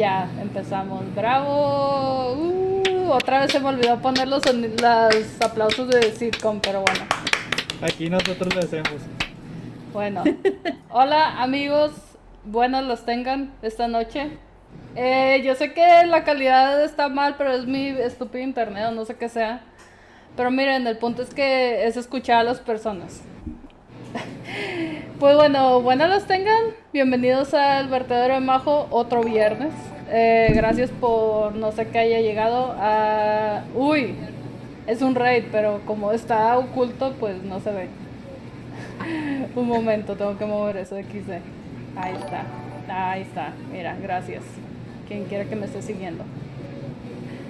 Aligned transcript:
Ya, 0.00 0.30
empezamos. 0.40 1.14
¡Bravo! 1.14 2.32
Uh, 2.32 3.10
otra 3.10 3.40
vez 3.40 3.52
se 3.52 3.60
me 3.60 3.68
olvidó 3.68 4.00
poner 4.00 4.28
los, 4.28 4.42
los 4.50 5.42
aplausos 5.42 5.90
de 5.90 6.12
sitcom, 6.12 6.58
pero 6.58 6.80
bueno. 6.80 7.04
Aquí 7.82 8.08
nosotros 8.08 8.54
lo 8.54 8.60
hacemos. 8.62 9.02
Bueno. 9.92 10.24
Hola 10.88 11.42
amigos, 11.42 11.92
buenas 12.46 12.82
los 12.86 13.04
tengan 13.04 13.52
esta 13.60 13.88
noche. 13.88 14.38
Eh, 14.96 15.42
yo 15.44 15.54
sé 15.54 15.74
que 15.74 16.06
la 16.06 16.24
calidad 16.24 16.82
está 16.82 17.10
mal, 17.10 17.34
pero 17.36 17.52
es 17.52 17.66
mi 17.66 17.88
estúpido 17.88 18.42
internet 18.42 18.86
o 18.88 18.92
no 18.92 19.04
sé 19.04 19.16
qué 19.16 19.28
sea. 19.28 19.60
Pero 20.34 20.50
miren, 20.50 20.86
el 20.86 20.96
punto 20.96 21.20
es 21.20 21.34
que 21.34 21.86
es 21.86 21.98
escuchar 21.98 22.38
a 22.38 22.44
las 22.44 22.60
personas. 22.60 23.20
Pues 25.20 25.36
bueno, 25.36 25.82
buenas 25.82 26.08
las 26.08 26.26
tengan. 26.26 26.62
Bienvenidos 26.94 27.52
al 27.52 27.88
vertedero 27.88 28.32
de 28.32 28.40
Majo, 28.40 28.86
otro 28.88 29.22
viernes. 29.22 29.74
Eh, 30.08 30.50
gracias 30.54 30.88
por 30.98 31.54
no 31.54 31.72
sé 31.72 31.88
qué 31.88 31.98
haya 31.98 32.22
llegado 32.22 32.74
a... 32.78 33.62
Uy, 33.74 34.14
es 34.86 35.02
un 35.02 35.14
raid, 35.14 35.44
pero 35.52 35.82
como 35.84 36.12
está 36.12 36.56
oculto, 36.56 37.14
pues 37.20 37.42
no 37.42 37.60
se 37.60 37.70
ve. 37.70 37.88
un 39.56 39.68
momento, 39.68 40.16
tengo 40.16 40.38
que 40.38 40.46
mover 40.46 40.78
eso 40.78 40.94
de 40.94 41.02
XD. 41.02 41.32
Ahí 41.96 42.14
está, 42.14 42.44
ahí 42.88 43.20
está. 43.20 43.52
Mira, 43.70 43.98
gracias. 44.02 44.42
Quien 45.06 45.26
quiera 45.26 45.44
que 45.44 45.54
me 45.54 45.66
esté 45.66 45.82
siguiendo. 45.82 46.24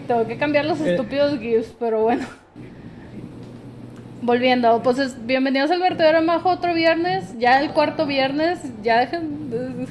Tengo 0.08 0.26
que 0.26 0.38
cambiar 0.38 0.64
los 0.64 0.80
eh. 0.80 0.90
estúpidos 0.90 1.38
GIFs, 1.38 1.76
pero 1.78 2.02
bueno. 2.02 2.26
Volviendo, 4.22 4.82
pues 4.82 5.26
bienvenidos 5.26 5.70
al 5.70 5.80
vertedero 5.80 6.20
Majo 6.20 6.50
otro 6.50 6.74
viernes, 6.74 7.38
ya 7.38 7.58
el 7.60 7.70
cuarto 7.70 8.04
viernes, 8.04 8.60
ya 8.82 8.98
dejen... 9.00 9.86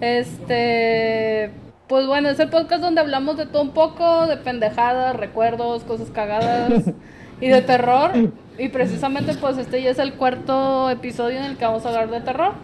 Este... 0.00 1.50
Pues 1.86 2.08
bueno, 2.08 2.28
es 2.28 2.40
el 2.40 2.48
podcast 2.48 2.82
donde 2.82 3.00
hablamos 3.00 3.36
de 3.36 3.46
todo 3.46 3.62
un 3.62 3.70
poco, 3.70 4.26
de 4.26 4.36
pendejadas, 4.36 5.14
recuerdos, 5.14 5.84
cosas 5.84 6.10
cagadas 6.10 6.72
y 7.40 7.46
de 7.46 7.62
terror. 7.62 8.10
Y 8.58 8.68
precisamente 8.70 9.34
pues 9.34 9.58
este 9.58 9.80
ya 9.80 9.90
es 9.90 10.00
el 10.00 10.14
cuarto 10.14 10.90
episodio 10.90 11.38
en 11.38 11.44
el 11.44 11.56
que 11.56 11.64
vamos 11.64 11.86
a 11.86 11.90
hablar 11.90 12.10
de 12.10 12.20
terror. 12.22 12.54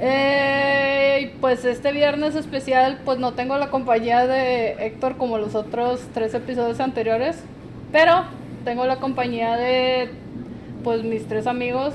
Eh, 0.00 1.34
pues 1.40 1.64
este 1.64 1.92
viernes 1.92 2.34
especial 2.34 2.98
pues 3.06 3.18
no 3.18 3.32
tengo 3.32 3.56
la 3.56 3.70
compañía 3.70 4.26
de 4.26 4.72
Héctor 4.84 5.16
como 5.16 5.38
los 5.38 5.54
otros 5.54 6.02
tres 6.12 6.34
episodios 6.34 6.80
anteriores, 6.80 7.42
pero 7.90 8.24
tengo 8.64 8.86
la 8.86 8.96
compañía 8.96 9.56
de 9.56 10.08
pues 10.82 11.02
mis 11.04 11.26
tres 11.26 11.46
amigos 11.46 11.94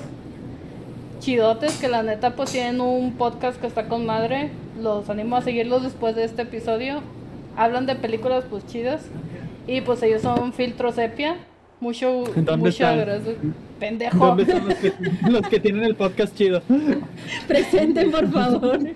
chidotes 1.19 1.77
que 1.77 1.87
la 1.87 2.01
neta 2.01 2.35
pues 2.35 2.51
tienen 2.51 2.81
un 2.81 3.13
podcast 3.13 3.59
que 3.59 3.67
está 3.67 3.87
con 3.87 4.05
madre. 4.05 4.51
Los 4.81 5.09
animo 5.09 5.35
a 5.35 5.41
seguirlos 5.41 5.83
después 5.83 6.15
de 6.15 6.23
este 6.23 6.43
episodio. 6.43 7.01
Hablan 7.57 7.85
de 7.85 7.95
películas 7.95 8.45
pues 8.49 8.65
chidas. 8.67 9.01
Y 9.67 9.81
pues 9.81 10.01
ellos 10.01 10.21
son 10.21 10.53
Filtro 10.53 10.91
Sepia. 10.91 11.35
Mucho, 11.79 12.23
mucho 12.57 12.85
gracias. 12.95 13.37
Pendejo. 13.79 14.17
¿Dónde 14.17 14.45
son 14.45 14.67
los 14.67 14.77
que, 14.77 14.93
los 15.29 15.41
que 15.47 15.59
tienen 15.59 15.83
el 15.83 15.95
podcast 15.95 16.35
chido? 16.35 16.61
Presenten, 17.47 18.11
por 18.11 18.29
favor. 18.29 18.79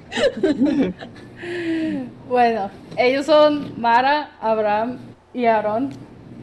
bueno, 2.29 2.69
ellos 2.97 3.25
son 3.25 3.79
Mara, 3.79 4.31
Abraham 4.41 4.97
y 5.33 5.45
Aaron. 5.45 5.91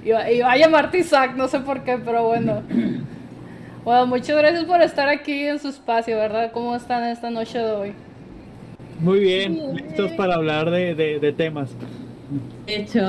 Iba, 0.04 0.50
a 0.50 0.56
llamarte 0.56 0.98
Isaac, 0.98 1.34
no 1.36 1.48
sé 1.48 1.60
por 1.60 1.84
qué, 1.84 1.98
pero 1.98 2.26
bueno. 2.28 2.62
Bueno, 3.82 4.06
muchas 4.06 4.36
gracias 4.36 4.64
por 4.64 4.82
estar 4.82 5.08
aquí 5.08 5.46
en 5.46 5.58
su 5.58 5.68
espacio, 5.68 6.14
¿verdad? 6.18 6.52
¿Cómo 6.52 6.76
están 6.76 7.02
esta 7.04 7.30
noche 7.30 7.58
de 7.58 7.72
hoy? 7.72 7.92
Muy 9.00 9.20
bien, 9.20 9.74
listos 9.74 10.12
para 10.12 10.34
hablar 10.34 10.70
de, 10.70 10.94
de, 10.94 11.32
temas. 11.32 11.70
De 12.66 12.76
hecho, 12.76 13.00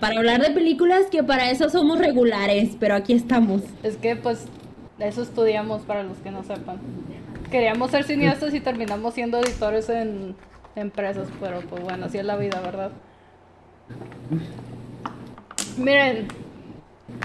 para 0.00 0.18
hablar 0.18 0.42
de 0.42 0.50
películas 0.50 1.06
que 1.12 1.22
para 1.22 1.48
eso 1.48 1.70
somos 1.70 2.00
regulares, 2.00 2.76
pero 2.80 2.96
aquí 2.96 3.12
estamos. 3.12 3.62
Es 3.84 3.96
que 3.96 4.16
pues 4.16 4.48
eso 4.98 5.22
estudiamos 5.22 5.82
para 5.82 6.02
los 6.02 6.18
que 6.18 6.32
no 6.32 6.42
sepan. 6.42 6.78
Queríamos 7.48 7.92
ser 7.92 8.02
cineastas 8.02 8.52
y 8.54 8.60
terminamos 8.60 9.14
siendo 9.14 9.38
editores 9.38 9.88
en 9.88 10.34
empresas, 10.74 11.28
pero 11.40 11.60
pues 11.60 11.84
bueno, 11.84 12.06
así 12.06 12.18
es 12.18 12.24
la 12.24 12.36
vida, 12.36 12.60
¿verdad? 12.60 12.90
Miren, 15.78 16.28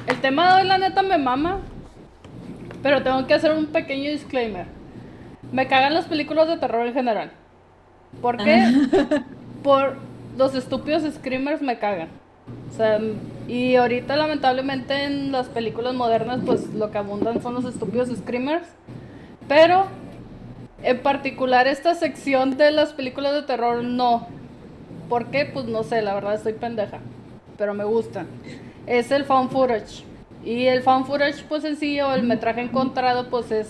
el 0.07 0.21
tema 0.21 0.47
de 0.55 0.61
hoy 0.61 0.67
la 0.67 0.77
neta 0.77 1.01
me 1.01 1.17
mama, 1.17 1.59
pero 2.81 3.03
tengo 3.03 3.27
que 3.27 3.33
hacer 3.33 3.51
un 3.51 3.67
pequeño 3.67 4.09
disclaimer. 4.09 4.65
Me 5.51 5.67
cagan 5.67 5.93
las 5.93 6.05
películas 6.05 6.47
de 6.47 6.57
terror 6.57 6.87
en 6.87 6.93
general. 6.93 7.31
¿Por 8.21 8.37
qué? 8.37 8.63
Por 9.63 9.97
los 10.37 10.55
estúpidos 10.55 11.03
screamers 11.15 11.61
me 11.61 11.77
cagan. 11.77 12.09
O 12.71 12.77
sea, 12.77 12.99
y 13.49 13.75
ahorita 13.75 14.15
lamentablemente 14.15 15.03
en 15.03 15.31
las 15.31 15.47
películas 15.47 15.93
modernas 15.93 16.39
pues 16.45 16.73
lo 16.73 16.91
que 16.91 16.99
abundan 16.99 17.41
son 17.41 17.53
los 17.53 17.65
estúpidos 17.65 18.09
screamers. 18.09 18.67
Pero 19.49 19.87
en 20.83 20.99
particular 21.01 21.67
esta 21.67 21.95
sección 21.95 22.55
de 22.55 22.71
las 22.71 22.93
películas 22.93 23.33
de 23.33 23.43
terror 23.43 23.83
no. 23.83 24.27
¿Por 25.09 25.27
qué? 25.31 25.45
Pues 25.45 25.65
no 25.65 25.83
sé, 25.83 26.01
la 26.01 26.13
verdad 26.13 26.35
estoy 26.35 26.53
pendeja 26.53 26.99
pero 27.57 27.73
me 27.73 27.83
gusta. 27.83 28.25
Es 28.85 29.11
el 29.11 29.25
found 29.25 29.51
footage. 29.51 30.03
Y 30.45 30.65
el 30.67 30.81
found 30.81 31.05
footage, 31.05 31.43
pues 31.49 31.63
sencillo, 31.63 32.13
el 32.13 32.23
metraje 32.23 32.61
encontrado, 32.61 33.27
pues 33.29 33.51
es 33.51 33.67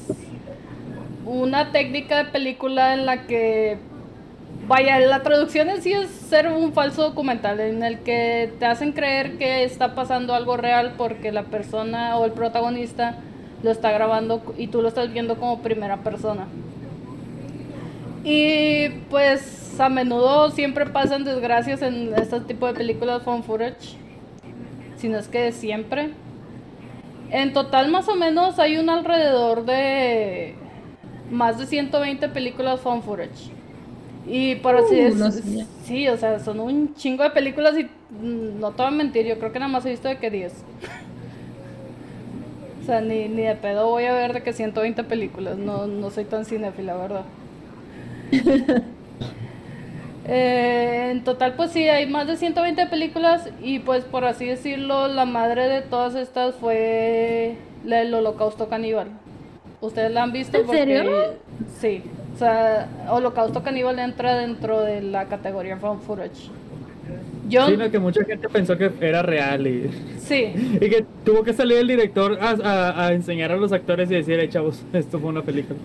una 1.26 1.72
técnica 1.72 2.24
de 2.24 2.26
película 2.26 2.94
en 2.94 3.06
la 3.06 3.26
que, 3.26 3.78
vaya, 4.68 5.00
la 5.00 5.24
traducción 5.24 5.70
en 5.70 5.82
sí 5.82 5.94
es 5.94 6.10
ser 6.10 6.48
un 6.48 6.74
falso 6.74 7.04
documental, 7.04 7.60
en 7.60 7.84
el 7.84 8.00
que 8.00 8.52
te 8.60 8.66
hacen 8.66 8.92
creer 8.92 9.38
que 9.38 9.64
está 9.64 9.96
pasando 9.96 10.34
algo 10.34 10.56
real 10.56 10.94
porque 10.98 11.32
la 11.32 11.44
persona 11.44 12.18
o 12.18 12.26
el 12.26 12.32
protagonista 12.32 13.18
lo 13.64 13.72
está 13.72 13.92
grabando 13.92 14.42
y 14.58 14.68
tú 14.68 14.82
lo 14.82 14.90
estás 14.90 15.12
viendo 15.12 15.38
como 15.38 15.60
primera 15.60 15.98
persona. 15.98 16.48
Y 18.24 18.90
pues 19.10 19.67
a 19.80 19.90
menudo 19.90 20.52
siempre 20.52 20.86
pasan 20.86 21.24
desgracias 21.24 21.82
en 21.82 22.14
este 22.16 22.40
tipo 22.42 22.68
de 22.68 22.74
películas 22.74 23.24
found 23.24 23.44
footage. 23.44 23.96
Si 24.98 25.10
no 25.10 25.18
es 25.18 25.28
que 25.28 25.52
siempre. 25.52 26.12
En 27.30 27.54
total 27.54 27.92
más 27.92 28.08
o 28.08 28.16
menos 28.16 28.58
hay 28.60 28.78
un 28.78 28.90
alrededor 28.90 29.66
de 29.66 30.56
más 31.30 31.60
de 31.60 31.66
120 31.66 32.30
películas 32.30 32.80
found 32.80 33.04
footage. 33.04 33.52
Y 34.26 34.56
por 34.56 34.76
así 34.76 34.96
uh, 34.96 35.04
decirlo, 35.04 35.66
sí, 35.84 36.08
o 36.10 36.18
sea, 36.18 36.40
son 36.40 36.60
un 36.60 36.94
chingo 36.96 37.24
de 37.24 37.30
películas 37.30 37.76
y 37.78 37.84
mm, 37.84 38.60
no 38.60 38.72
te 38.72 38.84
voy 38.84 38.88
a 38.88 38.96
mentir, 38.96 39.26
yo 39.26 39.40
creo 39.40 39.54
que 39.54 39.60
nada 39.60 39.72
más 39.72 39.86
he 39.86 39.92
visto 39.92 40.10
de 40.10 40.18
que 40.18 40.30
10. 40.30 40.54
o 42.82 42.86
sea, 42.86 43.00
ni, 43.00 43.30
ni 43.30 43.44
de 43.44 43.56
pedo 43.56 43.88
voy 43.88 44.04
a 44.04 44.14
ver 44.14 44.34
de 44.34 44.44
que 44.44 44.52
120 44.52 45.06
películas, 45.06 45.58
no, 45.58 45.88
no 45.88 46.12
soy 46.12 46.26
tan 46.26 46.44
cinéfila, 46.44 46.98
¿verdad? 46.98 47.24
Eh, 50.28 51.10
en 51.12 51.24
total, 51.24 51.54
pues 51.56 51.72
sí, 51.72 51.88
hay 51.88 52.06
más 52.06 52.28
de 52.28 52.36
120 52.36 52.88
películas 52.88 53.50
y 53.62 53.80
pues 53.80 54.04
por 54.04 54.26
así 54.26 54.46
decirlo, 54.46 55.08
la 55.08 55.26
madre 55.26 55.70
de 55.70 55.82
todas 55.82 56.16
estas 56.16 56.56
fue 56.56 57.56
el 57.86 58.14
holocausto 58.14 58.68
caníbal. 58.68 59.08
¿Ustedes 59.80 60.12
la 60.12 60.24
han 60.24 60.32
visto? 60.32 60.58
¿En 60.58 60.68
serio? 60.68 61.12
Sí, 61.80 62.04
o 62.36 62.38
sea, 62.38 62.88
holocausto 63.10 63.64
caníbal 63.64 64.00
entra 64.00 64.36
dentro 64.36 64.82
de 64.82 65.02
la 65.02 65.26
categoría 65.26 65.78
found 65.78 66.02
footage. 66.02 66.50
Yo... 67.48 67.66
Sí, 67.68 67.78
que 67.90 68.00
mucha 68.00 68.26
gente 68.26 68.50
pensó 68.50 68.78
que 68.78 68.92
era 69.00 69.22
real 69.22 69.66
y... 69.66 69.90
Sí. 70.20 70.52
y 70.82 70.90
que 70.90 71.06
tuvo 71.24 71.44
que 71.44 71.54
salir 71.54 71.78
el 71.78 71.88
director 71.88 72.38
a, 72.42 73.14
enseñar 73.14 73.54
a 73.54 73.58
los 73.58 73.72
actores 73.72 74.12
y 74.12 74.16
decir, 74.16 74.50
chavos, 74.50 74.84
esto 74.92 75.20
fue 75.20 75.30
una 75.30 75.42
película. 75.42 75.80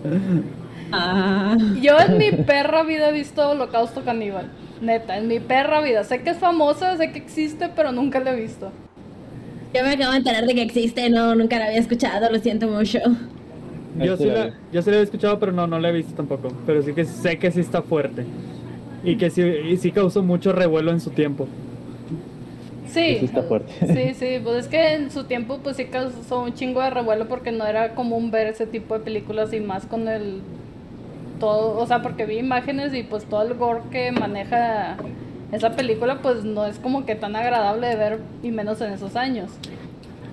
Ah. 0.95 1.57
Yo 1.81 1.99
en 1.99 2.19
mi 2.19 2.31
perra 2.31 2.83
vida 2.83 3.09
he 3.09 3.13
visto 3.13 3.49
Holocausto 3.49 4.03
Caníbal. 4.03 4.51
Neta, 4.79 5.17
en 5.17 5.27
mi 5.27 5.39
perra 5.39 5.81
vida. 5.81 6.03
Sé 6.03 6.21
que 6.21 6.29
es 6.29 6.37
famosa, 6.37 6.97
sé 6.97 7.11
que 7.11 7.17
existe, 7.17 7.67
pero 7.75 7.91
nunca 7.91 8.19
la 8.19 8.33
he 8.33 8.39
visto. 8.39 8.71
Yo 9.73 9.81
me 9.83 9.89
acabo 9.93 10.11
de 10.11 10.17
enterar 10.17 10.45
de 10.45 10.53
que 10.53 10.61
existe, 10.61 11.09
no, 11.09 11.33
nunca 11.33 11.57
la 11.57 11.65
había 11.65 11.79
escuchado, 11.79 12.29
lo 12.31 12.37
siento 12.37 12.67
mucho. 12.67 12.99
Yo 13.99 14.17
sí, 14.17 14.25
la, 14.25 14.53
yo 14.71 14.81
sí 14.83 14.91
la 14.91 14.97
he 14.97 15.01
escuchado, 15.01 15.39
pero 15.39 15.51
no, 15.51 15.65
no 15.65 15.79
la 15.79 15.89
he 15.89 15.91
visto 15.91 16.13
tampoco. 16.13 16.49
Pero 16.67 16.83
sí 16.83 16.93
que 16.93 17.05
sé 17.05 17.39
que 17.39 17.49
sí 17.49 17.61
está 17.61 17.81
fuerte. 17.81 18.23
Y 19.03 19.17
que 19.17 19.31
sí, 19.31 19.41
y 19.41 19.77
sí 19.77 19.91
causó 19.91 20.21
mucho 20.21 20.53
revuelo 20.53 20.91
en 20.91 20.99
su 20.99 21.09
tiempo. 21.09 21.47
Sí, 22.85 23.17
sí, 23.17 23.25
está 23.25 23.41
fuerte. 23.41 23.73
sí, 23.87 24.13
sí, 24.13 24.39
pues 24.43 24.65
es 24.65 24.67
que 24.67 24.93
en 24.93 25.09
su 25.09 25.23
tiempo 25.23 25.57
pues 25.63 25.77
sí 25.77 25.85
causó 25.85 26.43
un 26.43 26.53
chingo 26.53 26.81
de 26.81 26.91
revuelo 26.91 27.27
porque 27.27 27.51
no 27.51 27.65
era 27.65 27.95
común 27.95 28.29
ver 28.29 28.45
ese 28.45 28.67
tipo 28.67 28.93
de 28.93 29.03
películas 29.03 29.51
y 29.53 29.59
más 29.59 29.87
con 29.87 30.07
el 30.07 30.41
todo, 31.43 31.77
o 31.77 31.85
sea, 31.85 32.01
porque 32.01 32.25
vi 32.25 32.37
imágenes 32.37 32.93
y 32.93 33.03
pues 33.03 33.25
todo 33.25 33.41
el 33.41 33.55
gore 33.55 33.81
que 33.91 34.13
maneja 34.13 34.95
esa 35.51 35.71
película 35.71 36.19
pues 36.21 36.45
no 36.45 36.65
es 36.65 36.79
como 36.79 37.05
que 37.05 37.15
tan 37.15 37.35
agradable 37.35 37.87
de 37.87 37.95
ver 37.97 38.19
y 38.41 38.51
menos 38.51 38.79
en 38.79 38.93
esos 38.93 39.17
años. 39.17 39.51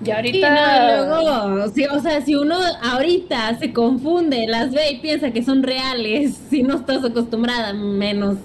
Y 0.05 0.09
ahorita... 0.09 1.05
luego, 1.05 1.65
o 1.65 1.99
sea, 1.99 2.21
si 2.21 2.35
uno 2.35 2.55
ahorita 2.81 3.59
se 3.59 3.73
confunde, 3.73 4.47
las 4.47 4.71
ve 4.71 4.91
y 4.93 4.99
piensa 4.99 5.31
que 5.31 5.43
son 5.43 5.63
reales, 5.63 6.39
si 6.49 6.63
no 6.63 6.75
estás 6.75 7.03
acostumbrada, 7.03 7.73
menos 7.73 8.37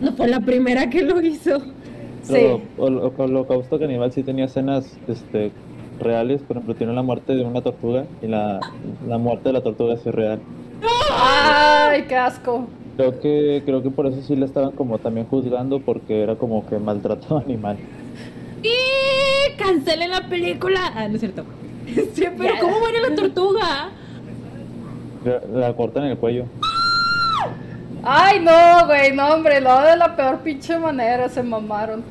No 0.00 0.12
fue 0.12 0.26
la 0.26 0.40
primera 0.40 0.90
que 0.90 1.02
lo 1.02 1.20
hizo. 1.22 1.62
Pero 2.28 2.58
sí. 2.58 2.82
el 2.82 2.98
holocausto 3.16 3.78
caníbal 3.78 4.10
sí 4.10 4.24
tenía 4.24 4.46
escenas 4.46 4.98
este, 5.06 5.52
reales, 6.00 6.42
por 6.42 6.56
ejemplo, 6.56 6.74
tiene 6.74 6.94
la 6.94 7.02
muerte 7.02 7.36
de 7.36 7.44
una 7.44 7.60
tortuga 7.60 8.06
y 8.22 8.26
la, 8.26 8.58
la 9.06 9.18
muerte 9.18 9.50
de 9.50 9.52
la 9.52 9.60
tortuga 9.60 9.96
sí 9.98 10.08
es 10.08 10.14
real. 10.16 10.40
¡Ay, 11.10 12.02
qué 12.08 12.16
asco! 12.16 12.66
Creo 12.96 13.20
que, 13.20 13.62
creo 13.64 13.82
que 13.82 13.90
por 13.90 14.06
eso 14.06 14.20
sí 14.22 14.36
la 14.36 14.44
estaban 14.46 14.72
como 14.72 14.98
también 14.98 15.26
juzgando 15.26 15.80
porque 15.80 16.22
era 16.22 16.36
como 16.36 16.66
que 16.66 16.78
maltrato 16.78 17.38
animal. 17.44 17.78
¡Y 18.62 19.56
cancelen 19.56 20.10
la 20.10 20.28
película! 20.28 20.80
Ah, 20.94 21.08
no 21.08 21.14
es 21.14 21.20
cierto. 21.20 21.44
Sí, 22.14 22.24
pero 22.38 22.54
¿cómo 22.60 22.78
muere 22.80 23.00
la 23.00 23.14
tortuga? 23.14 23.90
La, 25.24 25.40
la 25.68 25.76
cortan 25.76 26.04
en 26.04 26.10
el 26.12 26.18
cuello. 26.18 26.44
Ay, 28.04 28.40
no, 28.40 28.86
güey, 28.86 29.12
no, 29.14 29.28
hombre, 29.34 29.60
lo 29.60 29.80
de 29.82 29.96
la 29.96 30.16
peor 30.16 30.38
pinche 30.40 30.76
manera, 30.78 31.28
se 31.28 31.42
mamaron. 31.42 32.02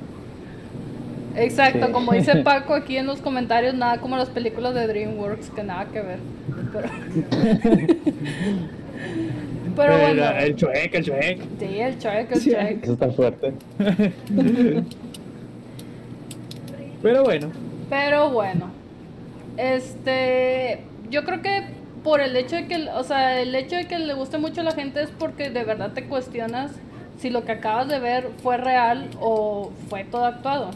Exacto, 1.35 1.87
Sí. 1.87 1.91
como 1.91 2.11
dice 2.13 2.35
Paco 2.43 2.73
aquí 2.73 2.97
en 2.97 3.07
los 3.07 3.21
comentarios, 3.21 3.73
nada 3.73 3.99
como 3.99 4.15
las 4.17 4.29
películas 4.29 4.73
de 4.73 4.87
DreamWorks, 4.87 5.49
que 5.49 5.63
nada 5.63 5.85
que 5.85 6.01
ver. 6.01 6.19
Pero, 9.75 9.75
Pero 9.75 9.99
bueno, 9.99 10.23
El, 10.31 10.43
el 10.43 10.55
chuec, 10.55 10.93
el 10.95 11.03
chuec. 11.05 11.41
sí, 11.59 11.79
el 11.79 11.97
check, 11.99 12.31
el 12.31 12.37
Sí. 12.41 12.49
check. 12.51 12.83
Eso 12.83 12.93
está 12.93 13.09
fuerte. 13.11 13.53
Pero 17.01 17.23
bueno, 17.23 17.51
Pero 17.89 18.29
bueno, 18.29 18.69
este, 19.57 20.81
yo 21.09 21.23
creo 21.23 21.41
que 21.41 21.63
por 22.03 22.21
el 22.21 22.35
hecho 22.35 22.55
de 22.55 22.67
que, 22.67 22.89
o 22.89 23.03
sea, 23.03 23.41
el 23.41 23.53
hecho 23.55 23.75
de 23.75 23.87
que 23.87 23.97
le 23.99 24.13
guste 24.13 24.37
mucho 24.37 24.61
a 24.61 24.63
la 24.63 24.71
gente 24.73 25.01
es 25.01 25.09
porque 25.09 25.49
de 25.49 25.63
verdad 25.63 25.93
te 25.93 26.05
cuestionas 26.05 26.71
si 27.17 27.29
lo 27.29 27.43
que 27.43 27.51
acabas 27.53 27.87
de 27.87 27.99
ver 27.99 28.29
fue 28.43 28.57
real 28.57 29.07
o 29.19 29.71
fue 29.89 30.03
todo 30.03 30.25
actuado. 30.25 30.71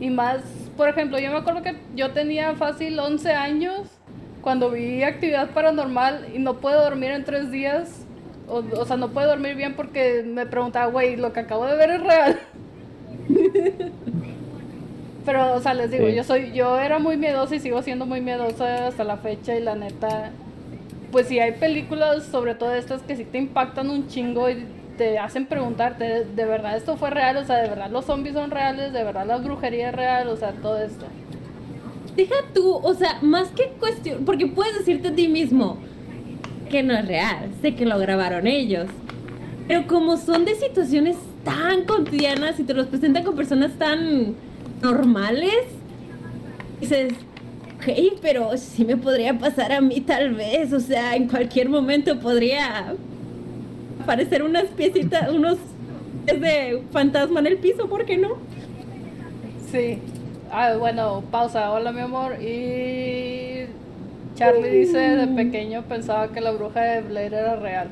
Y 0.00 0.10
más, 0.10 0.42
por 0.76 0.88
ejemplo, 0.88 1.18
yo 1.18 1.30
me 1.32 1.38
acuerdo 1.38 1.62
que 1.62 1.74
yo 1.96 2.10
tenía 2.12 2.54
fácil 2.54 2.98
11 2.98 3.32
años 3.32 3.88
cuando 4.48 4.70
vi 4.70 5.02
actividad 5.02 5.50
paranormal 5.50 6.28
y 6.34 6.38
no 6.38 6.54
puedo 6.54 6.82
dormir 6.82 7.10
en 7.10 7.22
tres 7.22 7.50
días. 7.50 8.06
O, 8.48 8.62
o 8.80 8.84
sea, 8.86 8.96
no 8.96 9.10
puedo 9.10 9.28
dormir 9.28 9.56
bien 9.56 9.76
porque 9.76 10.22
me 10.26 10.46
preguntaba, 10.46 10.86
güey, 10.86 11.16
lo 11.16 11.34
que 11.34 11.40
acabo 11.40 11.66
de 11.66 11.76
ver 11.76 11.90
es 11.90 12.02
real. 12.02 12.38
Pero, 15.26 15.52
o 15.54 15.60
sea, 15.60 15.74
les 15.74 15.90
digo, 15.90 16.06
Sí. 16.06 16.14
yo 16.14 16.24
soy, 16.24 16.52
yo 16.52 16.80
era 16.80 16.98
muy 16.98 17.18
miedosa 17.18 17.56
y 17.56 17.60
sigo 17.60 17.82
siendo 17.82 18.06
muy 18.06 18.22
miedosa 18.22 18.86
hasta 18.86 19.04
la 19.04 19.18
fecha 19.18 19.54
y 19.54 19.60
la 19.60 19.74
neta, 19.74 20.30
pues 21.12 21.26
sí 21.28 21.38
hay 21.38 21.52
películas, 21.52 22.24
sobre 22.24 22.54
todo 22.54 22.74
estas, 22.74 23.02
que 23.02 23.16
sí 23.16 23.26
te 23.26 23.36
impactan 23.36 23.90
un 23.90 24.08
chingo 24.08 24.48
y 24.48 24.64
te 24.96 25.18
hacen 25.18 25.44
preguntarte, 25.44 26.04
¿de, 26.04 26.24
de 26.24 26.44
verdad 26.46 26.74
esto 26.74 26.96
fue 26.96 27.10
real? 27.10 27.36
O 27.36 27.44
sea, 27.44 27.56
¿de 27.56 27.68
verdad 27.68 27.90
los 27.90 28.06
zombies 28.06 28.34
son 28.34 28.50
reales? 28.50 28.94
¿De 28.94 29.04
verdad 29.04 29.26
la 29.26 29.36
brujería 29.36 29.90
es 29.90 29.94
real? 29.94 30.28
O 30.28 30.36
sea, 30.38 30.52
todo 30.52 30.78
esto. 30.82 31.04
Deja 32.18 32.34
tú, 32.52 32.72
o 32.74 32.94
sea, 32.94 33.20
más 33.22 33.46
que 33.50 33.68
cuestión, 33.78 34.24
porque 34.24 34.48
puedes 34.48 34.76
decirte 34.76 35.06
a 35.06 35.14
ti 35.14 35.28
mismo 35.28 35.78
que 36.68 36.82
no 36.82 36.92
es 36.94 37.06
real, 37.06 37.48
sé 37.62 37.76
que 37.76 37.86
lo 37.86 37.96
grabaron 37.96 38.48
ellos, 38.48 38.86
pero 39.68 39.86
como 39.86 40.16
son 40.16 40.44
de 40.44 40.56
situaciones 40.56 41.16
tan 41.44 41.84
cotidianas 41.84 42.58
y 42.58 42.64
te 42.64 42.74
los 42.74 42.88
presentan 42.88 43.22
con 43.22 43.36
personas 43.36 43.70
tan 43.78 44.34
normales, 44.82 45.62
dices, 46.80 47.12
ok, 47.76 48.18
pero 48.20 48.50
sí 48.56 48.84
me 48.84 48.96
podría 48.96 49.38
pasar 49.38 49.70
a 49.70 49.80
mí 49.80 50.00
tal 50.00 50.34
vez, 50.34 50.72
o 50.72 50.80
sea, 50.80 51.14
en 51.14 51.28
cualquier 51.28 51.68
momento 51.68 52.18
podría 52.18 52.96
aparecer 54.02 54.42
unas 54.42 54.64
piecitas, 54.64 55.30
unos 55.30 55.56
de 56.26 56.82
fantasma 56.90 57.38
en 57.38 57.46
el 57.46 57.58
piso, 57.58 57.88
¿por 57.88 58.04
qué 58.04 58.18
no? 58.18 58.38
Sí. 59.70 60.00
Ah, 60.50 60.74
bueno, 60.78 61.22
pausa. 61.30 61.70
Hola, 61.72 61.92
mi 61.92 62.00
amor. 62.00 62.42
Y 62.42 63.66
Charlie 64.34 64.70
dice, 64.70 64.98
de 64.98 65.26
pequeño 65.28 65.82
pensaba 65.84 66.28
que 66.32 66.40
la 66.40 66.52
bruja 66.52 66.80
de 66.80 67.02
Blair 67.02 67.34
era 67.34 67.56
real. 67.56 67.90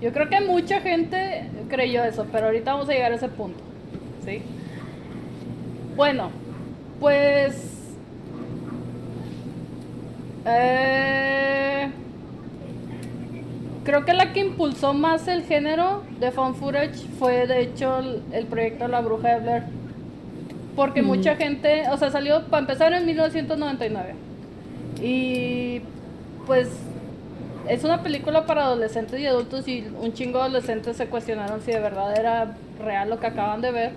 Yo 0.00 0.12
creo 0.12 0.28
que 0.28 0.40
mucha 0.40 0.80
gente 0.80 1.50
creyó 1.68 2.04
eso, 2.04 2.26
pero 2.30 2.46
ahorita 2.46 2.72
vamos 2.74 2.88
a 2.88 2.92
llegar 2.92 3.12
a 3.12 3.16
ese 3.16 3.28
punto. 3.28 3.64
¿Sí? 4.24 4.42
Bueno, 5.96 6.30
pues... 6.98 7.54
eh, 10.44 11.90
creo 13.84 14.04
que 14.04 14.12
la 14.14 14.32
que 14.32 14.40
impulsó 14.40 14.94
más 14.94 15.28
el 15.28 15.42
género 15.44 16.02
de 16.20 16.30
found 16.32 16.56
footage 16.56 17.06
fue 17.18 17.46
de 17.46 17.60
hecho 17.62 17.98
el, 17.98 18.22
el 18.32 18.46
proyecto 18.46 18.88
La 18.88 19.00
Bruja 19.00 19.34
de 19.34 19.40
Blair. 19.40 19.62
Porque 20.76 21.02
mucha 21.02 21.36
gente, 21.36 21.84
o 21.90 21.96
sea, 21.96 22.10
salió 22.10 22.42
para 22.46 22.60
empezar 22.62 22.92
en 22.92 23.06
1999. 23.06 24.14
Y 25.02 25.80
pues 26.46 26.68
es 27.68 27.84
una 27.84 28.02
película 28.02 28.46
para 28.46 28.64
adolescentes 28.64 29.20
y 29.20 29.26
adultos 29.26 29.66
y 29.68 29.84
un 30.00 30.12
chingo 30.12 30.38
de 30.38 30.44
adolescentes 30.44 30.96
se 30.96 31.06
cuestionaron 31.06 31.62
si 31.62 31.72
de 31.72 31.80
verdad 31.80 32.18
era 32.18 32.56
real 32.84 33.10
lo 33.10 33.20
que 33.20 33.26
acaban 33.26 33.60
de 33.60 33.70
ver. 33.70 33.92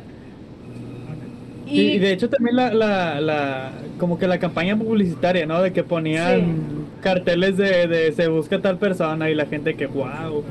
Y, 1.65 1.81
y 1.81 1.99
de 1.99 2.13
hecho 2.13 2.29
también 2.29 2.55
la, 2.55 2.73
la, 2.73 3.19
la, 3.19 3.71
como 3.99 4.17
que 4.17 4.27
la 4.27 4.39
campaña 4.39 4.77
publicitaria, 4.77 5.45
¿no? 5.45 5.61
De 5.61 5.73
que 5.73 5.83
ponían 5.83 6.76
carteles 7.01 7.57
de, 7.57 7.87
de 7.87 8.11
se 8.11 8.27
busca 8.27 8.61
tal 8.61 8.77
persona 8.77 9.29
y 9.29 9.35
la 9.35 9.45
gente 9.45 9.75
que 9.75 9.87
wow. 9.87 10.43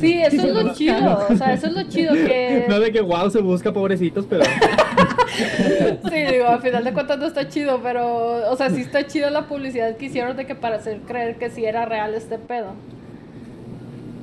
Sí, 0.00 0.14
eso 0.14 0.46
es 0.46 0.54
lo 0.64 0.74
chido, 0.74 1.26
o 1.28 1.36
sea, 1.36 1.54
eso 1.54 1.66
es 1.66 1.72
lo 1.72 1.82
chido 1.84 2.14
que... 2.14 2.66
No 2.68 2.80
de 2.80 2.92
que 2.92 3.00
wow 3.00 3.30
se 3.30 3.40
busca 3.40 3.72
pobrecitos, 3.72 4.26
pero 4.28 4.44
Sí, 6.10 6.16
digo, 6.30 6.48
al 6.48 6.60
final 6.60 6.84
de 6.84 6.92
cuentas 6.92 7.18
no 7.18 7.26
está 7.26 7.48
chido, 7.48 7.80
pero, 7.82 8.50
o 8.50 8.56
sea, 8.56 8.70
sí 8.70 8.80
está 8.80 9.06
chido 9.06 9.30
la 9.30 9.46
publicidad 9.46 9.96
que 9.96 10.06
hicieron 10.06 10.36
de 10.36 10.46
que 10.46 10.54
para 10.54 10.76
hacer 10.76 11.00
creer 11.06 11.36
que 11.36 11.50
sí 11.50 11.64
era 11.64 11.84
real 11.84 12.14
este 12.14 12.38
pedo. 12.38 12.72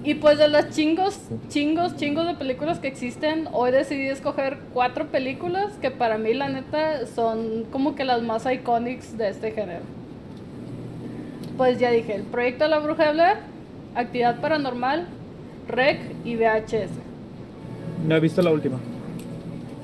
Y 0.04 0.14
pues 0.16 0.38
de 0.38 0.48
las 0.48 0.70
chingos, 0.70 1.20
chingos, 1.50 1.96
chingos 1.96 2.28
de 2.28 2.36
películas 2.36 2.78
que 2.78 2.88
existen, 2.88 3.48
hoy 3.52 3.72
decidí 3.72 4.08
escoger 4.08 4.58
cuatro 4.72 5.08
películas 5.08 5.74
que 5.82 5.90
para 5.90 6.20
mí 6.20 6.34
la 6.36 6.48
neta 6.48 7.08
son 7.08 7.64
como 7.72 7.96
que 7.96 8.04
las 8.04 8.22
más 8.22 8.46
icónicas 8.46 9.18
de 9.18 9.30
este 9.30 9.52
género. 9.52 9.82
Pues 11.58 11.80
ya 11.80 11.90
dije, 11.92 12.16
el 12.16 12.24
proyecto 12.24 12.66
de 12.66 12.70
la 12.70 12.80
bruja 12.80 13.06
de 13.08 13.14
Blair, 13.14 13.38
actividad 13.96 14.40
paranormal, 14.42 15.08
rec 15.68 16.00
y 16.26 16.36
VHS. 16.36 16.90
no 18.08 18.16
he 18.16 18.20
visto 18.20 18.42
la 18.42 18.52
última. 18.52 18.78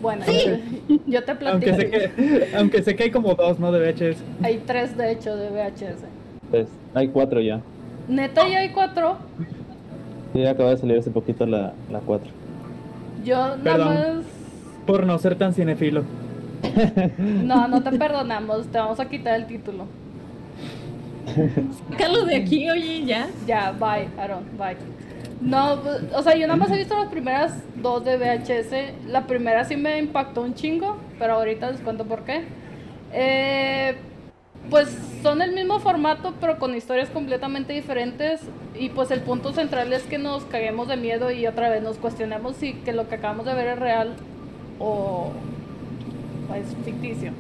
Bueno, 0.02 0.26
yo, 0.26 0.98
yo 1.06 1.24
te 1.24 1.36
platico. 1.36 1.72
Aunque 1.72 1.74
sé 1.76 1.90
que, 1.90 2.56
aunque 2.58 2.84
sé 2.84 2.96
que 2.96 3.04
hay 3.04 3.12
como 3.12 3.36
dos, 3.36 3.60
¿no? 3.60 3.72
De 3.72 3.80
VHS. 3.80 4.18
Hay 4.44 4.58
tres 4.66 4.98
de 4.98 5.12
hecho 5.12 5.36
de 5.36 5.50
VHS. 5.50 6.04
Pues, 6.50 6.68
hay 6.96 7.08
cuatro 7.10 7.40
ya. 7.40 7.62
Neta 8.08 8.48
ya 8.50 8.60
hay 8.60 8.70
cuatro. 8.72 9.18
Sí, 10.34 10.46
acaba 10.46 10.72
de 10.72 10.78
salir 10.78 10.98
hace 10.98 11.12
poquito 11.12 11.46
la, 11.46 11.74
la 11.92 12.00
cuatro. 12.00 12.30
Yo 13.24 13.38
nada 13.38 13.62
Perdón. 13.64 13.88
más. 13.96 14.26
Por 14.88 15.06
no 15.06 15.18
ser 15.20 15.36
tan 15.36 15.54
cinefilo. 15.54 16.04
No, 17.18 17.68
no 17.68 17.82
te 17.84 17.92
perdonamos. 17.98 18.68
Te 18.68 18.78
vamos 18.80 19.00
a 19.00 19.06
quitar 19.08 19.36
el 19.40 19.46
título. 19.46 19.86
Sácalo 21.90 22.26
de 22.26 22.36
aquí, 22.36 22.70
oye, 22.70 23.06
ya. 23.06 23.30
Ya, 23.48 23.72
bye, 23.72 24.08
Aaron, 24.18 24.46
bye. 24.58 24.78
No, 25.42 25.80
o 26.14 26.22
sea, 26.22 26.36
yo 26.36 26.46
nada 26.46 26.58
más 26.58 26.70
he 26.72 26.78
visto 26.78 26.96
las 26.96 27.10
primeras 27.10 27.54
dos 27.76 28.06
de 28.06 28.18
VHS. 28.18 29.08
La 29.08 29.26
primera 29.26 29.66
sí 29.66 29.76
me 29.76 29.98
impactó 29.98 30.42
un 30.42 30.54
chingo, 30.54 30.98
pero 31.18 31.34
ahorita 31.34 31.72
les 31.72 31.82
cuento 31.82 32.06
por 32.06 32.24
qué. 32.24 32.44
Eh, 33.12 33.96
pues 34.70 34.96
son 35.24 35.42
el 35.42 35.54
mismo 35.54 35.80
formato, 35.80 36.36
pero 36.40 36.60
con 36.60 36.76
historias 36.76 37.10
completamente 37.10 37.74
diferentes. 37.74 38.42
Y 38.78 38.90
pues 38.90 39.10
el 39.10 39.22
punto 39.22 39.52
central 39.52 39.92
es 39.94 40.04
que 40.04 40.20
nos 40.20 40.44
caguemos 40.46 40.88
de 40.88 40.98
miedo 40.98 41.32
y 41.32 41.48
otra 41.48 41.70
vez 41.70 41.82
nos 41.82 41.98
cuestionemos 41.98 42.56
si 42.56 42.74
que 42.74 42.94
lo 42.94 43.10
que 43.10 43.16
acabamos 43.16 43.46
de 43.48 43.56
ver 43.56 43.68
es 43.70 43.80
real 43.80 44.14
o, 44.80 45.32
es 46.56 46.76
ficticio. 46.86 47.32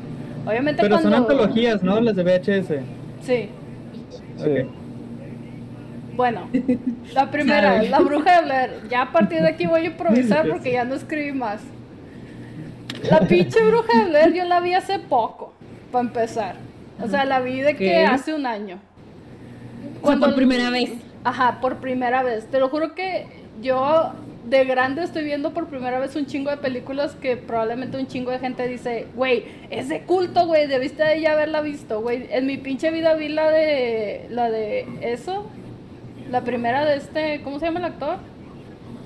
Obviamente 0.45 0.81
Pero 0.81 0.99
son 0.99 1.11
cuando... 1.11 1.31
antologías, 1.33 1.83
¿no? 1.83 2.01
Las 2.01 2.15
de 2.15 2.23
VHS. 2.23 2.83
Sí. 3.21 3.49
Sí. 4.43 4.67
Bueno, 6.15 6.49
la 7.13 7.31
primera, 7.31 7.81
la 7.83 7.99
bruja 7.99 8.41
de 8.41 8.45
Blair. 8.45 8.71
Ya 8.89 9.03
a 9.03 9.11
partir 9.11 9.41
de 9.41 9.47
aquí 9.47 9.65
voy 9.65 9.81
a 9.81 9.85
improvisar 9.85 10.47
porque 10.47 10.73
ya 10.73 10.83
no 10.83 10.95
escribí 10.95 11.31
más. 11.31 11.61
La 13.09 13.21
pinche 13.21 13.63
bruja 13.65 13.99
de 13.99 14.09
Blair 14.09 14.33
yo 14.33 14.43
la 14.45 14.59
vi 14.59 14.73
hace 14.73 14.99
poco, 14.99 15.53
para 15.91 16.05
empezar. 16.05 16.55
O 17.01 17.07
sea, 17.07 17.25
la 17.25 17.39
vi 17.39 17.61
de 17.61 17.75
que 17.75 18.05
hace 18.05 18.33
un 18.33 18.45
año. 18.45 18.77
Fue 20.03 20.19
por 20.19 20.35
primera 20.35 20.69
vez. 20.69 20.91
Ajá, 21.23 21.59
por 21.61 21.77
primera 21.77 22.23
vez. 22.23 22.45
Te 22.47 22.59
lo 22.59 22.69
juro 22.69 22.93
que 22.93 23.27
yo 23.61 24.13
de 24.47 24.65
grande 24.65 25.03
estoy 25.03 25.23
viendo 25.23 25.53
por 25.53 25.67
primera 25.67 25.99
vez 25.99 26.15
un 26.15 26.25
chingo 26.25 26.49
de 26.49 26.57
películas 26.57 27.15
que 27.15 27.37
probablemente 27.37 27.97
un 27.97 28.07
chingo 28.07 28.31
de 28.31 28.39
gente 28.39 28.67
dice, 28.67 29.07
güey, 29.15 29.43
es 29.69 29.87
de 29.89 30.01
culto, 30.01 30.47
güey, 30.47 30.67
debiste 30.67 31.03
de 31.03 31.21
ya 31.21 31.33
haberla 31.33 31.61
visto, 31.61 32.01
güey. 32.01 32.27
En 32.31 32.47
mi 32.47 32.57
pinche 32.57 32.91
vida 32.91 33.13
vi 33.13 33.29
la 33.29 33.51
de, 33.51 34.25
la 34.29 34.49
de 34.49 34.85
eso, 35.01 35.45
la 36.29 36.41
primera 36.41 36.85
de 36.85 36.97
este, 36.97 37.41
¿cómo 37.43 37.59
se 37.59 37.65
llama 37.65 37.79
el 37.79 37.85
actor? 37.85 38.17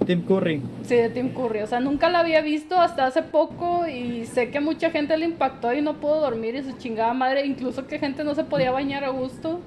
Tim 0.06 0.22
Curry. 0.22 0.62
Sí, 0.84 0.96
de 0.96 1.10
Tim 1.10 1.30
Curry. 1.30 1.62
O 1.62 1.68
sea, 1.68 1.80
nunca 1.80 2.10
la 2.10 2.20
había 2.20 2.42
visto 2.42 2.80
hasta 2.80 3.06
hace 3.08 3.24
poco 3.24 3.88
y 3.88 4.26
sé 4.26 4.52
que 4.52 4.60
mucha 4.60 4.92
gente 4.92 5.18
le 5.18 5.26
impactó 5.26 5.74
y 5.74 5.82
no 5.82 5.96
pudo 5.96 6.22
dormir 6.22 6.56
y 6.56 6.64
su 6.64 6.78
chingada 6.78 7.14
madre, 7.14 7.46
incluso 7.46 7.88
que 7.88 7.98
gente 8.00 8.24
no 8.24 8.36
se 8.36 8.44
podía 8.44 8.72
bañar 8.72 9.04
a 9.04 9.10
gusto. 9.10 9.60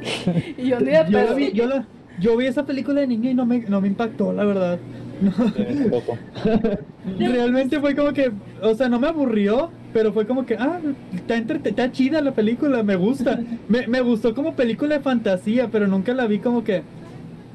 y 0.58 0.68
yo 0.68 0.80
ni 0.80 0.90
de 0.90 1.04
pedo. 1.04 1.34
vi, 1.34 1.52
yo, 1.52 1.66
la- 1.66 1.86
yo 2.20 2.36
vi 2.36 2.46
esa 2.46 2.64
película 2.66 3.00
de 3.00 3.06
niño 3.06 3.30
y 3.30 3.34
no 3.34 3.46
me, 3.46 3.60
no 3.60 3.80
me 3.80 3.88
impactó, 3.88 4.32
la 4.32 4.44
verdad. 4.44 4.78
No. 5.22 5.30
Realmente 7.18 7.78
fue 7.80 7.94
como 7.94 8.12
que, 8.12 8.32
o 8.60 8.74
sea, 8.74 8.88
no 8.88 8.98
me 8.98 9.06
aburrió, 9.08 9.70
pero 9.92 10.12
fue 10.12 10.26
como 10.26 10.44
que, 10.46 10.56
ah, 10.56 10.80
está, 11.14 11.36
entrete- 11.36 11.70
está 11.70 11.92
chida 11.92 12.20
la 12.20 12.32
película, 12.32 12.82
me 12.82 12.96
gusta. 12.96 13.38
Me, 13.68 13.86
me 13.86 14.00
gustó 14.00 14.34
como 14.34 14.54
película 14.54 14.96
de 14.96 15.00
fantasía, 15.00 15.68
pero 15.70 15.86
nunca 15.86 16.12
la 16.14 16.26
vi 16.26 16.38
como 16.40 16.64
que... 16.64 16.82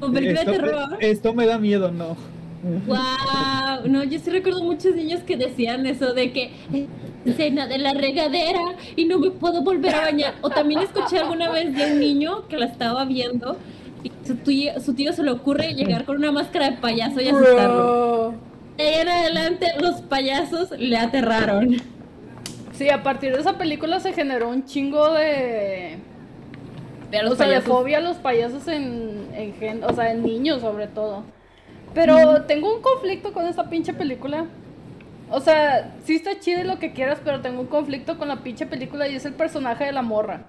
Como 0.00 0.14
película 0.14 0.44
de 0.44 0.50
esto, 0.52 0.64
terror. 0.64 0.96
esto 1.00 1.34
me 1.34 1.44
da 1.46 1.58
miedo, 1.58 1.90
no. 1.90 2.16
Wow, 2.86 3.86
no, 3.88 4.02
yo 4.04 4.18
sí 4.18 4.30
recuerdo 4.30 4.62
muchos 4.64 4.94
niños 4.94 5.20
que 5.20 5.36
decían 5.36 5.86
eso 5.86 6.12
de 6.12 6.32
que 6.32 6.50
"Eh, 6.72 6.86
escena 7.24 7.66
de 7.68 7.78
la 7.78 7.92
regadera 7.94 8.60
y 8.96 9.04
no 9.04 9.18
me 9.18 9.30
puedo 9.30 9.62
volver 9.62 9.94
a 9.94 10.00
bañar. 10.00 10.34
O 10.40 10.50
también 10.50 10.80
escuché 10.80 11.18
alguna 11.18 11.50
vez 11.50 11.74
de 11.76 11.92
un 11.92 12.00
niño 12.00 12.48
que 12.48 12.56
la 12.56 12.66
estaba 12.66 13.04
viendo 13.04 13.56
y 14.02 14.12
su 14.26 14.36
tío, 14.36 14.80
su 14.80 14.94
tío 14.94 15.12
se 15.12 15.22
le 15.22 15.30
ocurre 15.30 15.74
llegar 15.74 16.04
con 16.04 16.16
una 16.16 16.32
máscara 16.32 16.70
de 16.70 16.76
payaso 16.76 17.20
y 17.20 17.28
asustarlo. 17.28 18.34
De 18.76 18.84
ahí 18.84 19.00
en 19.00 19.08
adelante 19.08 19.72
los 19.80 20.00
payasos 20.02 20.70
le 20.78 20.96
aterraron. 20.96 21.76
Sí, 22.72 22.90
a 22.90 23.02
partir 23.02 23.34
de 23.34 23.40
esa 23.40 23.58
película 23.58 23.98
se 23.98 24.12
generó 24.12 24.48
un 24.48 24.64
chingo 24.64 25.12
de... 25.12 25.98
O 27.26 27.34
sea, 27.34 27.48
de 27.48 27.60
fobia 27.62 27.98
a 27.98 28.00
los 28.00 28.18
payasos 28.18 28.68
en, 28.68 29.28
en 29.34 29.54
gen- 29.54 29.82
o 29.82 29.92
sea, 29.94 30.12
en 30.12 30.22
niños 30.22 30.60
sobre 30.60 30.86
todo. 30.86 31.24
Pero 31.94 32.42
tengo 32.42 32.72
un 32.72 32.82
conflicto 32.82 33.32
con 33.32 33.46
esta 33.46 33.68
pinche 33.70 33.94
película. 33.94 34.44
O 35.30 35.40
sea, 35.40 35.94
sí 36.04 36.14
está 36.14 36.38
chido 36.38 36.60
y 36.60 36.64
lo 36.64 36.78
que 36.78 36.92
quieras, 36.92 37.18
pero 37.24 37.40
tengo 37.40 37.60
un 37.62 37.66
conflicto 37.66 38.18
con 38.18 38.28
la 38.28 38.36
pinche 38.36 38.66
película 38.66 39.08
y 39.08 39.16
es 39.16 39.24
el 39.24 39.32
personaje 39.32 39.84
de 39.84 39.92
la 39.92 40.02
morra. 40.02 40.46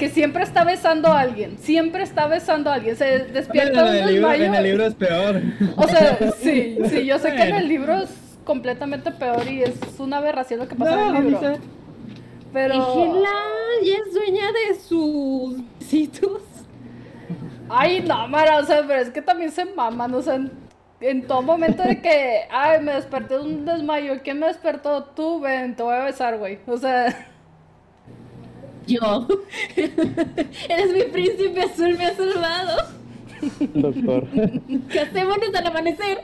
Que 0.00 0.08
siempre 0.08 0.42
está 0.42 0.64
besando 0.64 1.08
a 1.08 1.20
alguien, 1.20 1.58
siempre 1.58 2.02
está 2.02 2.26
besando 2.26 2.70
a 2.70 2.74
alguien, 2.74 2.96
se 2.96 3.16
En 3.16 3.32
despierta 3.34 3.80
el, 3.86 4.06
libro, 4.06 4.28
desmayo. 4.30 4.44
en 4.44 4.54
el 4.54 4.62
libro 4.64 4.86
es 4.86 4.94
peor. 4.94 5.42
O 5.76 5.86
sea, 5.86 6.18
sí, 6.40 6.78
sí, 6.88 7.04
yo 7.04 7.18
sé 7.18 7.28
que 7.32 7.42
en 7.42 7.50
Bueno. 7.50 7.58
el 7.58 7.68
libro 7.68 7.96
es 7.98 8.10
completamente 8.44 9.10
peor 9.10 9.46
y 9.46 9.62
es 9.62 9.74
una 9.98 10.16
aberración 10.16 10.60
lo 10.60 10.68
que 10.68 10.74
pasa 10.74 11.08
en 11.08 11.16
el 11.16 11.24
libro. 11.26 11.52
Pero... 12.52 12.74
Déjenla, 12.74 13.28
ya 13.84 13.92
es 13.94 14.14
dueña 14.14 14.46
de 14.52 14.80
sus 14.80 15.56
besitos. 15.78 16.42
Ay, 17.68 18.00
no, 18.00 18.26
Mara, 18.26 18.58
o 18.58 18.64
sea, 18.64 18.82
pero 18.86 19.00
es 19.02 19.10
que 19.10 19.22
también 19.22 19.52
se 19.52 19.64
maman, 19.66 20.14
o 20.14 20.22
sea, 20.22 20.34
en, 20.36 20.50
en 21.00 21.26
todo 21.26 21.42
momento 21.42 21.82
de 21.82 22.00
que, 22.00 22.40
ay, 22.50 22.80
me 22.82 22.94
desperté 22.94 23.34
de 23.34 23.40
un 23.40 23.64
desmayo, 23.66 24.14
¿quién 24.24 24.40
me 24.40 24.46
despertó? 24.46 25.04
Tú, 25.04 25.40
ven, 25.40 25.76
te 25.76 25.82
voy 25.82 25.94
a 25.94 26.04
besar, 26.04 26.38
güey. 26.38 26.58
O 26.66 26.78
sea, 26.78 27.29
Yo. 28.86 29.28
Eres 29.76 30.92
mi 30.92 31.02
príncipe 31.04 31.62
azul, 31.62 31.96
me 31.96 32.06
has 32.06 32.16
salvado. 32.16 32.88
Doctor. 33.74 34.26
Casémonos 34.92 35.54
al 35.54 35.66
amanecer. 35.66 36.22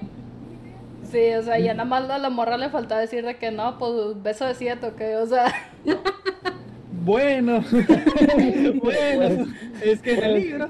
sí, 1.10 1.32
o 1.38 1.42
sea, 1.42 1.58
ya 1.58 1.72
nada 1.74 1.84
más 1.88 2.10
a 2.10 2.18
la 2.18 2.30
morra 2.30 2.56
le 2.58 2.68
falta 2.70 2.98
decir 2.98 3.24
de 3.24 3.36
que 3.36 3.50
no, 3.50 3.78
pues 3.78 4.22
beso 4.22 4.44
de 4.46 4.54
siete, 4.54 4.86
¿ok? 4.86 5.00
O 5.22 5.26
sea, 5.26 5.46
Bueno, 7.04 7.62
bueno, 8.82 9.46
es 9.80 10.00
que 10.02 10.12
es 10.12 10.22
el 10.22 10.34
libro. 10.34 10.68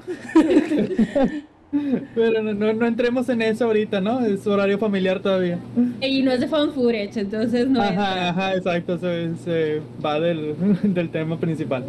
Pero 2.15 2.41
no, 2.43 2.53
no, 2.53 2.73
no 2.73 2.85
entremos 2.87 3.29
en 3.29 3.41
eso 3.41 3.65
ahorita, 3.65 4.01
¿no? 4.01 4.19
Es 4.25 4.45
horario 4.47 4.77
familiar 4.79 5.19
todavía. 5.21 5.59
Y 6.01 6.21
no 6.23 6.31
es 6.31 6.39
de 6.39 6.47
fan 6.47 6.71
footage, 6.73 7.17
entonces 7.17 7.67
no 7.69 7.81
Ajá, 7.81 7.89
entra. 7.93 8.29
ajá, 8.29 8.55
exacto, 8.55 8.97
se, 8.97 9.35
se 9.37 9.81
va 10.03 10.19
del, 10.19 10.55
del 10.83 11.09
tema 11.11 11.39
principal. 11.39 11.85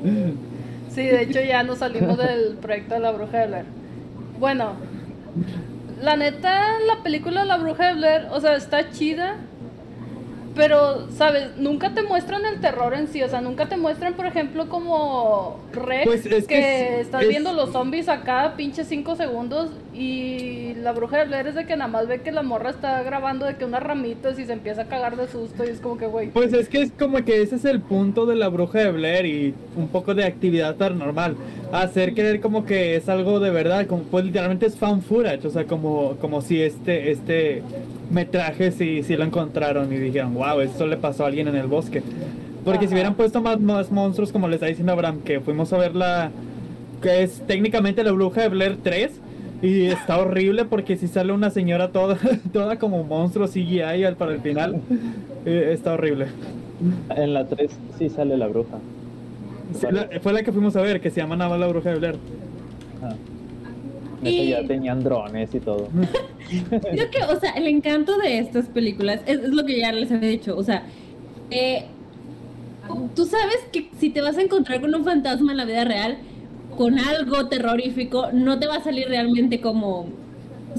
sí, 0.88 1.02
de 1.02 1.22
hecho 1.22 1.40
ya 1.42 1.62
nos 1.62 1.78
salimos 1.78 2.18
del 2.18 2.56
proyecto 2.58 2.94
de 2.94 3.00
la 3.00 3.12
bruja 3.12 3.38
de 3.40 3.46
Blair. 3.48 3.64
Bueno, 4.38 4.74
la 6.00 6.16
neta, 6.16 6.78
la 6.86 7.02
película 7.02 7.44
La 7.44 7.56
bruja 7.56 7.88
de 7.88 7.94
Blair, 7.94 8.22
o 8.30 8.40
sea, 8.40 8.56
está 8.56 8.90
chida. 8.90 9.36
Pero, 10.58 11.08
¿sabes? 11.12 11.56
Nunca 11.56 11.94
te 11.94 12.02
muestran 12.02 12.44
el 12.44 12.60
terror 12.60 12.92
en 12.92 13.06
sí. 13.06 13.22
O 13.22 13.28
sea, 13.28 13.40
nunca 13.40 13.68
te 13.68 13.76
muestran, 13.76 14.14
por 14.14 14.26
ejemplo, 14.26 14.68
como 14.68 15.60
Rex, 15.72 16.04
Pues 16.04 16.26
es 16.26 16.46
que, 16.46 16.54
que 16.54 16.94
es- 16.96 17.06
estás 17.06 17.22
es- 17.22 17.28
viendo 17.28 17.52
los 17.52 17.70
zombies 17.70 18.08
a 18.08 18.22
cada 18.22 18.56
pinche 18.56 18.84
5 18.84 19.14
segundos. 19.14 19.70
Y 19.94 20.74
la 20.82 20.92
bruja 20.92 21.18
de 21.18 21.24
Blair 21.26 21.46
es 21.46 21.54
de 21.54 21.64
que 21.64 21.76
nada 21.76 21.88
más 21.88 22.06
ve 22.08 22.20
que 22.22 22.32
la 22.32 22.42
morra 22.42 22.70
está 22.70 23.02
grabando 23.02 23.46
de 23.46 23.56
que 23.56 23.64
unas 23.64 23.82
ramitas 23.82 24.38
y 24.38 24.44
se 24.44 24.52
empieza 24.52 24.82
a 24.82 24.84
cagar 24.86 25.16
de 25.16 25.28
susto. 25.28 25.64
Y 25.64 25.68
es 25.68 25.80
como 25.80 25.96
que, 25.96 26.06
güey. 26.06 26.28
Pues 26.30 26.52
es 26.52 26.68
que 26.68 26.82
es 26.82 26.90
como 26.92 27.24
que 27.24 27.40
ese 27.42 27.56
es 27.56 27.64
el 27.64 27.80
punto 27.80 28.26
de 28.26 28.34
la 28.36 28.48
bruja 28.48 28.80
de 28.80 28.90
Blair 28.92 29.26
y 29.26 29.54
un 29.76 29.88
poco 29.88 30.14
de 30.14 30.24
actividad 30.24 30.74
paranormal. 30.76 31.36
Hacer 31.72 32.14
creer 32.14 32.40
como 32.40 32.64
que 32.66 32.96
es 32.96 33.08
algo 33.08 33.38
de 33.40 33.50
verdad, 33.50 33.86
como 33.86 34.02
pues 34.02 34.24
literalmente 34.24 34.66
es 34.66 34.76
fan 34.76 35.02
footage, 35.02 35.46
o 35.46 35.50
sea, 35.50 35.64
como, 35.66 36.16
como 36.20 36.40
si 36.42 36.60
este, 36.60 37.10
este 37.12 37.62
metraje 38.10 38.72
si, 38.72 39.02
si 39.02 39.16
lo 39.16 39.24
encontraron 39.24 39.92
y 39.92 39.96
dijeron, 39.96 40.34
wow, 40.34 40.60
esto 40.60 40.86
le 40.86 40.96
pasó 40.96 41.24
a 41.24 41.28
alguien 41.28 41.48
en 41.48 41.56
el 41.56 41.66
bosque. 41.66 42.02
Porque 42.64 42.80
Ajá. 42.80 42.88
si 42.88 42.94
hubieran 42.94 43.14
puesto 43.14 43.40
más, 43.40 43.60
más 43.60 43.90
monstruos, 43.90 44.32
como 44.32 44.48
le 44.48 44.54
está 44.56 44.66
diciendo 44.66 44.92
Abraham, 44.92 45.20
que 45.24 45.40
fuimos 45.40 45.72
a 45.72 45.78
ver 45.78 45.94
la, 45.94 46.30
que 47.02 47.22
es 47.22 47.40
técnicamente 47.46 48.02
la 48.04 48.12
bruja 48.12 48.42
de 48.42 48.48
Blair 48.48 48.78
3, 48.82 49.10
y 49.60 49.86
está 49.86 50.18
horrible 50.18 50.64
porque 50.66 50.96
si 50.96 51.08
sale 51.08 51.32
una 51.32 51.50
señora 51.50 51.88
toda, 51.88 52.16
toda 52.52 52.78
como 52.78 53.02
monstruo 53.04 53.48
CGI 53.48 53.80
al, 54.04 54.16
para 54.16 54.32
el 54.32 54.40
final, 54.40 54.80
eh, 55.44 55.70
está 55.72 55.94
horrible. 55.94 56.26
En 57.16 57.34
la 57.34 57.46
3 57.46 57.70
sí 57.98 58.08
sale 58.08 58.36
la 58.36 58.46
bruja. 58.46 58.78
Sí, 59.74 59.86
la- 59.90 60.08
fue 60.20 60.32
la 60.32 60.42
que 60.42 60.52
fuimos 60.52 60.76
a 60.76 60.80
ver, 60.80 61.00
que 61.00 61.10
se 61.10 61.20
llama 61.20 61.36
nada 61.36 61.50
más 61.50 61.58
la 61.60 61.66
bruja 61.66 61.90
de 61.90 61.96
Blair. 61.98 62.16
Ah. 63.02 63.14
Y- 64.22 64.48
ya 64.48 64.64
tenían 64.64 65.02
drones 65.02 65.54
y 65.54 65.60
todo. 65.60 65.88
Creo 66.70 67.10
que, 67.10 67.22
o 67.24 67.38
sea, 67.38 67.52
el 67.52 67.66
encanto 67.66 68.16
de 68.18 68.38
estas 68.38 68.66
películas 68.66 69.20
es, 69.26 69.38
es 69.40 69.50
lo 69.50 69.64
que 69.64 69.78
ya 69.78 69.92
les 69.92 70.10
había 70.10 70.30
dicho. 70.30 70.56
O 70.56 70.62
sea, 70.64 70.84
eh, 71.50 71.84
tú 73.14 73.26
sabes 73.26 73.58
que 73.72 73.90
si 73.98 74.10
te 74.10 74.20
vas 74.20 74.36
a 74.38 74.42
encontrar 74.42 74.80
con 74.80 74.94
un 74.94 75.04
fantasma 75.04 75.52
en 75.52 75.58
la 75.58 75.64
vida 75.64 75.84
real, 75.84 76.18
con 76.76 76.98
algo 76.98 77.48
terrorífico, 77.48 78.30
no 78.32 78.58
te 78.58 78.66
va 78.66 78.76
a 78.76 78.82
salir 78.82 79.08
realmente 79.08 79.60
como 79.60 80.06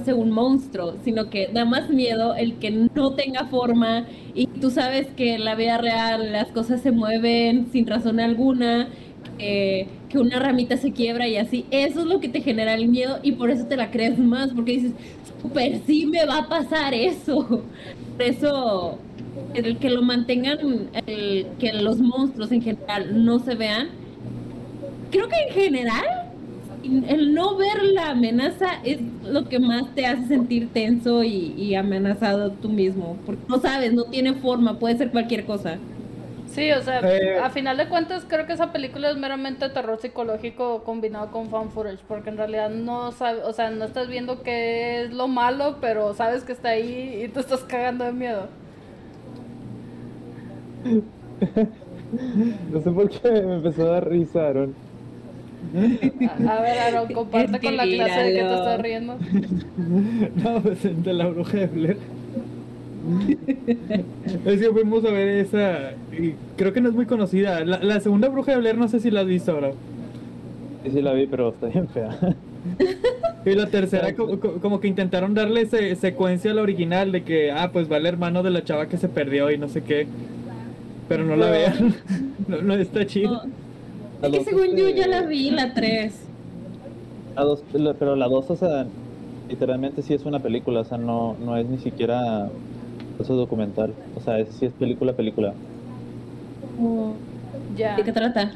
un 0.07 0.31
monstruo, 0.31 0.95
sino 1.03 1.29
que 1.29 1.49
da 1.53 1.65
más 1.65 1.89
miedo 1.89 2.33
el 2.35 2.55
que 2.55 2.71
no 2.71 3.13
tenga 3.13 3.45
forma 3.45 4.05
y 4.33 4.47
tú 4.47 4.69
sabes 4.69 5.07
que 5.07 5.35
en 5.35 5.43
la 5.43 5.55
vida 5.55 5.77
real 5.77 6.31
las 6.31 6.47
cosas 6.49 6.81
se 6.81 6.91
mueven 6.91 7.67
sin 7.71 7.85
razón 7.85 8.19
alguna, 8.19 8.87
que, 9.39 9.87
que 10.09 10.19
una 10.19 10.37
ramita 10.37 10.77
se 10.77 10.91
quiebra 10.91 11.27
y 11.27 11.37
así. 11.37 11.65
Eso 11.71 12.01
es 12.01 12.05
lo 12.05 12.19
que 12.19 12.29
te 12.29 12.41
genera 12.41 12.75
el 12.75 12.87
miedo 12.87 13.19
y 13.23 13.31
por 13.31 13.49
eso 13.49 13.65
te 13.65 13.77
la 13.77 13.89
crees 13.89 14.19
más, 14.19 14.53
porque 14.53 14.73
dices, 14.73 14.91
super 15.41 15.79
sí 15.87 16.05
me 16.05 16.25
va 16.25 16.39
a 16.39 16.49
pasar 16.49 16.93
eso. 16.93 17.63
Por 18.11 18.21
eso, 18.21 18.99
el 19.55 19.77
que 19.77 19.89
lo 19.89 20.01
mantengan, 20.01 20.89
el, 21.07 21.47
que 21.57 21.73
los 21.73 21.99
monstruos 21.99 22.51
en 22.51 22.61
general 22.61 23.23
no 23.23 23.39
se 23.39 23.55
vean, 23.55 23.89
creo 25.09 25.27
que 25.27 25.35
en 25.47 25.53
general 25.53 26.05
el 26.83 27.33
no 27.33 27.55
ver 27.57 27.83
la 27.83 28.11
amenaza 28.11 28.67
es 28.83 28.99
lo 29.25 29.47
que 29.49 29.59
más 29.59 29.93
te 29.95 30.05
hace 30.05 30.27
sentir 30.27 30.69
tenso 30.69 31.23
y, 31.23 31.53
y 31.57 31.75
amenazado 31.75 32.51
tú 32.51 32.69
mismo. 32.69 33.17
Porque 33.25 33.41
no 33.47 33.59
sabes, 33.59 33.93
no 33.93 34.03
tiene 34.05 34.33
forma, 34.33 34.79
puede 34.79 34.97
ser 34.97 35.11
cualquier 35.11 35.45
cosa. 35.45 35.77
Sí, 36.51 36.71
o 36.71 36.81
sea, 36.81 36.99
Eh. 37.03 37.37
a 37.39 37.49
final 37.51 37.77
de 37.77 37.87
cuentas 37.87 38.25
creo 38.27 38.45
que 38.47 38.53
esa 38.53 38.71
película 38.71 39.11
es 39.11 39.17
meramente 39.17 39.69
terror 39.69 39.99
psicológico 40.01 40.83
combinado 40.83 41.31
con 41.31 41.49
fan 41.49 41.69
footage, 41.71 41.99
porque 42.07 42.29
en 42.29 42.37
realidad 42.37 42.69
no 42.71 43.11
sabes, 43.11 43.43
o 43.45 43.53
sea, 43.53 43.69
no 43.69 43.85
estás 43.85 44.07
viendo 44.09 44.41
qué 44.41 45.03
es 45.03 45.11
lo 45.13 45.27
malo, 45.27 45.77
pero 45.79 46.13
sabes 46.15 46.43
que 46.43 46.51
está 46.53 46.69
ahí 46.69 47.21
y 47.23 47.27
te 47.29 47.39
estás 47.41 47.63
cagando 47.63 48.05
de 48.05 48.13
miedo. 48.13 48.49
No 52.71 52.81
sé 52.81 52.91
por 52.91 53.09
qué 53.09 53.29
me 53.31 53.55
empezó 53.55 53.83
a 53.87 53.91
dar 53.93 54.09
risa, 54.09 54.47
Aaron. 54.47 54.75
A, 56.27 56.57
a 56.57 56.61
ver, 56.61 56.79
Aaron, 56.79 57.09
comparte 57.09 57.61
con 57.61 57.77
la 57.77 57.87
clase 57.89 58.19
de 58.21 58.33
que 58.33 58.45
te 58.45 58.55
estás 58.55 58.79
riendo. 58.81 59.19
No, 60.35 60.61
pues 60.61 60.83
de 60.83 61.13
la 61.13 61.27
bruja 61.27 61.57
de 61.57 61.67
Blair. 61.67 62.18
es 64.45 64.59
que 64.59 64.69
fuimos 64.71 65.03
a 65.05 65.11
ver 65.11 65.27
esa. 65.29 65.91
Y 66.11 66.33
creo 66.57 66.73
que 66.73 66.81
no 66.81 66.89
es 66.89 66.95
muy 66.95 67.05
conocida. 67.05 67.63
La, 67.65 67.79
la 67.79 67.99
segunda 67.99 68.29
bruja 68.29 68.51
de 68.53 68.57
Blair, 68.59 68.77
no 68.77 68.87
sé 68.87 68.99
si 68.99 69.11
la 69.11 69.21
has 69.21 69.27
visto, 69.27 69.55
bro. 69.55 69.71
Sí, 70.83 70.91
sí 70.91 71.01
la 71.01 71.13
vi, 71.13 71.27
pero 71.27 71.49
está 71.49 71.67
bien 71.67 71.87
fea. 71.89 72.17
Y 73.45 73.51
la 73.55 73.67
tercera, 73.67 74.13
co- 74.15 74.37
co- 74.37 74.55
como, 74.61 74.81
que 74.81 74.89
intentaron 74.89 75.33
darle 75.33 75.65
se- 75.65 75.95
secuencia 75.95 76.51
a 76.51 76.53
la 76.53 76.61
original 76.61 77.13
de 77.13 77.23
que, 77.23 77.51
ah, 77.53 77.69
pues 77.71 77.89
va 77.89 77.95
el 77.95 78.05
hermano 78.05 78.43
de 78.43 78.49
la 78.49 78.65
chava 78.65 78.87
que 78.87 78.97
se 78.97 79.07
perdió 79.07 79.49
y 79.49 79.57
no 79.57 79.69
sé 79.69 79.81
qué. 79.81 80.07
Pero 81.07 81.23
no 81.23 81.37
la 81.37 81.45
No. 81.45 81.51
vean. 81.53 81.95
No, 82.49 82.61
no 82.61 82.73
está 82.73 83.05
chido. 83.05 83.41
Es 84.21 84.29
que 84.29 84.43
según 84.43 84.75
yo 84.75 84.87
este, 84.87 84.99
ya 84.99 85.07
la 85.07 85.21
vi, 85.21 85.51
la 85.51 85.73
3. 85.73 86.13
La 87.35 87.43
dos, 87.43 87.63
pero 87.97 88.15
la 88.17 88.27
2, 88.27 88.49
o 88.51 88.55
sea, 88.57 88.85
literalmente 89.47 90.01
sí 90.01 90.13
es 90.13 90.25
una 90.25 90.39
película, 90.39 90.81
o 90.81 90.83
sea, 90.83 90.97
no, 90.97 91.37
no 91.43 91.55
es 91.55 91.65
ni 91.65 91.77
siquiera 91.77 92.49
eso 93.19 93.35
documental. 93.35 93.93
O 94.15 94.21
sea, 94.21 94.39
es, 94.39 94.49
sí 94.59 94.65
es 94.65 94.73
película, 94.73 95.13
película. 95.13 95.53
Ya. 97.75 97.95
¿De 97.95 98.03
qué 98.03 98.11
trata? 98.11 98.51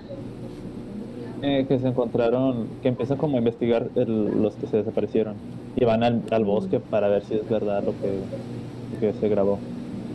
Eh, 1.41 1.65
que 1.67 1.77
se 1.79 1.87
encontraron, 1.87 2.67
que 2.81 2.87
empiezan 2.87 3.17
como 3.17 3.35
a 3.35 3.39
investigar 3.39 3.89
el- 3.95 4.41
los 4.41 4.53
que 4.55 4.67
se 4.67 4.77
desaparecieron. 4.77 5.35
Y 5.75 5.83
van 5.85 6.03
al, 6.03 6.21
al 6.31 6.45
bosque 6.45 6.79
para 6.79 7.09
ver 7.09 7.23
si 7.25 7.35
es 7.35 7.49
verdad 7.49 7.83
lo 7.83 7.91
que, 7.91 8.13
lo 8.93 8.99
que 8.99 9.19
se 9.19 9.27
grabó. 9.27 9.59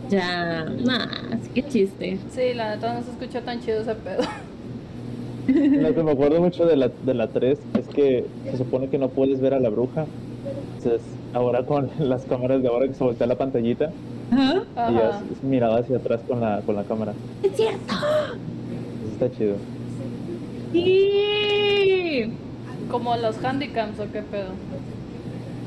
Ya, 0.09 0.63
nah, 0.65 1.05
es 1.39 1.49
que 1.49 1.61
chiste. 1.67 2.17
Sí, 2.31 2.53
la 2.55 2.75
neta 2.75 2.93
no 2.95 3.03
se 3.03 3.11
escucha 3.11 3.41
tan 3.41 3.59
chido 3.61 3.81
ese 3.81 3.93
pedo. 3.95 4.23
Lo 5.47 5.93
que 5.95 6.03
me 6.03 6.11
acuerdo 6.11 6.41
mucho 6.41 6.65
de 6.65 6.75
la, 6.75 6.89
de 6.89 7.13
la 7.13 7.27
3 7.27 7.59
es 7.77 7.87
que 7.87 8.25
se 8.49 8.57
supone 8.57 8.87
que 8.89 8.97
no 8.97 9.09
puedes 9.09 9.39
ver 9.39 9.53
a 9.53 9.59
la 9.59 9.69
bruja. 9.69 10.05
Entonces, 10.77 11.01
ahora 11.33 11.65
con 11.65 11.89
las 11.99 12.25
cámaras 12.25 12.61
de 12.61 12.67
ahora 12.67 12.87
que 12.87 12.93
se 12.93 13.03
voltea 13.03 13.27
la 13.27 13.37
pantallita 13.37 13.91
y 14.31 14.93
ya 14.93 15.21
mirada 15.43 15.79
hacia 15.79 15.97
atrás 15.97 16.21
con 16.27 16.41
la, 16.41 16.61
con 16.65 16.75
la 16.75 16.83
cámara. 16.83 17.13
Es 17.43 17.55
cierto. 17.55 17.93
Eso 17.93 19.13
está 19.13 19.31
chido. 19.37 19.55
Sí. 20.71 22.33
Como 22.89 23.15
los 23.17 23.43
handicaps 23.43 23.99
o 23.99 24.11
qué 24.11 24.21
pedo. 24.21 24.51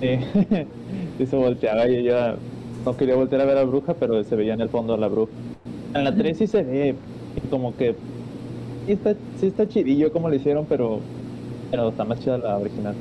Sí. 0.01 0.67
y 1.23 1.27
se 1.27 1.37
volteaba 1.37 1.89
y 1.89 1.97
ella 1.97 2.37
no 2.85 2.97
quería 2.97 3.17
voltear 3.17 3.43
a 3.43 3.45
ver 3.45 3.57
a 3.57 3.61
la 3.61 3.67
bruja, 3.67 3.95
pero 3.95 4.23
se 4.25 4.37
veía 4.37 4.55
en 4.55 4.61
el 4.61 4.69
fondo 4.69 4.95
a 4.95 4.99
la 4.99 5.09
bruja. 5.09 5.33
En 5.95 6.05
la 6.05 6.15
3 6.15 6.39
sí 6.39 6.47
se 6.47 6.63
ve 6.63 6.95
y 7.37 7.49
como 7.49 7.77
que 7.77 7.95
sí 8.87 8.93
está, 8.93 9.15
sí 9.39 9.47
está 9.47 9.69
chidillo 9.69 10.13
como 10.13 10.29
lo 10.29 10.35
hicieron, 10.35 10.67
pero, 10.69 11.01
pero 11.71 11.91
está 11.91 12.05
más 12.05 12.21
chida 12.21 12.39
la 12.39 12.57
original. 12.57 12.95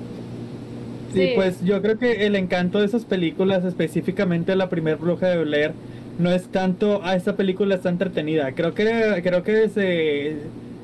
Sí, 1.13 1.31
pues 1.35 1.63
yo 1.63 1.81
creo 1.81 1.97
que 1.97 2.25
el 2.25 2.35
encanto 2.35 2.79
de 2.79 2.85
esas 2.85 3.05
películas, 3.05 3.65
específicamente 3.65 4.55
la 4.55 4.69
primer 4.69 4.97
bruja 4.97 5.27
de 5.27 5.43
Blair, 5.43 5.73
no 6.19 6.31
es 6.31 6.47
tanto, 6.49 7.01
ah, 7.03 7.15
esta 7.15 7.35
película 7.35 7.75
está 7.75 7.89
entretenida. 7.89 8.53
Creo 8.53 8.73
que 8.73 9.21
creo 9.23 9.43
que 9.43 9.69
se 9.69 10.37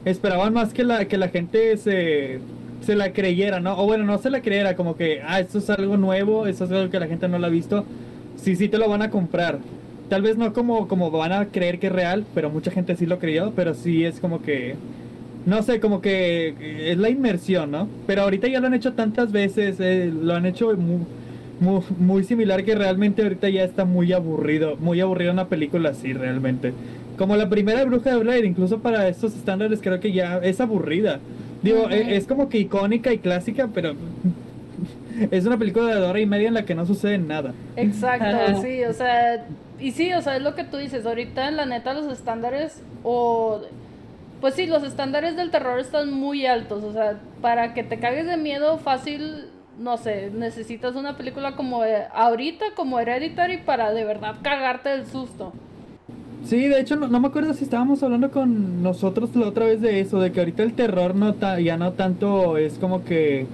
esperaban 0.05 0.53
más 0.53 0.73
que 0.73 0.83
la 0.83 1.05
que 1.05 1.17
la 1.17 1.29
gente 1.29 1.77
se 1.77 2.39
se 2.81 2.95
la 2.95 3.11
creyera, 3.13 3.59
¿no? 3.59 3.77
O 3.77 3.85
bueno, 3.85 4.03
no 4.05 4.17
se 4.19 4.29
la 4.29 4.41
creyera, 4.41 4.75
como 4.75 4.95
que, 4.95 5.21
ah, 5.25 5.39
esto 5.39 5.57
es 5.59 5.69
algo 5.69 5.97
nuevo, 5.97 6.47
esto 6.47 6.65
es 6.65 6.71
algo 6.71 6.91
que 6.91 6.99
la 6.99 7.07
gente 7.07 7.27
no 7.27 7.39
lo 7.39 7.47
ha 7.47 7.49
visto. 7.49 7.85
Sí, 8.35 8.55
sí 8.55 8.69
te 8.69 8.77
lo 8.77 8.89
van 8.89 9.01
a 9.01 9.09
comprar. 9.09 9.59
Tal 10.09 10.21
vez 10.21 10.37
no 10.37 10.53
como 10.53 10.87
como 10.87 11.11
van 11.11 11.33
a 11.33 11.47
creer 11.51 11.79
que 11.79 11.87
es 11.87 11.93
real, 11.93 12.25
pero 12.33 12.49
mucha 12.49 12.71
gente 12.71 12.95
sí 12.95 13.05
lo 13.05 13.19
creyó, 13.19 13.53
pero 13.55 13.73
sí 13.73 14.05
es 14.05 14.19
como 14.19 14.41
que 14.41 14.79
no 15.47 15.63
sé, 15.63 15.79
como 15.79 16.01
que 16.01 16.49
eh, 16.59 16.91
es 16.91 16.97
la 16.97 17.09
inmersión, 17.09 17.71
¿no? 17.71 17.87
Pero 18.05 18.23
ahorita 18.23 18.49
ya 18.49 18.59
lo 18.59 18.67
han 18.67 18.73
hecho 18.73 18.93
tantas 18.93 19.31
veces, 19.31 19.77
eh, 19.79 20.11
lo 20.13 20.35
han 20.35 20.45
hecho 20.45 20.75
muy, 20.75 21.05
muy, 21.61 21.81
muy 21.97 22.23
similar 22.25 22.65
que 22.65 22.75
realmente 22.75 23.23
ahorita 23.23 23.47
ya 23.47 23.63
está 23.63 23.85
muy 23.85 24.11
aburrido, 24.11 24.75
muy 24.75 24.99
aburrido 24.99 25.31
una 25.31 25.47
película 25.47 25.91
así 25.91 26.11
realmente. 26.11 26.73
Como 27.17 27.37
la 27.37 27.47
primera 27.47 27.85
Bruja 27.85 28.09
de 28.09 28.17
Blair, 28.17 28.43
incluso 28.43 28.79
para 28.79 29.07
estos 29.07 29.35
estándares 29.35 29.79
creo 29.81 30.01
que 30.01 30.11
ya 30.11 30.37
es 30.39 30.59
aburrida. 30.59 31.21
Digo, 31.63 31.89
eh, 31.89 32.17
es 32.17 32.27
como 32.27 32.49
que 32.49 32.57
icónica 32.57 33.13
y 33.13 33.19
clásica, 33.19 33.69
pero 33.73 33.93
es 35.31 35.45
una 35.45 35.57
película 35.57 35.95
de 35.95 36.01
hora 36.01 36.19
y 36.19 36.25
media 36.25 36.49
en 36.49 36.55
la 36.55 36.65
que 36.65 36.75
no 36.75 36.85
sucede 36.85 37.19
nada. 37.19 37.53
Exacto, 37.77 38.61
sí, 38.61 38.83
o 38.83 38.91
sea, 38.91 39.45
y 39.79 39.91
sí, 39.91 40.11
o 40.11 40.21
sea, 40.21 40.35
es 40.35 40.41
lo 40.41 40.55
que 40.55 40.65
tú 40.65 40.75
dices, 40.75 41.05
ahorita 41.05 41.49
la 41.51 41.65
neta 41.65 41.93
los 41.93 42.11
estándares 42.11 42.81
o 43.05 43.61
pues 44.41 44.53
sí, 44.55 44.67
los 44.67 44.83
estándares 44.83 45.35
del 45.35 45.51
terror 45.51 45.79
están 45.79 46.11
muy 46.13 46.45
altos, 46.45 46.83
o 46.83 46.93
sea, 46.93 47.19
para 47.41 47.73
que 47.73 47.83
te 47.83 47.99
cagues 47.99 48.27
de 48.27 48.37
miedo 48.37 48.77
fácil, 48.77 49.45
no 49.79 49.97
sé, 49.97 50.31
necesitas 50.33 50.95
una 50.95 51.17
película 51.17 51.55
como 51.55 51.83
eh, 51.83 52.05
ahorita 52.13 52.65
como 52.75 52.99
Hereditary 52.99 53.57
para 53.59 53.93
de 53.93 54.03
verdad 54.03 54.35
cagarte 54.41 54.89
del 54.89 55.07
susto. 55.07 55.53
Sí, 56.45 56.67
de 56.67 56.79
hecho 56.79 56.95
no, 56.95 57.07
no 57.07 57.19
me 57.19 57.27
acuerdo 57.27 57.53
si 57.53 57.63
estábamos 57.63 58.01
hablando 58.03 58.31
con 58.31 58.81
nosotros 58.81 59.35
la 59.35 59.47
otra 59.47 59.65
vez 59.65 59.81
de 59.81 59.99
eso, 59.99 60.19
de 60.19 60.31
que 60.31 60.39
ahorita 60.39 60.63
el 60.63 60.73
terror 60.73 61.13
no 61.15 61.33
ta- 61.33 61.59
ya 61.59 61.75
no 61.77 61.93
tanto 61.93 62.57
es 62.57 62.77
como 62.79 63.03
que 63.03 63.45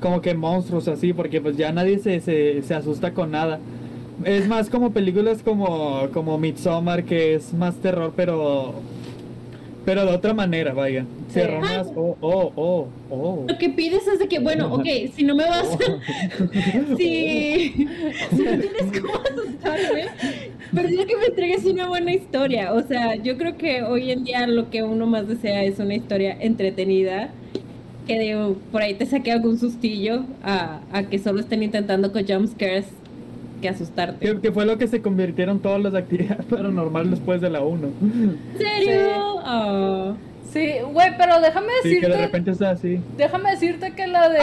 como 0.00 0.20
que 0.20 0.34
monstruos 0.34 0.88
así, 0.88 1.12
porque 1.12 1.40
pues 1.40 1.56
ya 1.56 1.70
nadie 1.70 1.98
se, 2.00 2.18
se, 2.20 2.62
se 2.62 2.74
asusta 2.74 3.12
con 3.14 3.30
nada. 3.30 3.60
Es 4.24 4.48
más 4.48 4.68
como 4.68 4.90
películas 4.92 5.42
como 5.44 6.08
como 6.12 6.38
Midsommar 6.38 7.04
que 7.04 7.34
es 7.34 7.54
más 7.54 7.76
terror, 7.76 8.12
pero 8.16 8.74
pero 9.84 10.04
de 10.04 10.12
otra 10.12 10.32
manera, 10.34 10.72
vaya. 10.72 11.04
Sí. 11.28 11.40
Más 11.60 11.88
oh 11.96 12.16
oh 12.20 12.52
oh 12.54 12.88
oh. 13.10 13.44
Lo 13.48 13.58
que 13.58 13.70
pides 13.70 14.06
es 14.06 14.18
de 14.18 14.28
que, 14.28 14.38
bueno, 14.38 14.72
ok, 14.72 14.86
si 15.14 15.24
no 15.24 15.34
me 15.34 15.44
vas 15.44 15.68
a... 15.74 15.78
si, 16.96 17.72
si 17.72 18.42
no 18.42 18.58
tienes 18.58 19.00
cómo 19.00 19.14
asustarme, 19.14 20.06
pero 20.74 20.88
digo 20.88 21.06
que 21.06 21.16
me 21.16 21.26
entregues 21.26 21.64
una 21.64 21.88
buena 21.88 22.12
historia. 22.12 22.72
O 22.72 22.82
sea, 22.82 23.16
yo 23.16 23.36
creo 23.36 23.56
que 23.56 23.82
hoy 23.82 24.10
en 24.10 24.24
día 24.24 24.46
lo 24.46 24.70
que 24.70 24.82
uno 24.82 25.06
más 25.06 25.26
desea 25.26 25.64
es 25.64 25.78
una 25.78 25.94
historia 25.94 26.36
entretenida, 26.38 27.30
que 28.06 28.18
de, 28.18 28.54
por 28.70 28.82
ahí 28.82 28.94
te 28.94 29.06
saque 29.06 29.32
algún 29.32 29.58
sustillo, 29.58 30.24
a, 30.42 30.80
a 30.92 31.04
que 31.04 31.18
solo 31.18 31.40
estén 31.40 31.62
intentando 31.62 32.12
con 32.12 32.26
jumpscares 32.26 32.86
que 33.62 33.70
asustarte. 33.70 34.40
Que, 34.42 34.52
fue 34.52 34.66
lo 34.66 34.76
que 34.76 34.86
se 34.88 35.00
convirtieron 35.00 35.60
todas 35.60 35.80
las 35.80 35.94
actividades 35.94 36.44
paranormales 36.50 37.12
después 37.12 37.40
de 37.40 37.48
la 37.48 37.60
1. 37.62 37.86
¿En 37.86 38.38
serio? 38.58 39.36
Oh. 39.46 40.14
Sí, 40.52 40.68
güey, 40.92 41.16
pero 41.16 41.40
déjame 41.40 41.68
Sí, 41.82 41.88
que 41.98 42.00
de 42.00 42.00
decirte, 42.08 42.18
repente 42.18 42.50
está 42.50 42.70
así. 42.72 43.00
déjame 43.16 43.52
decirte 43.52 43.92
que 43.94 44.06
la 44.06 44.28
de 44.28 44.40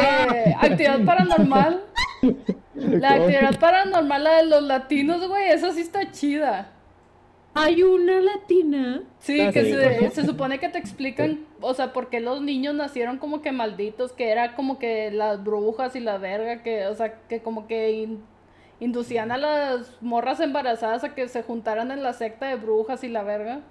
actividad 0.60 1.06
paranormal, 1.06 1.82
la 2.76 3.10
actividad 3.14 3.60
paranormal, 3.60 4.24
la 4.24 4.38
de 4.38 4.46
los 4.48 4.64
latinos, 4.64 5.28
güey, 5.28 5.50
esa 5.52 5.72
sí 5.72 5.82
está 5.82 6.10
chida. 6.12 6.72
Hay 7.54 7.84
una 7.84 8.22
latina. 8.22 9.02
Sí, 9.20 9.40
Ah, 9.42 9.52
que 9.52 9.66
sí. 9.66 9.72
se, 9.74 10.10
se 10.12 10.26
supone 10.26 10.60
que 10.60 10.70
te 10.70 10.78
explican, 10.80 11.42
o 11.62 11.74
sea, 11.76 11.94
por 11.94 12.10
qué 12.10 12.22
los 12.22 12.42
niños 12.42 12.74
nacieron 12.74 13.18
como 13.18 13.42
que 13.42 13.52
malditos, 13.52 14.12
que 14.14 14.30
era 14.30 14.56
como 14.56 14.80
que 14.80 15.12
las 15.12 15.44
brujas 15.44 15.96
y 15.96 16.00
la 16.00 16.18
verga, 16.18 16.64
que, 16.64 16.88
o 16.88 16.96
sea, 16.96 17.14
que 17.28 17.42
como 17.42 17.68
que 17.68 17.92
in- 17.92 18.24
inducían 18.80 19.32
a 19.32 19.38
las 19.38 20.02
morras 20.02 20.40
embarazadas 20.40 21.04
a 21.04 21.14
que 21.16 21.28
se 21.28 21.44
juntaran 21.44 21.92
en 21.92 22.04
la 22.04 22.14
secta 22.14 22.48
de 22.48 22.56
brujas 22.56 23.04
y 23.04 23.10
la 23.10 23.24
verga. 23.24 23.62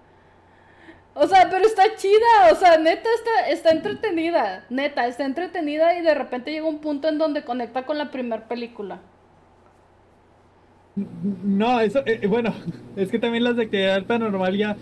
O 1.14 1.26
sea, 1.26 1.48
pero 1.50 1.64
está 1.64 1.96
chida, 1.96 2.52
o 2.52 2.54
sea, 2.54 2.78
neta 2.78 3.08
está, 3.16 3.48
está 3.48 3.70
entretenida, 3.70 4.64
neta, 4.70 5.06
está 5.06 5.24
entretenida 5.24 5.98
y 5.98 6.02
de 6.02 6.14
repente 6.14 6.52
llega 6.52 6.68
un 6.68 6.78
punto 6.78 7.08
en 7.08 7.18
donde 7.18 7.42
conecta 7.42 7.84
con 7.86 7.98
la 7.98 8.10
primera 8.10 8.46
película. 8.46 9.00
No, 10.94 11.80
eso, 11.80 12.02
eh, 12.06 12.26
bueno, 12.26 12.54
es 12.96 13.10
que 13.10 13.18
también 13.18 13.44
las 13.44 13.56
de 13.56 13.64
actividad 13.64 14.04
paranormal 14.04 14.56
ya. 14.56 14.76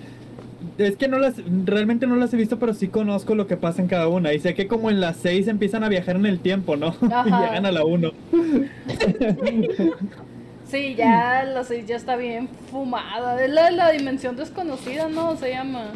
Es 0.79 0.97
que 0.97 1.09
no 1.09 1.19
las, 1.19 1.35
realmente 1.65 2.07
no 2.07 2.17
las 2.17 2.33
he 2.35 2.37
visto, 2.37 2.59
pero 2.59 2.75
sí 2.75 2.89
conozco 2.89 3.35
lo 3.35 3.47
que 3.47 3.57
pasa 3.57 3.83
en 3.83 3.89
cada 3.89 4.09
una. 4.09 4.33
Y 4.33 4.41
sé 4.41 4.55
que 4.55 4.67
como 4.67 4.91
en 4.91 5.01
las 5.01 5.17
6 5.19 5.49
empiezan 5.49 5.85
a 5.85 5.89
viajar 5.89 6.17
en 6.17 6.27
el 6.27 6.41
tiempo, 6.41 6.77
¿no? 6.77 6.89
y 7.03 7.31
llegan 7.31 7.67
a 7.67 7.73
la 7.73 7.85
1. 7.85 8.13
Sí, 10.69 10.97
ya 10.97 11.45
la 11.45 11.63
seis 11.63 11.87
ya 11.87 11.95
está 11.95 12.17
bien 12.17 12.49
fumada, 12.71 13.43
es 13.43 13.51
la 13.51 13.67
de 13.67 13.73
la 13.73 13.91
dimensión 13.93 14.37
desconocida, 14.37 15.09
¿no? 15.09 15.37
Se 15.37 15.51
llama. 15.51 15.93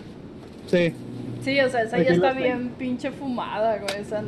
Sí. 0.69 0.95
Sí, 1.43 1.59
o 1.61 1.69
sea, 1.69 1.83
esa 1.83 1.99
ya 1.99 2.13
está 2.13 2.33
bien 2.33 2.71
pinche 2.79 3.11
fumada, 3.11 3.79
güey. 3.79 4.01
Esa... 4.01 4.23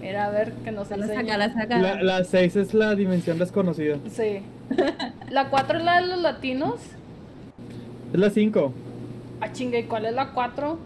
Mira, 0.00 0.26
a 0.26 0.30
ver, 0.30 0.52
que 0.64 0.72
nos 0.72 0.90
La 0.90 1.06
saca, 1.06 1.36
la 1.36 1.52
saca. 1.52 1.78
La, 1.78 2.02
la 2.02 2.24
6 2.24 2.56
es 2.56 2.74
la 2.74 2.94
dimensión 2.94 3.38
desconocida. 3.38 3.98
Sí. 4.10 4.40
La 5.30 5.48
4 5.48 5.78
es 5.78 5.84
la 5.84 6.00
de 6.00 6.08
los 6.08 6.18
latinos. 6.18 6.76
Es 8.12 8.18
la 8.18 8.30
5. 8.30 8.72
Ah, 9.42 9.52
chinga, 9.52 9.76
¿y 9.78 9.82
cuál 9.84 10.04
es 10.06 10.14
la 10.14 10.30
4? 10.32 10.78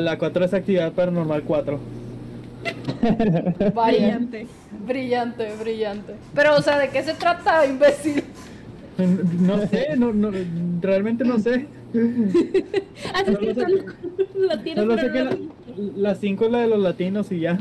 La 0.00 0.18
4 0.18 0.44
es 0.44 0.52
actividad 0.54 0.92
paranormal 0.92 1.42
4. 1.42 1.80
Vaya. 3.74 3.98
Brillante. 3.98 4.46
brillante, 4.86 5.48
brillante. 5.58 6.14
Pero, 6.34 6.56
o 6.56 6.60
sea, 6.62 6.78
¿de 6.78 6.90
qué 6.90 7.02
se 7.02 7.14
trata, 7.14 7.64
imbécil? 7.66 8.22
No 9.40 9.66
sé, 9.66 9.96
no, 9.96 10.12
no, 10.12 10.30
realmente 10.82 11.24
no 11.24 11.38
sé. 11.38 11.66
Ah, 13.14 13.22
Solo 13.24 13.54
sé 13.54 13.54
son 13.54 14.46
latinos, 14.46 14.76
Solo 14.84 14.96
sé 14.98 15.08
pero 15.10 15.30
que 15.30 15.36
no- 15.76 15.92
la 15.96 16.14
5 16.14 16.44
es 16.44 16.52
la 16.52 16.58
de 16.58 16.66
los 16.68 16.78
latinos 16.78 17.32
y 17.32 17.40
ya. 17.40 17.58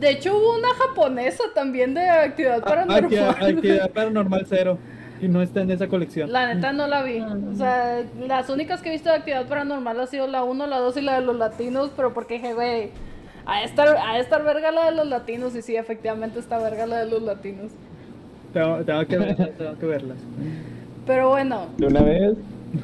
De 0.00 0.10
hecho, 0.10 0.36
hubo 0.36 0.58
una 0.58 0.68
japonesa 0.74 1.44
también 1.54 1.94
de 1.94 2.08
actividad 2.08 2.62
paranormal. 2.62 3.04
Actividad, 3.04 3.42
actividad 3.42 3.90
paranormal 3.92 4.44
0. 4.48 4.78
Y 5.20 5.28
no 5.28 5.42
está 5.42 5.62
en 5.62 5.70
esa 5.70 5.88
colección. 5.88 6.32
La 6.32 6.54
neta 6.54 6.72
no 6.72 6.86
la 6.86 7.02
vi. 7.02 7.20
O 7.20 7.54
sea, 7.56 8.02
las 8.26 8.48
únicas 8.50 8.82
que 8.82 8.88
he 8.88 8.92
visto 8.92 9.08
de 9.08 9.16
actividad 9.16 9.46
paranormal 9.46 9.98
ha 10.00 10.06
sido 10.06 10.26
la 10.26 10.44
1, 10.44 10.66
la 10.66 10.78
2 10.78 10.96
y 10.96 11.00
la 11.00 11.20
de 11.20 11.26
los 11.26 11.36
latinos, 11.36 11.90
pero 11.96 12.14
porque 12.14 12.34
dije, 12.34 12.54
güey, 12.54 12.90
a 13.46 13.62
estar, 13.64 13.88
a 13.96 14.18
estar 14.18 14.44
verga 14.44 14.70
la 14.70 14.86
de 14.86 14.92
los 14.96 15.06
latinos, 15.06 15.54
y 15.56 15.62
sí, 15.62 15.74
efectivamente 15.76 16.38
está 16.38 16.58
verga 16.58 16.86
la 16.86 16.98
de 16.98 17.10
los 17.10 17.22
latinos. 17.22 17.72
Tengo, 18.52 18.78
tengo 18.84 19.06
que 19.06 19.18
verlas, 19.18 19.50
tengo 19.58 19.78
que 19.78 19.86
verlas. 19.86 20.18
Pero 21.06 21.30
bueno, 21.30 21.66
De 21.76 21.86
una 21.86 22.02
vez, 22.02 22.36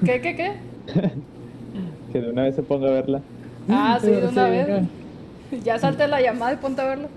¿qué, 0.04 0.20
qué, 0.20 0.34
qué? 0.36 0.52
que 2.12 2.20
de 2.20 2.30
una 2.30 2.44
vez 2.44 2.54
se 2.56 2.62
ponga 2.62 2.88
a 2.88 2.92
verla. 2.92 3.20
Ah, 3.68 3.98
sí, 4.00 4.08
de 4.10 4.26
una 4.28 4.46
Sí, 4.46 4.50
vez. 4.50 5.64
Ya 5.64 5.78
salte 5.78 6.08
la 6.08 6.20
llamada 6.20 6.54
y 6.54 6.56
ponte 6.56 6.80
a 6.82 6.86
verlo. 6.86 7.08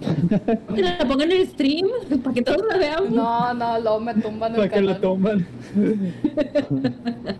Que 0.74 0.82
la 0.82 0.98
pongan 0.98 1.32
en 1.32 1.40
el 1.40 1.46
stream 1.48 1.86
para 2.22 2.34
que 2.34 2.42
todos 2.42 2.62
la 2.68 2.76
veamos. 2.76 3.10
No, 3.10 3.54
no, 3.54 3.80
luego 3.80 4.00
me 4.00 4.14
tumban 4.14 4.52
el 4.52 4.56
Para 4.58 4.68
que 4.70 4.80
lo 4.80 4.86
canal. 4.88 5.00
toman. 5.00 5.46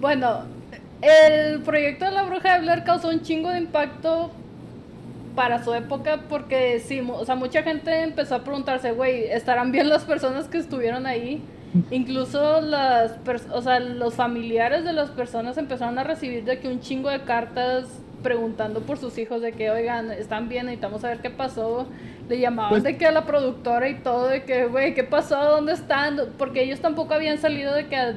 Bueno, 0.00 0.40
el 1.00 1.60
proyecto 1.62 2.04
de 2.04 2.10
la 2.12 2.22
bruja 2.24 2.54
de 2.54 2.60
Blair 2.60 2.84
causó 2.84 3.08
un 3.08 3.22
chingo 3.22 3.50
de 3.50 3.58
impacto 3.58 4.30
para 5.34 5.62
su 5.64 5.72
época 5.74 6.22
porque 6.28 6.80
sí, 6.80 7.00
o 7.00 7.24
sea, 7.24 7.34
mucha 7.34 7.62
gente 7.62 8.02
empezó 8.02 8.36
a 8.36 8.44
preguntarse, 8.44 8.92
güey, 8.92 9.24
¿estarán 9.24 9.72
bien 9.72 9.88
las 9.88 10.04
personas 10.04 10.48
que 10.48 10.58
estuvieron 10.58 11.06
ahí? 11.06 11.42
Incluso 11.90 12.60
las, 12.62 13.16
o 13.52 13.60
sea, 13.60 13.80
los 13.80 14.14
familiares 14.14 14.84
de 14.84 14.92
las 14.94 15.10
personas 15.10 15.58
empezaron 15.58 15.98
a 15.98 16.04
recibir 16.04 16.44
de 16.44 16.58
que 16.58 16.68
un 16.68 16.80
chingo 16.80 17.10
de 17.10 17.20
cartas 17.22 17.86
preguntando 18.30 18.80
por 18.80 18.98
sus 18.98 19.16
hijos 19.18 19.40
de 19.40 19.52
que, 19.52 19.70
oigan, 19.70 20.10
están 20.10 20.48
bien, 20.48 20.66
necesitamos 20.66 21.00
saber 21.02 21.18
qué 21.20 21.30
pasó. 21.30 21.86
Le 22.28 22.40
llamaban 22.40 22.70
Pues- 22.70 22.82
de 22.82 22.96
que 22.96 23.06
a 23.06 23.12
la 23.12 23.24
productora 23.24 23.88
y 23.88 23.94
todo, 24.00 24.26
de 24.26 24.42
que, 24.42 24.64
güey, 24.66 24.94
¿qué 24.94 25.04
pasó? 25.04 25.36
¿Dónde 25.36 25.72
están? 25.74 26.18
Porque 26.36 26.64
ellos 26.64 26.80
tampoco 26.80 27.14
habían 27.14 27.38
salido 27.38 27.72
de 27.72 27.86
que 27.86 27.94
a, 27.94 28.16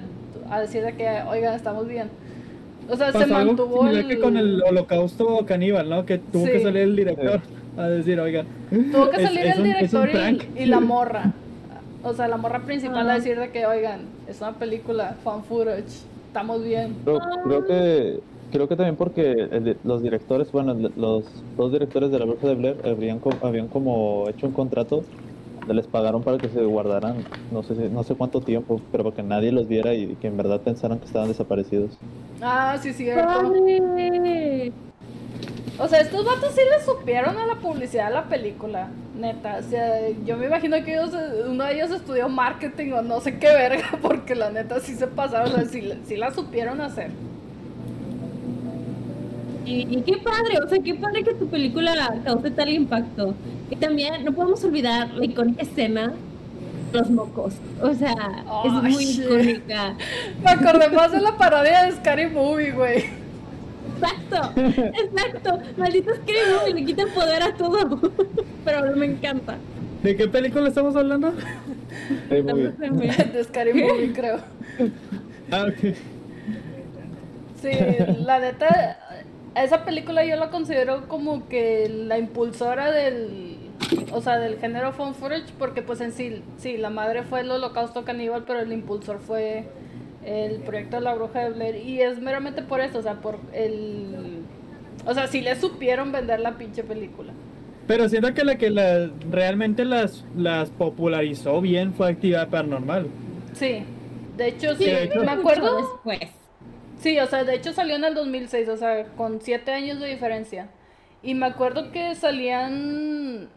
a 0.50 0.62
decir 0.62 0.84
de 0.84 0.96
que, 0.96 1.08
oigan, 1.30 1.54
estamos 1.54 1.88
bien. 1.88 2.10
O 2.90 2.96
sea, 2.96 3.12
se 3.12 3.20
algo 3.20 3.34
mantuvo 3.36 3.88
el... 3.88 4.08
que 4.08 4.20
con 4.20 4.36
el 4.36 4.64
holocausto 4.64 5.46
caníbal, 5.46 5.88
¿no? 5.88 6.08
Que 6.08 6.18
tuvo 6.18 6.46
Sí. 6.48 6.54
que 6.54 6.64
salir 6.64 6.82
el 6.82 6.96
director 6.96 7.40
a 7.78 7.84
decir, 7.88 8.20
oiga. 8.20 8.46
Tuvo 8.92 9.12
que 9.12 9.22
salir 9.22 9.46
es 9.46 9.58
el 9.58 9.64
director 9.64 10.10
y, 10.10 10.64
y 10.64 10.66
la 10.66 10.80
morra. 10.80 11.34
O 12.02 12.14
sea, 12.16 12.28
la 12.28 12.38
morra 12.38 12.62
principal 12.62 13.08
a 13.08 13.14
decir 13.14 13.40
de 13.40 13.52
que, 13.52 13.68
oigan, 13.68 14.02
es 14.28 14.42
una 14.42 14.54
película, 14.54 15.18
fan 15.24 15.44
footage, 15.44 16.02
estamos 16.30 16.64
bien. 16.64 16.96
Creo, 17.04 17.20
creo 17.44 17.66
que 17.68 18.20
creo 18.50 18.68
que 18.68 18.76
también 18.76 18.96
porque 18.98 19.32
el 19.32 19.78
los 19.84 20.02
directores, 20.02 20.52
bueno, 20.52 20.74
los 20.96 21.26
dos 21.58 21.72
directores 21.72 22.12
de 22.12 22.20
la 22.20 22.26
Bruja 22.26 22.48
de 22.48 22.56
Blair 22.56 22.78
habrían, 22.86 23.20
co- 23.20 23.40
habían 23.42 23.68
como 23.68 24.28
hecho 24.30 24.48
un 24.48 24.54
contrato 24.54 25.04
les 25.68 25.88
pagaron 25.88 26.24
para 26.24 26.40
que 26.40 26.50
se 26.50 26.64
guardaran 26.66 27.28
no 27.52 27.62
sé 27.64 27.76
si- 27.76 27.90
no 27.90 28.04
sé 28.04 28.16
cuánto 28.16 28.42
tiempo, 28.42 28.82
pero 28.92 29.04
para 29.04 29.16
que 29.18 29.24
nadie 29.24 29.52
los 29.52 29.68
viera 29.68 29.94
y 29.94 30.16
que 30.16 30.28
en 30.28 30.38
verdad 30.38 30.62
pensaran 30.62 31.00
que 31.00 31.06
estaban 31.06 31.28
desaparecidos. 31.28 31.92
Ah, 32.42 32.78
sí, 32.82 32.94
cierto. 32.94 33.52
O 35.78 35.88
sea, 35.88 36.02
estos 36.02 36.26
vatos 36.26 36.54
sí 36.56 36.62
le 36.70 36.84
supieron 36.84 37.38
a 37.38 37.46
la 37.46 37.56
publicidad 37.56 38.08
de 38.08 38.14
la 38.14 38.24
película, 38.28 38.90
neta. 39.16 39.58
O 39.60 39.64
sea, 39.70 40.10
yo 40.26 40.36
me 40.38 40.48
imagino 40.48 40.76
que 40.84 40.94
ellos, 40.94 41.12
uno 41.48 41.64
de 41.64 41.76
ellos 41.76 41.92
estudió 41.92 42.28
marketing 42.28 42.92
o 42.94 43.02
no 43.02 43.22
sé 43.22 43.40
qué 43.40 43.48
verga, 43.48 43.88
porque 44.02 44.36
la 44.36 44.50
neta 44.52 44.80
sí 44.82 44.96
se 44.96 45.08
pasaron, 45.08 45.52
o 45.54 45.56
sea, 45.56 45.66
sí, 45.66 45.82
sí 46.06 46.18
la 46.18 46.34
supieron 46.34 46.82
hacer. 46.82 47.12
Y, 49.70 49.88
y 49.88 50.02
qué 50.02 50.18
padre, 50.18 50.58
o 50.66 50.68
sea, 50.68 50.80
qué 50.80 50.96
padre 50.96 51.24
que 51.24 51.36
tu 51.36 51.48
película 51.48 52.20
cause 52.26 52.50
tal 52.52 52.70
impacto. 52.70 53.36
Y 53.70 53.76
también 53.76 54.26
no 54.26 54.34
podemos 54.34 54.64
olvidar 54.64 55.14
la 55.14 55.26
icónica 55.26 55.62
escena 55.62 56.14
los 56.92 57.10
mocos. 57.10 57.54
O 57.82 57.94
sea, 57.94 58.16
es 58.66 58.72
muy 58.72 59.06
shit. 59.06 59.26
icónica. 59.26 59.96
Me 60.44 60.50
acordé 60.50 60.90
más 60.90 61.12
de 61.12 61.22
la 61.22 61.38
parodia 61.38 61.84
de 61.84 61.92
Scary 61.94 62.30
Movie, 62.30 62.72
güey. 62.72 63.06
Exacto, 63.96 64.60
exacto. 64.60 65.60
Maldito 65.78 66.16
Scary 66.16 66.40
Movie 66.54 66.74
le 66.74 66.86
quita 66.86 67.06
poder 67.14 67.44
a 67.44 67.54
todo. 67.54 68.00
Pero 68.66 68.96
me 68.96 69.06
encanta. 69.06 69.58
¿De 70.04 70.16
qué 70.16 70.28
película 70.28 70.68
estamos 70.68 70.96
hablando? 70.96 71.34
Muy 72.30 72.42
bien. 72.42 73.32
De 73.34 73.44
Scary 73.44 73.74
Movie, 73.74 74.14
creo. 74.14 74.40
Ah, 75.52 75.68
ok. 75.68 75.96
Sí, 77.62 77.72
la 78.20 78.40
neta, 78.40 79.00
esa 79.56 79.84
película 79.86 80.24
yo 80.26 80.36
la 80.36 80.50
considero 80.50 81.08
como 81.08 81.48
que 81.48 81.90
la 81.90 82.18
impulsora 82.18 82.92
del, 82.92 83.58
o 84.12 84.22
sea, 84.22 84.38
del 84.40 84.58
género 84.60 84.94
found 84.94 85.16
footage, 85.16 85.52
porque 85.58 85.82
pues 85.82 86.02
en 86.02 86.12
sí, 86.12 86.42
sí, 86.58 86.78
la 86.78 86.90
madre 86.90 87.24
fue 87.24 87.42
el 87.42 87.52
holocausto 87.52 88.04
caníbal, 88.06 88.44
pero 88.46 88.60
el 88.60 88.72
impulsor 88.72 89.20
fue 89.20 89.66
el 90.26 90.58
proyecto 90.60 90.98
de 90.98 91.02
la 91.04 91.16
bruja 91.16 91.40
de 91.46 91.50
Blair, 91.52 91.76
y 91.78 92.02
es 92.02 92.20
meramente 92.22 92.62
por 92.62 92.80
eso, 92.82 93.00
o 93.00 93.02
sea, 93.02 93.16
por 93.22 93.40
el, 93.54 94.42
o 95.06 95.14
sea, 95.14 95.28
sí 95.28 95.42
le 95.42 95.56
supieron 95.56 96.12
vender 96.12 96.40
la 96.42 96.58
pinche 96.58 96.84
película. 96.84 97.34
Pero 97.88 98.08
siento 98.08 98.34
que 98.36 98.44
la 98.44 98.56
que 98.58 98.70
la, 98.70 99.10
realmente 99.32 99.84
las, 99.84 100.24
las 100.38 100.70
popularizó 100.70 101.60
bien 101.60 101.94
fue 101.94 102.10
Actividad 102.12 102.48
Paranormal. 102.50 103.08
Sí, 103.54 103.84
de 104.38 104.48
hecho, 104.50 104.76
sí, 104.76 104.84
Sí, 104.84 104.90
de 104.92 105.04
hecho- 105.06 105.24
me 105.24 105.32
acuerdo, 105.32 105.78
Después. 106.06 106.32
Sí, 107.00 107.20
o 107.20 107.28
sea, 107.28 107.44
de 107.46 107.56
hecho 107.56 107.74
salió 107.74 107.96
en 107.96 108.04
el 108.04 108.14
2006, 108.16 108.70
o 108.70 108.78
sea, 108.78 109.06
con 109.16 109.42
siete 109.42 109.72
años 109.72 110.00
de 110.00 110.08
diferencia. 110.08 110.70
Y 111.22 111.34
me 111.36 111.46
acuerdo 111.48 111.92
que 111.92 112.16
salían 112.16 113.50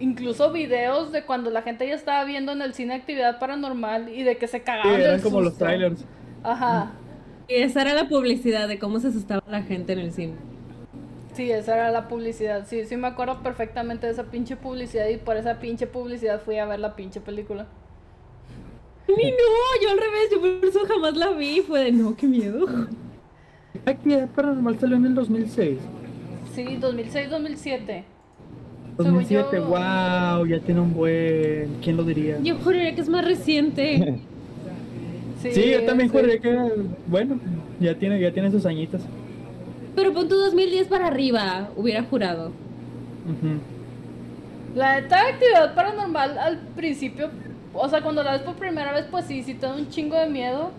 incluso 0.00 0.52
videos 0.52 1.12
de 1.12 1.26
cuando 1.26 1.50
la 1.50 1.62
gente 1.62 1.86
ya 1.88 1.94
estaba 1.94 2.24
viendo 2.24 2.52
en 2.52 2.62
el 2.62 2.74
cine 2.74 2.94
actividad 2.94 3.38
paranormal 3.40 4.08
y 4.10 4.22
de 4.24 4.38
que 4.38 4.48
se 4.48 4.62
Sí, 4.82 4.88
cagaban 4.88 5.02
del 5.04 5.18
eran 5.18 5.20
como 5.20 5.40
los 5.40 5.56
trailers. 5.56 6.06
Ajá, 6.42 7.00
Y 7.48 7.54
esa 7.56 7.82
era 7.82 7.94
la 7.94 8.08
publicidad 8.08 8.68
de 8.68 8.78
cómo 8.78 9.00
se 9.00 9.08
asustaba 9.08 9.42
la 9.46 9.62
gente 9.62 9.92
en 9.92 9.98
el 9.98 10.12
cine. 10.12 10.38
sí, 11.32 11.50
esa 11.50 11.74
era 11.74 11.90
la 11.90 12.08
publicidad. 12.08 12.66
Sí, 12.66 12.84
sí 12.86 12.96
me 12.96 13.08
acuerdo 13.08 13.42
perfectamente 13.42 14.06
de 14.06 14.12
esa 14.12 14.30
pinche 14.30 14.56
publicidad 14.56 15.08
y 15.08 15.16
por 15.18 15.36
esa 15.36 15.58
pinche 15.60 15.86
publicidad 15.86 16.42
fui 16.42 16.58
a 16.58 16.66
ver 16.66 16.80
la 16.80 16.96
pinche 16.96 17.20
película. 17.20 17.68
Ni 19.08 19.30
no, 19.30 19.82
yo 19.82 19.90
al 19.90 19.98
revés, 19.98 20.28
yo 20.30 20.40
por 20.40 20.64
eso 20.68 20.80
jamás 20.86 21.16
la 21.16 21.30
vi. 21.32 21.60
Fue 21.60 21.84
de 21.84 21.92
no, 21.92 22.14
qué 22.16 22.26
miedo. 22.26 22.66
Actividad 23.86 24.28
Paranormal 24.28 24.78
salió 24.78 24.96
en 24.96 25.06
el 25.06 25.14
2006. 25.14 25.78
Sí, 26.54 26.78
2006-2007. 26.80 28.04
2007, 28.98 29.56
yo- 29.56 29.64
wow, 29.66 30.44
ya 30.46 30.58
tiene 30.60 30.80
un 30.80 30.92
buen. 30.92 31.76
¿Quién 31.82 31.96
lo 31.96 32.04
diría? 32.04 32.38
Yo 32.42 32.56
juraría 32.58 32.94
que 32.94 33.00
es 33.00 33.08
más 33.08 33.24
reciente. 33.24 34.20
Sí, 35.40 35.70
yo 35.70 35.84
también 35.84 36.08
sí. 36.10 36.16
juraría 36.16 36.40
que, 36.40 36.58
bueno, 37.06 37.38
ya 37.78 37.94
tiene, 37.94 38.18
ya 38.20 38.32
tiene 38.32 38.50
sus 38.50 38.66
añitos. 38.66 39.02
Pero 39.94 40.12
pon 40.12 40.28
tu 40.28 40.34
2010 40.34 40.88
para 40.88 41.06
arriba, 41.06 41.70
hubiera 41.76 42.02
jurado. 42.02 42.48
Ujú. 42.48 43.60
La 44.74 45.00
neta 45.00 45.28
actividad 45.28 45.76
paranormal 45.76 46.38
al 46.38 46.58
principio, 46.74 47.30
o 47.72 47.88
sea, 47.88 48.02
cuando 48.02 48.22
la 48.22 48.32
ves 48.32 48.42
por 48.42 48.54
primera 48.54 48.92
vez, 48.92 49.06
pues 49.10 49.24
sí, 49.26 49.42
sí 49.42 49.54
te 49.54 49.66
da 49.66 49.74
un 49.74 49.88
chingo 49.88 50.16
de 50.16 50.28
miedo. 50.28 50.70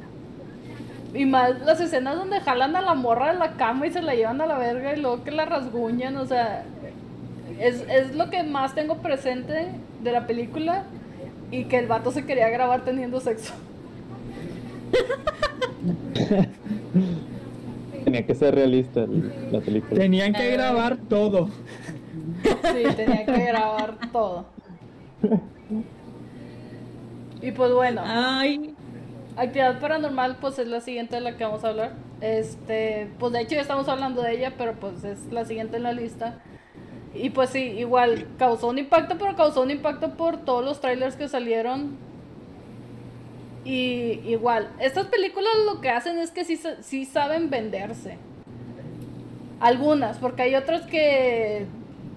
Y 1.13 1.25
más 1.25 1.59
las 1.61 1.81
escenas 1.81 2.15
donde 2.15 2.39
jalan 2.39 2.75
a 2.75 2.81
la 2.81 2.93
morra 2.93 3.33
de 3.33 3.39
la 3.39 3.53
cama 3.53 3.87
y 3.87 3.91
se 3.91 4.01
la 4.01 4.13
llevan 4.13 4.41
a 4.41 4.45
la 4.45 4.59
verga 4.59 4.95
y 4.95 5.01
luego 5.01 5.23
que 5.23 5.31
la 5.31 5.45
rasguñan, 5.45 6.17
o 6.17 6.25
sea, 6.25 6.65
es, 7.59 7.83
es 7.89 8.15
lo 8.15 8.29
que 8.29 8.43
más 8.43 8.75
tengo 8.75 8.97
presente 8.97 9.69
de 10.03 10.11
la 10.11 10.27
película 10.27 10.83
y 11.51 11.63
que 11.65 11.79
el 11.79 11.87
vato 11.87 12.11
se 12.11 12.25
quería 12.25 12.49
grabar 12.49 12.81
teniendo 12.85 13.19
sexo. 13.19 13.53
Tenía 18.03 18.25
que 18.25 18.35
ser 18.35 18.55
realista 18.55 19.05
la 19.51 19.59
película. 19.61 19.99
Tenían 19.99 20.33
que 20.33 20.51
grabar 20.51 20.97
todo. 20.97 21.49
Sí, 22.43 22.83
tenía 22.95 23.25
que 23.25 23.45
grabar 23.45 23.97
todo. 24.11 24.45
Y 27.41 27.51
pues 27.51 27.71
bueno. 27.71 28.01
Ay, 28.03 28.75
Actividad 29.39 29.79
paranormal, 29.79 30.35
pues 30.41 30.59
es 30.59 30.67
la 30.67 30.81
siguiente 30.81 31.15
de 31.15 31.21
la 31.21 31.37
que 31.37 31.45
vamos 31.45 31.63
a 31.63 31.69
hablar. 31.69 31.93
Este, 32.19 33.09
pues 33.19 33.31
de 33.31 33.41
hecho 33.41 33.55
ya 33.55 33.61
estamos 33.61 33.87
hablando 33.87 34.21
de 34.21 34.33
ella, 34.33 34.55
pero 34.57 34.73
pues 34.73 35.03
es 35.05 35.31
la 35.31 35.45
siguiente 35.45 35.77
en 35.77 35.83
la 35.83 35.93
lista. 35.93 36.41
Y 37.13 37.29
pues 37.29 37.51
sí, 37.51 37.59
igual 37.59 38.27
causó 38.37 38.67
un 38.67 38.79
impacto, 38.79 39.17
pero 39.17 39.37
causó 39.37 39.61
un 39.61 39.71
impacto 39.71 40.15
por 40.15 40.37
todos 40.43 40.65
los 40.65 40.81
trailers 40.81 41.15
que 41.15 41.29
salieron. 41.29 41.97
Y 43.63 44.19
igual, 44.25 44.71
estas 44.79 45.07
películas 45.07 45.53
lo 45.65 45.79
que 45.79 45.89
hacen 45.89 46.17
es 46.17 46.31
que 46.31 46.43
sí, 46.43 46.59
sí 46.81 47.05
saben 47.05 47.49
venderse. 47.49 48.17
Algunas, 49.61 50.17
porque 50.17 50.41
hay 50.41 50.55
otras 50.55 50.81
que 50.81 51.65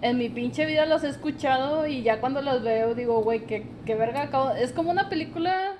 en 0.02 0.18
mi 0.18 0.28
pinche 0.28 0.66
vida 0.66 0.84
las 0.84 1.04
he 1.04 1.08
escuchado 1.08 1.86
y 1.86 2.02
ya 2.02 2.20
cuando 2.20 2.42
las 2.42 2.62
veo 2.62 2.94
digo, 2.94 3.22
güey, 3.22 3.46
qué, 3.46 3.66
qué 3.86 3.94
verga 3.94 4.22
acabo. 4.22 4.50
Es 4.50 4.72
como 4.72 4.90
una 4.90 5.08
película 5.08 5.76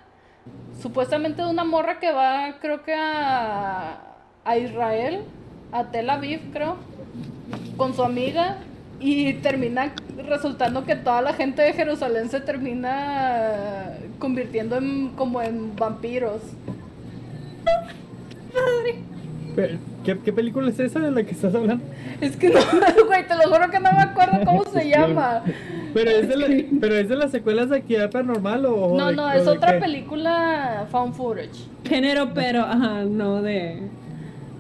supuestamente 0.81 1.43
de 1.43 1.51
una 1.51 1.65
morra 1.65 1.99
que 1.99 2.13
va, 2.13 2.59
creo 2.61 2.85
que 2.85 2.95
a, 2.95 4.01
a 4.45 4.57
Israel, 4.57 5.25
a 5.73 5.91
Tel 5.91 6.09
Aviv, 6.09 6.53
creo, 6.53 6.77
con 7.77 7.95
su 7.95 8.03
amiga 8.05 8.59
y 9.01 9.35
termina 9.35 9.93
resultando 10.29 10.85
que 10.85 10.95
toda 10.95 11.21
la 11.23 11.33
gente 11.35 11.63
de 11.63 11.73
Jerusalén 11.73 12.31
se 12.31 12.41
termina 12.41 13.99
convirtiendo 14.21 14.77
en 14.77 15.09
como 15.11 15.43
en 15.43 15.75
vampiros. 15.75 16.43
Pero, 19.57 19.79
¿Qué, 20.05 20.19
qué 20.19 20.33
película 20.33 20.69
es 20.69 20.81
esa 20.81 20.99
de 20.99 21.11
la 21.13 21.23
que 21.23 21.31
estás 21.31 21.55
hablando? 21.55 21.85
Es 22.21 22.37
que 22.37 22.49
no, 22.51 22.59
güey, 23.07 23.27
te 23.27 23.35
lo 23.37 23.43
juro 23.55 23.71
que 23.71 23.79
no 23.79 23.93
me 23.93 24.03
acuerdo 24.03 24.45
cómo 24.45 24.65
se 24.73 24.89
llama. 24.89 25.43
Pero 25.95 26.11
es 26.11 26.29
de, 26.29 26.37
la, 26.37 26.47
pero 26.81 26.97
es 26.97 27.09
de 27.09 27.17
las 27.17 27.31
secuelas 27.31 27.69
de 27.71 27.77
Actividad 27.79 28.11
Paranormal 28.11 28.67
o. 28.67 28.97
No, 28.97 29.09
de- 29.09 29.17
no, 29.17 29.31
es 29.31 29.47
otra 29.47 29.75
qué? 29.75 29.79
película 29.81 30.87
found 30.91 31.15
footage. 31.15 31.67
género, 31.85 32.31
pero, 32.35 32.63
ajá, 32.63 33.05
no 33.05 33.43
de. 33.43 33.83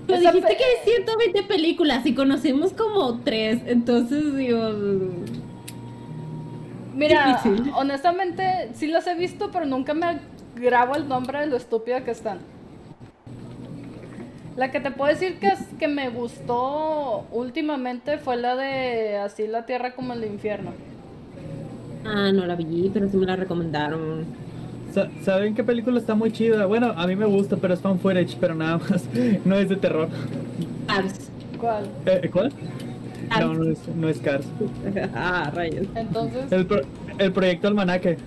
Pero 0.06 0.18
Esa 0.20 0.32
dijiste 0.32 0.56
que 0.56 0.64
hay 0.64 0.94
120 0.94 1.42
películas 1.44 2.04
y 2.06 2.14
conocemos 2.14 2.72
como 2.72 3.20
3, 3.20 3.62
entonces 3.66 4.34
digo... 4.36 4.58
Mira, 6.94 7.40
Difícil. 7.42 7.72
honestamente 7.74 8.70
sí 8.74 8.88
las 8.88 9.06
he 9.06 9.14
visto, 9.14 9.50
pero 9.52 9.64
nunca 9.64 9.94
me 9.94 10.18
grabo 10.56 10.94
el 10.94 11.08
nombre 11.08 11.40
de 11.40 11.46
lo 11.46 11.56
estúpida 11.56 12.04
que 12.04 12.10
están. 12.10 12.38
La 14.56 14.70
que 14.70 14.80
te 14.80 14.90
puedo 14.90 15.10
decir 15.10 15.38
que, 15.38 15.48
es- 15.48 15.66
que 15.78 15.88
me 15.88 16.10
gustó 16.10 17.24
últimamente 17.32 18.18
fue 18.18 18.36
la 18.36 18.54
de 18.56 19.16
Así 19.16 19.46
la 19.46 19.64
tierra 19.66 19.94
como 19.94 20.12
el 20.12 20.24
infierno. 20.24 20.72
Ah, 22.04 22.30
no 22.32 22.44
la 22.46 22.54
vi, 22.56 22.90
pero 22.92 23.08
sí 23.08 23.16
me 23.16 23.26
la 23.26 23.36
recomendaron. 23.36 24.24
Sa- 24.92 25.08
¿Saben 25.22 25.54
qué 25.54 25.64
película 25.64 25.98
está 25.98 26.14
muy 26.14 26.32
chida? 26.32 26.66
Bueno, 26.66 26.92
a 26.96 27.06
mí 27.06 27.16
me 27.16 27.24
gusta, 27.24 27.56
pero 27.56 27.72
es 27.74 27.80
fan 27.80 27.98
footage, 27.98 28.36
pero 28.38 28.54
nada 28.54 28.78
más. 28.78 29.04
No 29.44 29.56
es 29.56 29.68
de 29.68 29.76
terror. 29.76 30.08
Cars. 30.86 31.30
¿Cuál? 31.58 31.86
Eh, 32.06 32.28
¿Cuál? 32.30 32.52
Cars. 33.30 33.46
No, 33.46 33.54
no 33.54 33.70
es, 33.70 33.88
no 33.88 34.08
es 34.08 34.18
Cars. 34.18 34.44
ah, 35.14 35.50
rayos. 35.54 35.86
Entonces, 35.94 36.52
El, 36.52 36.66
pro- 36.66 36.82
el 37.18 37.32
proyecto 37.32 37.68
Almanaque. 37.68 38.18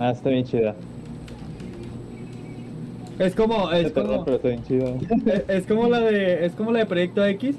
Ah, 0.00 0.10
está 0.10 0.30
bien 0.30 0.44
chida. 0.44 0.74
Es 3.18 3.34
como, 3.34 3.70
es 3.72 3.92
como, 3.92 4.24
es- 5.28 5.44
es 5.48 5.66
como 5.66 5.88
la 5.88 6.00
de, 6.00 6.46
es 6.46 6.52
como 6.52 6.72
la 6.72 6.80
de 6.80 6.86
Proyecto 6.86 7.24
X, 7.26 7.56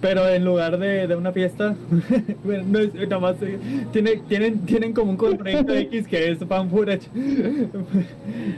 pero 0.00 0.28
en 0.28 0.44
lugar 0.44 0.78
de, 0.78 1.06
de 1.06 1.16
una 1.16 1.32
fiesta, 1.32 1.74
bueno, 2.44 2.64
no 2.68 2.78
es, 2.78 2.94
nada 2.94 3.18
más, 3.18 3.36
eh, 3.42 3.58
tiene, 3.92 4.16
tienen, 4.28 4.60
tienen 4.60 4.92
común 4.92 5.16
con 5.16 5.32
el 5.32 5.38
Proyecto 5.38 5.72
X 5.74 6.06
que 6.08 6.30
es 6.30 6.38
fan 6.38 6.70
footage, 6.70 7.08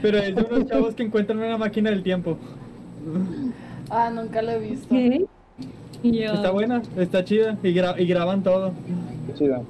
pero 0.01 0.17
es 0.19 0.35
de 0.35 0.41
unos 0.43 0.67
chavos 0.67 0.95
que 0.95 1.03
encuentran 1.03 1.39
una 1.39 1.57
máquina 1.57 1.89
del 1.89 2.03
tiempo. 2.03 2.37
ah, 3.89 4.09
nunca 4.13 4.41
lo 4.41 4.51
he 4.51 4.59
visto. 4.59 4.87
¿Qué? 4.89 5.25
Y 6.03 6.19
yo... 6.23 6.33
Está 6.33 6.51
buena, 6.51 6.81
está 6.97 7.23
chida 7.23 7.57
y, 7.61 7.73
gra- 7.73 7.95
y 7.99 8.05
graban 8.05 8.41
todo. 8.43 8.71
Qué 9.27 9.33
chida. 9.33 9.61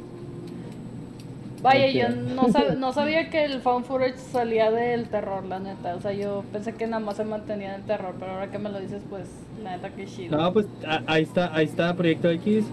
Vaya, 1.62 1.88
yo 1.88 2.10
no, 2.16 2.44
sab- 2.48 2.76
no 2.78 2.92
sabía 2.94 3.30
que 3.30 3.46
el 3.46 3.62
found 3.62 3.86
footage 3.86 4.18
salía 4.18 4.72
del 4.72 5.10
terror, 5.10 5.46
la 5.46 5.60
neta. 5.60 5.96
O 5.96 6.02
sea, 6.02 6.12
yo 6.14 6.44
pensé 6.52 6.74
que 6.74 6.88
nada 6.88 7.00
más 7.04 7.18
se 7.18 7.24
mantenía 7.24 7.76
en 7.76 7.82
el 7.82 7.88
terror, 7.88 8.16
pero 8.20 8.32
ahora 8.34 8.50
que 8.50 8.58
me 8.60 8.70
lo 8.70 8.80
dices, 8.80 9.02
pues, 9.10 9.28
la 9.64 9.76
neta 9.78 9.90
que 9.90 10.06
chido. 10.06 10.38
No, 10.38 10.52
pues 10.54 10.66
ahí 11.08 11.24
está, 11.24 11.54
ahí 11.56 11.66
está 11.66 11.94
Proyecto 11.96 12.30
X. 12.30 12.66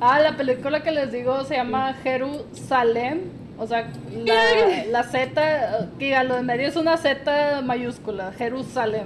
Ah, 0.00 0.20
la 0.20 0.36
película 0.36 0.82
que 0.82 0.90
les 0.92 1.12
digo 1.12 1.44
se 1.44 1.56
llama 1.56 1.94
Jerusalén. 2.02 3.22
O 3.58 3.66
sea, 3.66 3.88
la, 4.24 4.84
la 4.90 5.02
Z, 5.04 5.88
que 5.98 6.14
a 6.14 6.24
lo 6.24 6.36
de 6.36 6.42
medio 6.42 6.68
es 6.68 6.76
una 6.76 6.96
Z 6.96 7.62
mayúscula, 7.62 8.32
Jerusalén. 8.32 9.04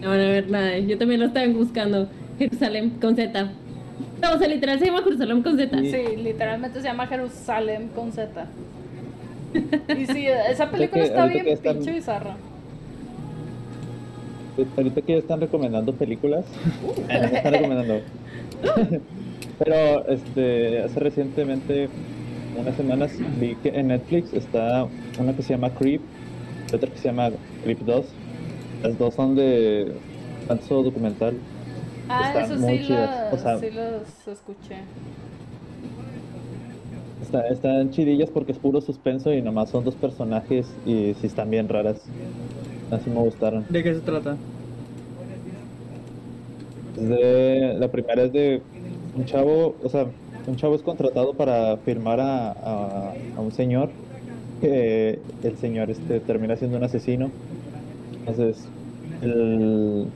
No 0.00 0.10
van 0.10 0.20
a 0.20 0.28
ver 0.28 0.50
nada. 0.50 0.78
Yo 0.78 0.96
también 0.96 1.20
lo 1.20 1.26
estaba 1.26 1.46
buscando. 1.48 2.08
Jerusalén 2.38 2.90
con 3.00 3.16
Z. 3.16 3.50
No, 4.22 4.32
o 4.34 4.38
sea, 4.38 4.48
literal 4.48 4.78
se 4.78 4.86
llama 4.86 5.02
Jerusalén 5.02 5.42
con 5.42 5.56
Z. 5.56 5.78
Sí. 5.78 5.90
Sí, 5.90 6.16
literalmente 6.16 6.80
se 6.80 6.86
llama 6.88 7.06
Jerusalén 7.06 7.88
con 7.94 8.12
Z. 8.12 8.46
Y 9.96 10.06
sí, 10.06 10.26
esa 10.26 10.70
película 10.70 11.02
que- 11.02 11.08
está 11.08 11.26
bien 11.26 11.44
que 11.44 11.52
están- 11.52 11.76
pinche 11.76 11.92
bizarra. 11.92 12.36
Ahorita 14.76 15.00
que 15.02 15.12
ya 15.12 15.18
están 15.18 15.40
recomendando 15.40 15.92
películas, 15.94 16.44
no 17.08 17.28
me 17.28 17.36
están 17.36 17.52
recomendando. 17.52 18.00
Pero 19.58 20.08
este, 20.08 20.82
hace 20.82 20.98
recientemente, 21.00 21.88
unas 22.58 22.74
semanas, 22.76 23.12
vi 23.40 23.54
que 23.56 23.68
en 23.68 23.88
Netflix 23.88 24.32
está 24.34 24.86
una 25.18 25.32
que 25.34 25.42
se 25.42 25.50
llama 25.54 25.70
Creep 25.70 26.00
y 26.72 26.74
otra 26.74 26.90
que 26.90 26.98
se 26.98 27.04
llama 27.08 27.30
Creep 27.62 27.78
2. 27.80 28.06
Las 28.82 28.98
dos 28.98 29.14
son 29.14 29.36
de 29.36 29.92
falso 30.48 30.82
documental. 30.82 31.34
Ah, 32.08 32.22
Están 32.26 32.52
eso 32.52 32.66
muy 32.66 32.78
sí, 32.78 32.86
chidas, 32.86 33.10
las, 33.10 33.32
o 33.34 33.38
sea- 33.38 33.58
sí 33.58 33.70
los 33.70 34.28
escuché. 34.28 34.76
Está- 37.22 37.46
están 37.48 37.90
chidillas 37.90 38.30
porque 38.30 38.52
es 38.52 38.58
puro 38.58 38.80
suspenso 38.80 39.32
y 39.32 39.42
nomás 39.42 39.70
son 39.70 39.84
dos 39.84 39.96
personajes 39.96 40.66
y 40.86 41.14
sí 41.14 41.26
están 41.26 41.50
bien 41.50 41.68
raras. 41.68 42.00
Así 42.90 43.10
me 43.10 43.20
gustaron. 43.20 43.64
¿De 43.68 43.82
qué 43.82 43.94
se 43.94 44.00
trata? 44.00 44.36
De, 46.96 47.74
la 47.78 47.88
primera 47.90 48.24
es 48.24 48.32
de 48.32 48.62
un 49.14 49.24
chavo, 49.24 49.76
o 49.82 49.88
sea, 49.88 50.06
un 50.46 50.56
chavo 50.56 50.74
es 50.74 50.82
contratado 50.82 51.34
para 51.36 51.76
firmar 51.78 52.20
a, 52.20 52.50
a- 52.52 53.12
a 53.36 53.40
un 53.40 53.52
señor 53.52 53.90
que 54.60 55.18
el 55.42 55.56
señor 55.58 55.90
este 55.90 56.20
termina 56.20 56.56
siendo 56.56 56.76
un 56.78 56.84
asesino. 56.84 57.30
Entonces, 58.26 58.72
el, 59.20 60.12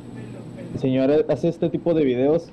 el 0.74 0.80
señor 0.80 1.26
hace 1.28 1.48
este 1.48 1.68
tipo 1.70 1.94
de 1.94 2.04
videos 2.04 2.46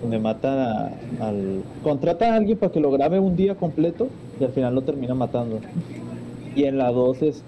donde 0.00 0.18
mata 0.18 0.86
a- 0.88 0.92
al... 1.20 1.62
Contrata 1.82 2.32
a 2.32 2.36
alguien 2.36 2.58
para 2.58 2.72
que 2.72 2.80
lo 2.80 2.90
grabe 2.90 3.18
un 3.20 3.36
día 3.36 3.54
completo 3.54 4.08
y 4.40 4.44
al 4.44 4.50
final 4.52 4.74
lo 4.74 4.82
termina 4.82 5.14
matando. 5.14 5.60
Y 6.56 6.64
en 6.64 6.76
la 6.78 6.90
2 6.90 7.22
es 7.22 7.42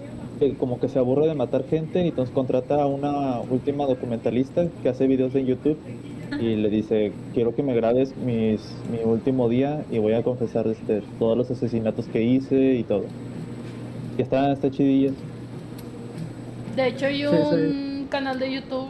como 0.57 0.79
que 0.79 0.89
se 0.89 0.99
aburre 0.99 1.27
de 1.27 1.33
matar 1.35 1.63
gente 1.65 2.03
y 2.03 2.09
entonces 2.09 2.33
contrata 2.33 2.81
a 2.81 2.87
una 2.87 3.39
última 3.49 3.85
documentalista 3.85 4.65
que 4.83 4.89
hace 4.89 5.07
videos 5.07 5.33
en 5.35 5.45
YouTube 5.45 5.77
y 6.41 6.55
le 6.55 6.69
dice, 6.69 7.13
quiero 7.33 7.55
que 7.55 7.63
me 7.63 7.73
grabes 7.73 8.13
mis, 8.17 8.59
mi 8.91 9.03
último 9.09 9.47
día 9.47 9.83
y 9.91 9.99
voy 9.99 10.13
a 10.13 10.23
confesar 10.23 10.67
este, 10.67 11.01
todos 11.19 11.37
los 11.37 11.49
asesinatos 11.51 12.07
que 12.07 12.21
hice 12.23 12.73
y 12.75 12.83
todo. 12.83 13.03
Y 14.17 14.21
está, 14.23 14.51
está 14.51 14.69
chidilla. 14.71 15.11
De 16.75 16.87
hecho, 16.87 17.05
hay 17.05 17.19
Sí, 17.21 17.25
un 17.27 18.07
canal 18.09 18.39
de 18.39 18.53
YouTube 18.55 18.89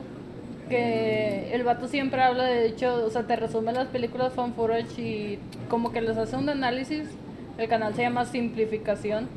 que 0.67 1.53
el 1.53 1.63
vato 1.63 1.87
siempre 1.87 2.21
habla, 2.21 2.45
de 2.45 2.67
hecho, 2.67 3.05
o 3.05 3.09
sea, 3.09 3.23
te 3.23 3.35
resume 3.35 3.71
las 3.73 3.87
películas 3.87 4.33
fan 4.33 4.53
footage 4.53 4.99
y 4.99 5.39
como 5.69 5.91
que 5.91 6.01
les 6.01 6.17
hace 6.17 6.35
un 6.35 6.49
análisis. 6.49 7.07
El 7.57 7.69
canal 7.69 7.93
se 7.95 8.01
llama 8.01 8.25
Simplificación. 8.25 9.27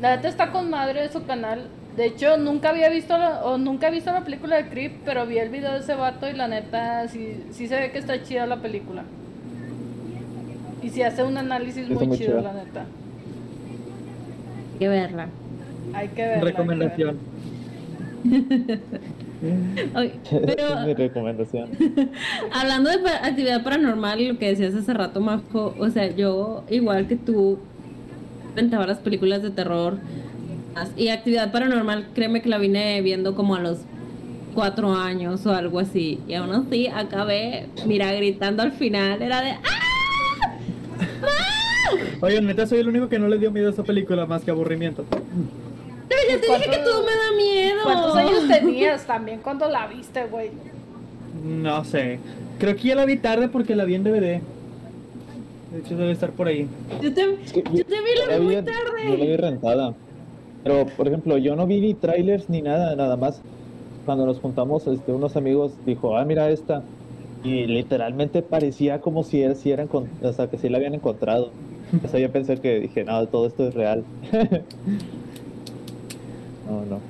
La 0.00 0.16
neta 0.16 0.28
está 0.28 0.50
con 0.50 0.70
madre 0.70 1.02
de 1.02 1.08
su 1.10 1.24
canal. 1.24 1.68
De 1.96 2.06
hecho, 2.06 2.36
nunca 2.36 2.70
había 2.70 2.88
visto 2.88 3.16
la, 3.18 3.44
o 3.44 3.58
nunca 3.58 3.88
he 3.88 3.90
visto 3.90 4.12
la 4.12 4.24
película 4.24 4.56
de 4.56 4.68
Creep, 4.68 4.92
pero 5.04 5.26
vi 5.26 5.38
el 5.38 5.48
video 5.48 5.72
de 5.72 5.80
ese 5.80 5.94
vato 5.94 6.28
y 6.28 6.32
la 6.32 6.48
neta 6.48 7.06
sí, 7.08 7.44
sí 7.50 7.66
se 7.68 7.78
ve 7.78 7.90
que 7.92 7.98
está 7.98 8.22
chida 8.22 8.46
la 8.46 8.56
película. 8.56 9.04
Y 10.82 10.88
sí 10.88 11.02
hace 11.02 11.22
un 11.22 11.36
análisis 11.36 11.88
muy, 11.88 12.06
muy 12.06 12.16
chido, 12.16 12.38
chida. 12.38 12.52
la 12.52 12.64
neta. 12.64 12.86
Hay 14.72 14.78
que 14.78 14.88
verla. 14.88 15.28
Hay 15.92 16.08
que 16.08 16.22
verla. 16.22 16.36
hay 16.36 16.40
que 16.40 16.52
Recomendación. 16.52 17.18
Esa 19.94 20.04
es 20.04 20.32
mi 20.32 20.46
pero 20.46 20.94
recomendación. 20.94 21.70
hablando 22.52 22.90
de 22.90 23.08
actividad 23.08 23.62
paranormal 23.62 24.20
y 24.20 24.28
lo 24.28 24.38
que 24.38 24.48
decías 24.48 24.74
hace 24.74 24.92
rato, 24.92 25.20
Majo, 25.20 25.74
o 25.78 25.88
sea, 25.90 26.14
yo, 26.14 26.64
igual 26.68 27.06
que 27.06 27.16
tú, 27.16 27.58
inventaba 28.50 28.86
las 28.86 28.98
películas 28.98 29.42
de 29.42 29.50
terror 29.50 29.98
y 30.96 31.08
actividad 31.08 31.52
paranormal, 31.52 32.08
créeme 32.14 32.42
que 32.42 32.48
la 32.48 32.58
vine 32.58 33.00
viendo 33.02 33.34
como 33.34 33.54
a 33.54 33.60
los 33.60 33.78
cuatro 34.54 34.92
años 34.94 35.46
o 35.46 35.52
algo 35.52 35.78
así. 35.78 36.20
Y 36.28 36.34
aún 36.34 36.52
así 36.52 36.88
acabé, 36.88 37.66
mira, 37.86 38.12
gritando 38.12 38.62
al 38.62 38.72
final, 38.72 39.22
era 39.22 39.40
de 39.42 39.50
¡Ah! 39.52 39.90
Oye, 42.20 42.40
neta, 42.40 42.66
soy 42.66 42.80
el 42.80 42.88
único 42.88 43.08
que 43.08 43.18
no 43.18 43.28
le 43.28 43.38
dio 43.38 43.50
miedo 43.50 43.68
a 43.68 43.72
esa 43.72 43.82
película 43.82 44.26
más 44.26 44.44
que 44.44 44.50
aburrimiento. 44.50 45.04
Pero 46.10 46.20
ya 46.28 46.40
te 46.40 46.46
dije 46.46 46.60
que 46.64 46.68
¿Cuántos- 46.68 46.84
todo 46.92 47.00
me 47.06 47.12
da 47.12 47.36
miedo. 47.36 47.78
¿Cuántos 47.84 48.16
años 48.16 48.48
tenías 48.48 49.06
también 49.06 49.40
cuando 49.40 49.66
la 49.68 49.86
viste, 49.86 50.24
güey? 50.26 50.50
No 51.44 51.84
sé. 51.84 52.18
Creo 52.58 52.76
que 52.76 52.82
ya 52.88 52.94
la 52.96 53.06
vi 53.06 53.16
tarde 53.16 53.48
porque 53.48 53.74
la 53.74 53.84
vi 53.84 53.94
en 53.94 54.04
DVD. 54.04 54.40
De 55.72 55.78
hecho, 55.78 55.96
debe 55.96 56.10
estar 56.12 56.30
por 56.32 56.48
ahí. 56.48 56.66
Yo 57.00 57.14
te, 57.14 57.22
Es 57.44 57.52
que 57.52 57.62
yo 57.72 57.84
te 57.84 57.94
vi 58.02 58.10
la 58.28 58.36
vi 58.38 58.44
muy 58.44 58.54
Yo 58.56 58.60
la 58.60 58.66
tarde. 58.66 59.16
vi 59.16 59.36
rentada. 59.36 59.94
Pero, 60.64 60.84
por 60.96 61.06
ejemplo, 61.08 61.38
yo 61.38 61.56
no 61.56 61.66
vi 61.66 61.80
ni 61.80 61.94
trailers 61.94 62.50
ni 62.50 62.60
nada, 62.60 62.94
nada 62.96 63.16
más. 63.16 63.40
Cuando 64.04 64.26
nos 64.26 64.40
juntamos, 64.40 64.86
este, 64.88 65.12
unos 65.12 65.36
amigos 65.36 65.72
dijo, 65.86 66.18
ah, 66.18 66.24
mira 66.24 66.50
esta. 66.50 66.82
Y 67.44 67.66
literalmente 67.66 68.42
parecía 68.42 69.00
como 69.00 69.22
si, 69.22 69.40
era, 69.42 69.54
si 69.54 69.70
eran, 69.70 69.88
o 69.90 70.32
sea, 70.32 70.48
que 70.48 70.58
sí 70.58 70.68
la 70.68 70.76
habían 70.78 70.94
encontrado. 70.94 71.50
O 72.04 72.08
sea, 72.08 72.20
yo 72.20 72.30
pensé 72.30 72.56
que 72.58 72.80
dije, 72.80 73.04
no, 73.04 73.26
todo 73.28 73.46
esto 73.46 73.68
es 73.68 73.74
real. 73.74 74.04
no, 76.70 76.84
no. 76.86 77.00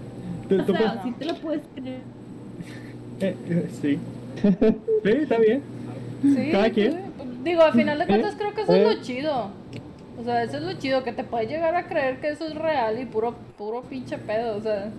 ¿Tú- 0.48 0.60
O 0.60 0.64
tú 0.64 0.72
sea, 0.72 0.92
pues- 0.94 1.04
sí 1.04 1.12
te 1.18 1.24
lo 1.26 1.34
puedes 1.36 1.62
creer. 1.74 2.00
Eh, 3.20 3.36
eh, 3.48 3.68
sí. 3.80 3.98
Sí, 4.42 5.10
está 5.10 5.38
bien. 5.38 5.62
Sí, 6.22 6.48
Cada 6.52 6.70
quien. 6.70 6.92
sí. 6.92 6.98
Digo, 7.44 7.62
a 7.62 7.72
final 7.72 7.98
de 7.98 8.06
cuentas 8.06 8.34
creo 8.36 8.54
que 8.54 8.62
eso 8.62 8.74
es 8.74 8.80
Eh. 8.80 8.94
lo 8.96 9.02
chido. 9.02 9.50
O 10.20 10.24
sea, 10.24 10.42
eso 10.42 10.56
es 10.58 10.62
lo 10.62 10.72
chido, 10.74 11.02
que 11.02 11.12
te 11.12 11.24
puedes 11.24 11.48
llegar 11.48 11.74
a 11.74 11.86
creer 11.86 12.20
que 12.20 12.28
eso 12.30 12.46
es 12.46 12.54
real 12.54 13.00
y 13.00 13.06
puro, 13.06 13.34
puro 13.56 13.82
pinche 13.82 14.18
pedo, 14.18 14.56
o 14.56 14.60
sea. 14.60 14.90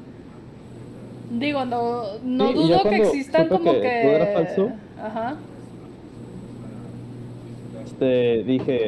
Digo, 1.32 1.64
no, 1.66 2.04
no 2.24 2.48
Sí, 2.50 2.54
dudo 2.56 2.84
que 2.84 2.96
existan 2.98 3.48
como 3.48 3.74
que 3.74 3.82
que... 3.82 4.02
todo 4.04 4.12
era 4.16 4.26
falso. 4.34 4.70
Ajá. 5.02 5.36
Este, 7.86 8.44
dije, 8.44 8.88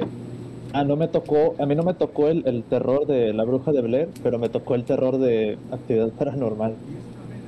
ah, 0.74 0.84
no 0.84 0.96
me 0.96 1.08
tocó, 1.08 1.56
a 1.60 1.66
mí 1.66 1.76
no 1.76 1.84
me 1.84 1.94
tocó 1.94 2.28
el, 2.28 2.44
el 2.48 2.64
terror 2.64 3.06
de 3.08 3.32
la 3.34 3.44
bruja 3.44 3.72
de 3.72 3.82
Blair, 3.82 4.10
pero 4.24 4.38
me 4.40 4.50
tocó 4.50 4.76
el 4.76 4.84
terror 4.84 5.18
de 5.18 5.58
actividad 5.72 6.10
paranormal 6.20 6.74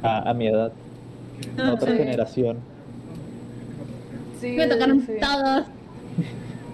a, 0.03 0.29
a 0.29 0.33
mi 0.33 0.47
edad. 0.47 0.71
En 1.57 1.67
otra 1.67 1.91
Sí. 1.91 1.97
generación. 1.97 2.57
Sí, 4.39 4.51
Me 4.51 4.67
tocaron 4.67 5.01
sí. 5.05 5.13
todos. 5.19 5.65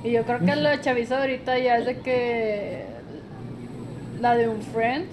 Y 0.03 0.11
yo 0.11 0.23
creo 0.23 0.39
que 0.39 0.55
la 0.55 0.81
chaviza 0.81 1.19
ahorita 1.21 1.57
ya 1.59 1.77
es 1.77 1.85
de 1.85 1.97
que. 1.99 2.85
La 4.19 4.35
de 4.35 4.47
un 4.47 4.61
friend. 4.61 5.05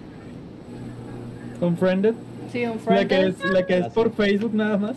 Unfriended. 1.61 2.15
Sí, 2.53 2.65
un 2.65 2.79
La 2.87 3.07
que 3.07 3.27
es, 3.27 3.45
la 3.53 3.67
que 3.67 3.79
es 3.79 3.89
por 3.89 4.13
Facebook 4.13 4.55
nada 4.55 4.77
más. 4.79 4.97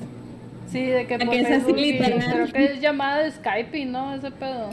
Sí, 0.69 0.81
de 0.85 1.05
que 1.07 1.17
La 1.17 1.25
por 1.25 1.33
que 1.33 1.41
es 1.41 1.47
así 1.47 1.59
Facebook 1.73 1.77
y 1.79 1.97
creo 1.97 2.47
que 2.53 2.65
es 2.65 2.81
llamada 2.81 3.23
de 3.23 3.31
Skype, 3.31 3.85
¿no? 3.85 4.13
Ese 4.15 4.31
pedo. 4.31 4.69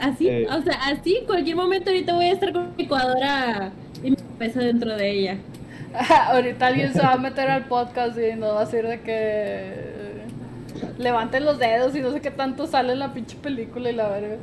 Así, 0.00 0.28
Eh. 0.28 0.46
o 0.50 0.62
sea, 0.62 0.74
así, 0.86 1.16
en 1.16 1.26
cualquier 1.26 1.56
momento 1.56 1.90
ahorita 1.90 2.14
voy 2.14 2.26
a 2.26 2.32
estar 2.32 2.52
con 2.52 2.70
mi 2.70 2.82
licuadora 2.84 3.72
y 4.02 4.10
mi 4.10 4.16
peso 4.38 4.60
dentro 4.60 4.96
de 4.96 5.10
ella. 5.10 5.36
Ahorita 6.32 6.66
alguien 6.66 6.92
se 6.92 7.00
va 7.00 7.12
a 7.12 7.18
meter 7.18 7.48
al 7.48 7.66
podcast 7.66 8.18
y 8.18 8.34
nos 8.34 8.54
va 8.54 8.62
a 8.62 8.64
decir 8.64 8.86
de 8.86 9.00
que 9.02 10.24
levanten 10.98 11.44
los 11.44 11.58
dedos 11.58 11.94
y 11.94 12.00
no 12.00 12.10
sé 12.10 12.20
qué 12.20 12.30
tanto 12.32 12.66
sale 12.66 12.92
en 12.94 12.98
la 12.98 13.12
pinche 13.14 13.36
película 13.36 13.90
y 13.90 13.94
la 13.94 14.08
verga. 14.08 14.36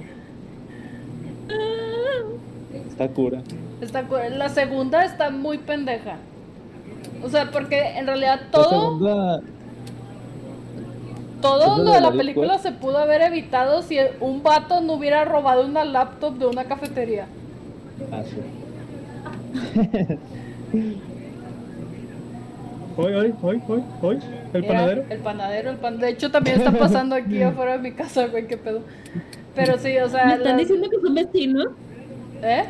Está 2.89 3.07
cura. 3.09 3.41
Está 3.81 4.03
cu- 4.03 4.15
la 4.31 4.49
segunda 4.49 5.03
está 5.03 5.29
muy 5.29 5.57
pendeja. 5.57 6.17
O 7.23 7.29
sea, 7.29 7.51
porque 7.51 7.97
en 7.97 8.07
realidad 8.07 8.39
La 8.45 8.51
todo, 8.51 8.69
segunda, 8.69 9.41
todo 11.41 11.77
¿Es 11.77 11.83
lo 11.83 11.91
de 11.91 12.01
la 12.01 12.09
la 12.11 12.17
película 12.17 12.53
Deep 12.53 12.61
se 12.61 12.71
pudo 12.71 12.97
haber 12.99 13.21
evitado 13.21 13.81
si 13.81 13.97
un 14.19 14.43
vato 14.43 14.81
no 14.81 14.93
hubiera 14.93 15.25
robado 15.25 15.65
una 15.65 15.83
laptop 15.83 16.37
de 16.37 16.45
una 16.47 16.65
cafetería. 16.65 17.25
ah, 18.11 18.21
sí. 18.23 18.37
Hoy, 22.97 23.13
hoy, 23.13 23.33
hoy, 23.41 23.61
hoy, 23.67 23.83
hoy. 24.01 24.19
El 24.53 24.61
Mira, 24.61 24.73
panadero. 24.73 25.03
El 25.09 25.19
panadero, 25.19 25.69
el 25.71 25.77
pan. 25.77 25.97
De 25.99 26.09
hecho, 26.09 26.29
también 26.29 26.57
está 26.57 26.71
pasando 26.71 27.15
aquí 27.15 27.41
afuera 27.43 27.73
de 27.73 27.79
mi 27.79 27.91
casa, 27.93 28.27
güey, 28.27 28.47
qué 28.47 28.57
pedo. 28.57 28.81
Pero 29.55 29.77
sí, 29.77 29.97
o 29.97 30.09
sea. 30.09 30.25
¿Me 30.25 30.33
están 30.33 30.49
las- 30.49 30.57
diciendo 30.59 30.89
que 30.89 30.99
son 30.99 31.15
vecinos? 31.15 31.67
¿Eh? 32.43 32.63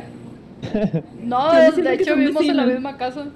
No, 1.22 1.52
de 1.52 1.94
hecho 1.94 2.14
vivimos 2.14 2.44
en 2.44 2.56
la 2.56 2.66
misma 2.66 2.96
casa. 2.96 3.26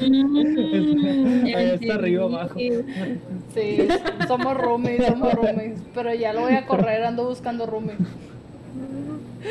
Mm, 0.00 1.46
está 1.46 1.94
arriba, 1.94 2.24
abajo. 2.24 2.58
Sí, 3.54 3.88
somos 4.26 4.56
roomies, 4.56 5.06
somos 5.06 5.32
roomies. 5.34 5.80
Pero 5.94 6.14
ya 6.14 6.32
lo 6.32 6.42
voy 6.42 6.54
a 6.54 6.66
correr, 6.66 7.04
ando 7.04 7.28
buscando 7.28 7.66
roomie. 7.66 7.94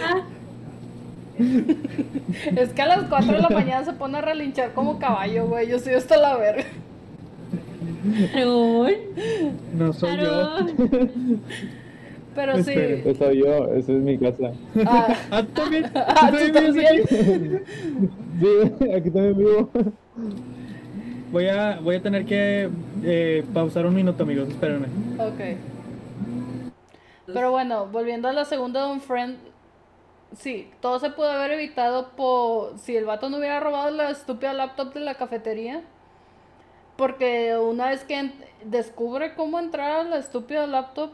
Ah, 0.03 0.21
Es 2.55 2.69
que 2.69 2.81
a 2.81 2.87
las 2.87 3.03
4 3.09 3.33
de 3.33 3.39
la 3.41 3.49
mañana 3.49 3.85
se 3.85 3.93
pone 3.93 4.17
a 4.17 4.21
relinchar 4.21 4.73
como 4.73 4.97
caballo, 4.99 5.47
güey. 5.47 5.67
Yo 5.67 5.79
soy 5.79 5.93
hasta 5.93 6.17
la 6.17 6.35
verga. 6.37 6.63
No 9.73 9.93
soy 9.93 10.17
yo. 10.17 10.57
Pero 12.37 12.63
sí. 12.63 12.71
Esa 13.05 13.15
soy 13.25 13.39
yo, 13.39 13.73
esa 13.73 13.91
es 13.93 13.97
mi 13.99 14.17
casa. 14.17 14.51
Ah, 14.85 15.07
Ah, 15.31 15.41
¿tú 15.43 15.51
también. 15.61 15.91
Ah, 15.95 16.29
tú 16.31 16.37
vives 16.37 16.53
también. 16.53 17.01
aquí? 17.03 17.15
Sí, 18.39 18.91
aquí 18.93 19.09
también 19.09 19.37
vivo. 19.37 19.69
Voy 21.31 21.47
a, 21.47 21.79
voy 21.81 21.95
a 21.95 22.01
tener 22.01 22.25
que 22.25 22.69
eh, 23.03 23.43
pausar 23.53 23.85
un 23.85 23.93
minuto, 23.95 24.23
amigos. 24.23 24.47
Espérenme. 24.49 24.87
ok. 25.19 25.57
Pero 27.33 27.51
bueno, 27.51 27.87
volviendo 27.87 28.27
a 28.29 28.33
la 28.33 28.45
segunda 28.45 28.85
de 28.85 28.91
un 28.93 29.01
friend. 29.01 29.37
Sí, 30.37 30.69
todo 30.81 30.99
se 30.99 31.09
pudo 31.09 31.29
haber 31.31 31.51
evitado 31.53 32.09
por 32.15 32.77
si 32.77 32.95
el 32.95 33.05
vato 33.05 33.29
no 33.29 33.37
hubiera 33.37 33.59
robado 33.59 33.89
la 33.91 34.09
estúpida 34.11 34.53
laptop 34.53 34.93
de 34.93 34.99
la 35.01 35.15
cafetería. 35.15 35.81
Porque 36.97 37.57
una 37.57 37.89
vez 37.89 38.03
que 38.03 38.17
en- 38.19 38.33
descubre 38.65 39.33
cómo 39.35 39.59
entrar 39.59 39.91
a 39.99 40.03
la 40.03 40.17
estúpida 40.17 40.65
laptop, 40.67 41.11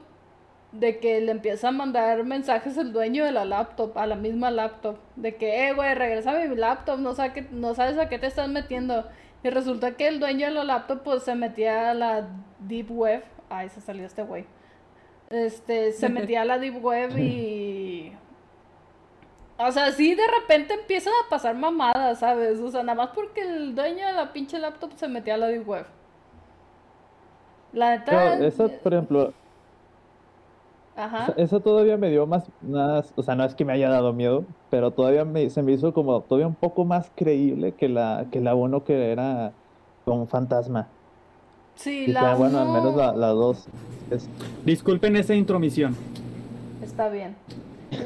de 0.74 1.00
que 1.00 1.22
le 1.22 1.32
empieza 1.32 1.70
a 1.70 1.72
mandar 1.72 2.24
mensajes 2.24 2.78
el 2.78 2.92
dueño 2.94 3.24
de 3.26 3.32
la 3.32 3.46
laptop, 3.46 3.98
a 3.98 4.08
la 4.08 4.16
misma 4.16 4.50
laptop, 4.52 4.98
de 5.16 5.36
que, 5.36 5.68
eh, 5.70 5.74
güey, 5.74 5.94
regresa 5.94 6.34
mi 6.34 6.56
laptop, 6.56 7.00
no, 7.00 7.14
sabe 7.14 7.32
que- 7.34 7.48
no 7.52 7.74
sabes 7.76 7.98
a 8.00 8.10
qué 8.10 8.18
te 8.20 8.28
estás 8.28 8.50
metiendo. 8.50 9.06
Y 9.44 9.50
resulta 9.50 9.96
que 9.96 10.08
el 10.08 10.20
dueño 10.20 10.48
de 10.48 10.54
la 10.54 10.64
laptop, 10.64 11.04
pues 11.04 11.24
se 11.24 11.36
metía 11.36 11.92
a 11.92 11.94
la 11.94 12.28
deep 12.60 12.90
web. 12.92 13.24
Ay, 13.50 13.70
se 13.70 13.82
salió 13.82 14.06
este 14.06 14.24
güey. 14.24 14.46
Este, 15.30 15.92
se 15.92 16.10
metía 16.38 16.42
a 16.42 16.46
la 16.46 16.58
deep 16.58 16.84
web 16.84 17.18
y. 17.20 18.12
O 19.60 19.72
sea, 19.72 19.92
sí, 19.92 20.16
de 20.16 20.24
repente 20.42 20.74
empiezan 20.74 21.14
a 21.26 21.30
pasar 21.30 21.56
mamadas, 21.56 22.20
¿sabes? 22.20 22.60
O 22.60 22.72
sea, 22.72 22.82
nada 22.82 22.96
más 22.96 23.10
porque 23.14 23.42
el 23.42 23.76
dueño 23.76 24.08
de 24.08 24.14
la 24.14 24.34
pinche 24.34 24.58
laptop 24.58 24.92
se 24.96 25.08
metía 25.08 25.36
a 25.36 25.38
la 25.38 25.48
deep 25.48 25.68
web. 25.68 25.86
La 27.74 27.98
neta. 27.98 28.12
Por 28.82 28.94
ejemplo, 28.94 29.34
Ajá. 30.96 31.24
esa, 31.24 31.42
esa 31.42 31.60
todavía 31.60 31.98
me 31.98 32.10
dio 32.10 32.28
más, 32.28 32.50
más, 32.62 33.12
o 33.16 33.24
sea, 33.24 33.36
no 33.36 33.44
es 33.44 33.56
que 33.56 33.66
me 33.66 33.74
haya 33.74 33.90
dado 33.90 34.14
miedo, 34.14 34.44
pero 34.70 34.92
todavía 34.92 35.26
me, 35.26 35.50
se 35.50 35.64
me 35.64 35.72
hizo 35.72 35.94
como 35.94 36.22
todavía 36.22 36.48
un 36.48 36.56
poco 36.56 36.86
más 36.86 37.12
creíble 37.16 37.74
que 37.74 37.90
la, 37.90 38.26
que 38.32 38.42
la 38.42 38.54
uno 38.56 38.84
que 38.84 39.12
era 39.12 39.52
como 40.06 40.22
un 40.22 40.28
fantasma. 40.28 40.88
Sí, 41.76 42.08
la 42.08 42.34
ah, 42.34 42.36
bueno, 42.36 42.60
al 42.60 42.70
menos 42.70 42.96
la, 42.96 43.28
dos. 43.30 43.66
es- 44.12 44.30
Disculpen 44.66 45.16
esa 45.16 45.34
intromisión. 45.34 45.96
Está 46.84 47.10
bien. 47.10 47.36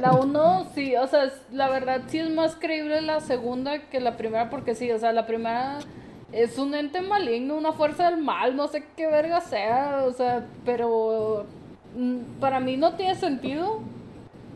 La 0.02 0.13
uno, 0.13 0.65
sí, 0.73 0.95
o 0.95 1.08
sea, 1.08 1.26
es- 1.26 1.41
la 1.52 1.69
verdad 1.69 2.02
sí 2.08 2.19
es 2.19 2.30
más 2.30 2.56
creíble 2.56 3.02
la 3.02 3.19
segunda 3.19 3.80
que 3.89 4.00
la 4.00 4.15
primera, 4.17 4.50
porque 4.50 4.76
sí, 4.76 4.91
o 4.91 5.00
sea, 5.00 5.12
la 5.12 5.26
primera 5.26 5.80
es 6.32 6.58
un 6.58 6.73
ente 6.76 7.02
maligno, 7.02 7.56
una 7.58 7.73
fuerza 7.73 8.10
del 8.10 8.21
mal, 8.21 8.56
no 8.56 8.67
sé 8.67 8.86
qué 8.95 9.08
verga 9.08 9.41
sea, 9.41 10.04
o 10.08 10.12
sea, 10.12 10.45
pero 10.65 11.45
para 12.39 12.60
mí 12.60 12.78
no 12.78 12.93
tiene 12.93 13.15
sentido. 13.15 13.80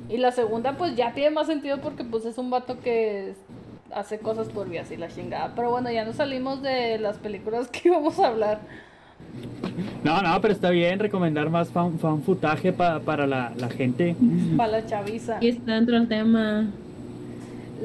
Y 0.09 0.17
la 0.17 0.31
segunda, 0.31 0.73
pues 0.77 0.95
ya 0.95 1.13
tiene 1.13 1.31
más 1.31 1.47
sentido 1.47 1.77
porque, 1.79 2.03
pues, 2.03 2.25
es 2.25 2.37
un 2.37 2.49
vato 2.49 2.79
que 2.81 3.33
hace 3.93 4.19
cosas 4.19 4.49
turbias 4.49 4.91
y 4.91 4.97
la 4.97 5.07
chingada. 5.07 5.53
Pero 5.55 5.69
bueno, 5.71 5.89
ya 5.91 6.03
nos 6.05 6.17
salimos 6.17 6.61
de 6.61 6.97
las 6.99 7.17
películas 7.17 7.67
que 7.69 7.81
íbamos 7.89 8.19
a 8.19 8.27
hablar. 8.27 8.59
No, 10.03 10.21
no, 10.21 10.41
pero 10.41 10.53
está 10.53 10.69
bien 10.71 10.99
recomendar 10.99 11.49
más 11.49 11.69
fan, 11.69 11.97
fan 11.99 12.21
footage 12.23 12.73
pa- 12.73 12.99
para 12.99 13.25
la, 13.27 13.53
la 13.57 13.69
gente. 13.69 14.15
Para 14.57 14.71
la 14.73 14.85
chaviza. 14.85 15.37
Y 15.39 15.49
está 15.49 15.75
dentro 15.75 15.95
del 15.97 16.07
tema. 16.09 16.67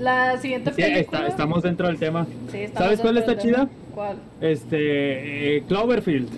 La 0.00 0.37
siguiente 0.38 0.70
Sí, 0.72 0.82
película. 0.82 1.18
está- 1.20 1.28
estamos 1.28 1.62
dentro 1.62 1.87
del 1.87 1.98
tema. 1.98 2.26
Sí, 2.50 2.66
¿Sabes 2.74 3.00
cuál 3.00 3.18
está 3.18 3.38
chida? 3.38 3.68
¿Cuál? 3.94 4.16
Este, 4.40 5.56
eh, 5.59 5.62
Cloverfield. 5.68 6.28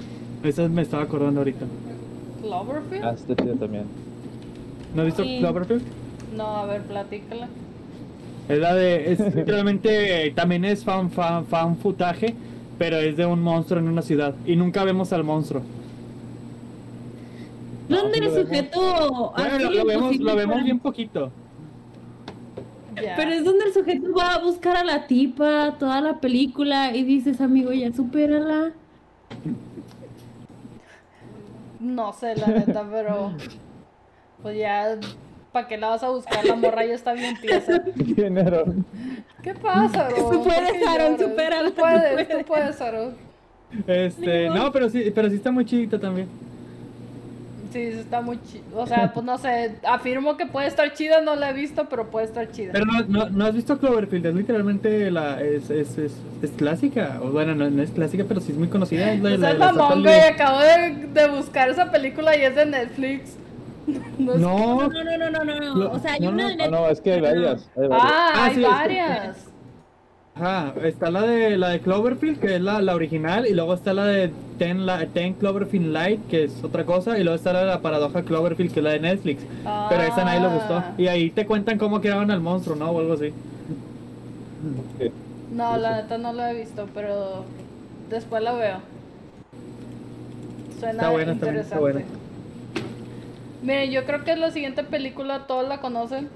Esa 0.45 0.69
me 0.69 0.83
estaba 0.83 1.05
acordando 1.05 1.41
ahorita. 1.41 1.65
¿Cloverfield? 2.49 3.05
Ah, 3.05 3.13
este 3.15 3.37
chido 3.37 3.55
también. 3.57 3.85
¿No 4.95 5.03
has 5.03 5.07
visto 5.07 5.23
Sí. 5.23 5.39
Cloverfield? 5.39 5.83
No, 6.37 6.47
a 6.47 6.67
ver, 6.67 6.83
platícala. 6.83 7.49
Es 8.49 8.59
la 8.59 8.75
de, 8.75 9.13
es 9.13 9.21
literalmente, 9.35 10.33
también 10.35 10.65
es 10.65 10.83
fan, 10.85 11.11
fan, 11.11 11.45
fan 11.47 11.77
footage, 11.77 12.35
pero 12.79 12.97
es 12.97 13.17
de 13.17 13.27
un 13.27 13.43
monstruo 13.43 13.81
en 13.81 13.89
una 13.89 14.03
ciudad. 14.03 14.35
Y 14.47 14.57
nunca 14.57 14.85
vemos 14.85 15.13
al 15.13 15.25
monstruo. 15.25 15.63
¿Dónde 17.89 18.19
el 18.19 18.25
lo 18.25 18.31
vemos. 18.33 18.49
sujeto 18.49 19.33
Bueno, 19.37 19.59
lo, 19.59 19.71
lo 19.71 19.85
vemos, 19.85 20.03
imposible 20.13 20.31
lo 20.31 20.37
vemos 20.37 20.65
bien 20.65 20.79
poquito. 20.79 21.31
Pero 23.17 23.31
es 23.31 23.45
donde 23.45 23.65
el 23.67 23.73
sujeto 23.73 24.13
va 24.13 24.35
a 24.35 24.39
buscar 24.41 24.77
a 24.77 24.85
la 24.85 25.07
tipa 25.07 25.77
toda 25.79 26.01
la 26.01 26.19
película 26.21 26.95
y 26.97 27.05
dices, 27.05 27.41
amigo, 27.41 27.73
ya 27.73 27.93
supérala. 27.93 28.73
No 31.81 32.13
sé, 32.13 32.37
la 32.37 32.47
neta, 32.49 32.87
pero. 32.91 33.33
Pues 34.43 34.57
ya. 34.57 34.99
¿Para 35.53 35.67
qué 35.67 35.79
la 35.79 35.89
vas 35.89 36.03
a 36.03 36.11
buscar? 36.11 36.45
La 36.45 36.55
morra 36.55 36.85
ya 36.85 36.95
está 36.95 37.13
bien 37.15 37.41
tiesa. 37.41 37.79
Dinero. 37.95 38.65
¿Qué 39.43 39.55
pasa, 39.55 40.07
Aaron? 40.07 40.31
Tú 40.31 40.45
puedes, 40.45 40.71
¿Por 40.71 40.79
qué 40.79 40.85
Aaron, 40.87 41.17
lloras? 41.17 41.31
supérala, 41.31 41.69
Tú 41.71 41.75
puedes, 41.77 42.29
tú 42.29 42.45
puedes. 42.47 42.81
Aaron. 42.81 43.17
Este, 43.87 44.49
no, 44.51 44.71
pero 44.73 44.89
sí, 44.89 45.11
pero 45.15 45.29
sí 45.29 45.37
está 45.37 45.51
muy 45.51 45.65
chidita 45.65 45.99
también. 45.99 46.29
Sí, 47.73 47.81
está 47.81 48.23
muy 48.23 48.39
chida. 48.51 48.63
O 48.75 48.87
sea, 48.87 49.13
pues 49.13 49.27
no 49.27 49.37
sé. 49.37 49.77
Afirmo 49.87 50.37
que 50.39 50.47
puede 50.47 50.67
estar 50.69 50.93
chida, 50.95 51.21
no 51.21 51.37
la 51.37 51.51
he 51.51 51.53
visto, 51.53 51.87
pero 51.91 52.11
puede 52.11 52.25
estar 52.27 52.51
chida. 52.51 52.73
Pero 52.73 52.87
no, 52.87 53.03
no, 53.07 53.29
no 53.29 53.45
has 53.45 53.55
visto 53.55 53.79
Cloverfield, 53.79 54.25
es 54.27 54.35
literalmente 54.35 55.11
la, 55.11 55.41
es, 55.43 55.69
es, 55.69 55.99
es, 55.99 56.13
es 56.43 56.51
clásica. 56.53 57.19
O 57.23 57.31
bueno, 57.31 57.55
no, 57.55 57.69
no 57.69 57.83
es 57.83 57.91
clásica, 57.91 58.25
pero 58.27 58.41
sí 58.41 58.53
es 58.53 58.59
muy 58.59 58.69
conocida. 58.69 59.13
Es 59.13 59.21
la, 59.21 59.31
la- 59.31 59.37
sea, 59.39 59.55
la 59.55 59.73
Zappa 59.73 59.95
güey. 59.97 60.21
Acabo 60.21 60.59
de, 60.61 61.07
de 61.13 61.29
buscar 61.29 61.69
esa 61.69 61.91
película 61.91 62.37
y 62.37 62.43
es 62.43 62.55
de 62.57 62.67
Netflix. 62.67 63.37
No 64.19 64.33
es- 64.35 64.41
No, 64.41 64.89
No, 64.89 65.05
no, 65.05 65.31
no, 65.31 65.45
no, 65.45 65.75
no, 65.75 65.91
O 65.93 65.99
sea, 65.99 66.13
hay 66.15 66.21
no, 66.21 66.31
una 66.31 66.43
no, 66.43 66.49
de 66.49 66.55
Ah, 66.55 66.57
Netflix. 66.57 66.71
no, 66.81 66.89
es 66.91 67.01
que 67.01 67.13
hay 67.13 67.21
varias. 67.21 67.71
hay 67.77 67.89
varias. 67.89 68.11
Ah, 68.13 68.33
Ah, 68.35 68.45
hay 68.47 68.55
sí, 68.55 68.63
es 68.65 68.69
varias. 68.71 69.37
Ajá, 70.41 70.73
está 70.85 71.11
la 71.11 71.23
de 71.23 71.57
la 71.57 71.71
de 71.71 71.81
Cloverfield, 71.81 72.39
que 72.39 72.55
es 72.55 72.61
la, 72.61 72.81
la 72.81 72.95
original, 72.95 73.45
y 73.47 73.55
luego 73.55 73.75
está 73.75 73.93
la 73.93 74.07
de 74.07 74.31
Ten, 74.57 74.87
la, 74.87 75.05
Ten 75.07 75.35
Cloverfield 75.35 75.93
Light, 75.93 76.29
que 76.29 76.45
es 76.45 76.63
otra 76.63 76.85
cosa, 76.85 77.19
y 77.19 77.25
luego 77.25 77.35
está 77.37 77.53
la 77.53 77.61
de 77.61 77.67
la 77.67 77.81
paradoja 77.81 78.23
Cloverfield, 78.23 78.73
que 78.73 78.79
es 78.81 78.85
la 78.85 78.91
de 78.93 79.01
Netflix. 79.01 79.43
Pero 79.89 80.03
esa 80.03 80.25
nadie 80.25 80.41
le 80.41 80.49
gustó. 80.49 80.75
Ah. 80.77 80.95
Y 80.97 81.09
ahí 81.09 81.31
te 81.31 81.45
cuentan 81.45 81.77
cómo 81.77 82.01
crearon 82.01 82.31
al 82.31 82.41
monstruo, 82.41 82.77
¿no? 82.77 82.91
O 82.91 83.01
algo 83.01 83.15
así. 83.15 83.33
Sí. 84.99 85.11
No, 85.51 85.77
la 85.77 86.03
neta 86.03 86.19
no 86.19 86.33
lo 86.33 86.45
he 86.45 86.55
visto, 86.55 86.89
pero 86.95 87.45
después 88.09 88.41
la 88.41 88.53
veo. 88.53 88.79
Suena 90.79 90.93
Está 90.93 91.11
buena, 91.11 91.33
está 91.33 91.47
buena, 91.47 91.61
está 91.61 91.77
interesante. 91.77 91.79
buena. 91.81 92.01
Miren, 93.63 93.91
yo 93.91 94.05
creo 94.05 94.23
que 94.23 94.37
la 94.37 94.53
siguiente 94.53 94.85
película 94.85 95.47
todos 95.49 95.69
la 95.69 95.81
conocen 95.81 96.29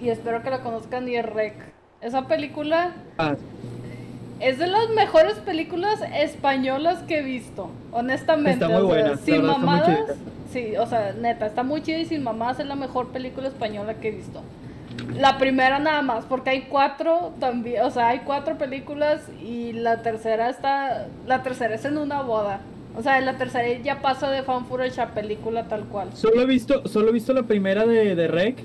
y 0.00 0.10
espero 0.10 0.42
que 0.44 0.50
la 0.50 0.60
conozcan 0.60 1.08
y 1.08 1.16
es 1.16 1.26
Rec. 1.26 1.54
Esa 2.02 2.26
película 2.26 2.92
Ah, 3.18 3.36
es 4.40 4.58
de 4.58 4.66
las 4.66 4.88
mejores 4.90 5.34
películas 5.34 6.00
españolas 6.14 6.98
que 7.04 7.20
he 7.20 7.22
visto, 7.22 7.70
honestamente. 7.92 8.64
Está 8.64 8.68
muy 8.68 8.76
o 8.76 8.80
sea, 8.80 8.88
buena, 8.88 9.10
la 9.10 9.16
sin 9.18 9.34
verdad, 9.36 9.48
mamadas. 9.58 10.00
Sí, 10.52 10.76
o 10.76 10.86
sea, 10.86 11.12
neta, 11.12 11.46
está 11.46 11.62
muy 11.62 11.80
chida 11.82 11.98
y 11.98 12.04
sin 12.04 12.24
mamadas 12.24 12.58
es 12.58 12.66
la 12.66 12.74
mejor 12.74 13.08
película 13.08 13.48
española 13.48 13.94
que 13.94 14.08
he 14.08 14.10
visto. 14.10 14.42
La 15.16 15.38
primera 15.38 15.78
nada 15.78 16.02
más, 16.02 16.24
porque 16.24 16.50
hay 16.50 16.62
cuatro 16.62 17.32
también, 17.38 17.84
o 17.84 17.90
sea, 17.90 18.08
hay 18.08 18.20
cuatro 18.20 18.58
películas 18.58 19.22
y 19.40 19.72
la 19.72 20.02
tercera 20.02 20.50
está, 20.50 21.06
la 21.26 21.42
tercera 21.42 21.76
es 21.76 21.84
en 21.84 21.96
una 21.96 22.20
boda. 22.22 22.60
O 22.96 23.02
sea, 23.02 23.18
la 23.20 23.38
tercera 23.38 23.66
ya 23.82 24.02
pasa 24.02 24.28
de 24.28 24.42
fan 24.42 24.66
footage 24.66 25.00
a 25.00 25.14
película 25.14 25.64
tal 25.68 25.84
cual. 25.84 26.10
Solo 26.14 26.42
he 26.42 26.46
visto, 26.46 26.86
solo 26.88 27.08
he 27.08 27.12
visto 27.12 27.32
la 27.32 27.44
primera 27.44 27.86
de, 27.86 28.14
de 28.14 28.28
Rec. 28.28 28.56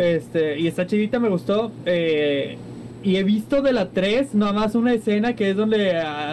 Este, 0.00 0.58
y 0.58 0.66
esta 0.66 0.86
chidita 0.86 1.18
me 1.18 1.28
gustó. 1.28 1.70
eh, 1.84 2.56
y 3.02 3.16
he 3.16 3.22
visto 3.24 3.62
de 3.62 3.72
la 3.72 3.88
3 3.88 4.34
nada 4.34 4.52
más 4.52 4.74
una 4.74 4.92
escena 4.92 5.34
que 5.34 5.50
es 5.50 5.56
donde 5.56 5.92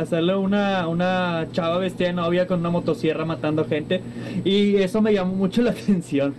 sale 0.10 0.36
una, 0.36 0.86
una 0.90 1.48
chava 1.54 1.78
vestida 1.78 2.08
de 2.08 2.14
novia 2.14 2.46
con 2.46 2.60
una 2.60 2.70
motosierra 2.70 3.24
matando 3.26 3.64
gente. 3.66 4.02
Y 4.44 4.76
eso 4.76 5.02
me 5.02 5.14
llamó 5.14 5.34
mucho 5.34 5.62
la 5.62 5.72
atención. 5.78 6.34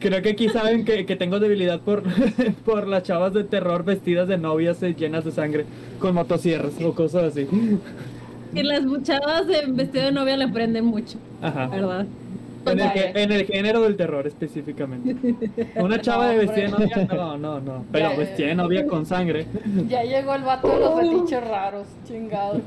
Creo 0.00 0.22
que 0.22 0.30
aquí 0.30 0.48
saben 0.48 0.84
que, 0.84 1.06
que 1.06 1.14
tengo 1.16 1.38
debilidad 1.38 1.80
por, 1.80 2.02
por 2.64 2.88
las 2.88 3.02
chavas 3.04 3.32
de 3.34 3.44
terror 3.44 3.84
vestidas 3.84 4.26
de 4.26 4.38
novias 4.38 4.82
eh, 4.82 4.94
llenas 4.98 5.24
de 5.24 5.30
sangre 5.32 5.64
con 5.98 6.14
motosierras 6.14 6.72
o 6.82 6.92
cosas 6.94 7.24
así. 7.24 7.46
Que 8.54 8.64
las 8.64 8.82
chavas 9.02 9.44
en 9.48 9.76
vestido 9.76 10.06
de 10.06 10.12
novia 10.12 10.36
le 10.36 10.48
prenden 10.48 10.84
mucho, 10.84 11.18
Ajá. 11.42 11.68
¿verdad? 11.68 12.06
En 12.66 12.78
el, 12.80 13.16
en 13.16 13.32
el 13.32 13.46
género 13.46 13.82
del 13.82 13.96
terror 13.96 14.26
específicamente. 14.26 15.16
Una 15.76 16.00
chava 16.02 16.28
de 16.28 16.38
vestida 16.38 16.66
de 16.66 16.72
hombre. 16.74 16.88
novia, 16.94 17.06
no, 17.16 17.36
no, 17.38 17.60
no. 17.60 17.84
Pero 17.90 18.10
Ya, 18.10 18.16
vestida 18.16 18.46
de 18.48 18.54
novia 18.54 18.86
con 18.86 19.06
sangre. 19.06 19.46
Ya 19.88 20.02
llegó 20.02 20.34
el 20.34 20.42
vato 20.42 20.68
de 20.68 20.80
los 20.80 21.00
fetiches 21.20 21.48
raros, 21.48 21.86
chingado. 22.06 22.60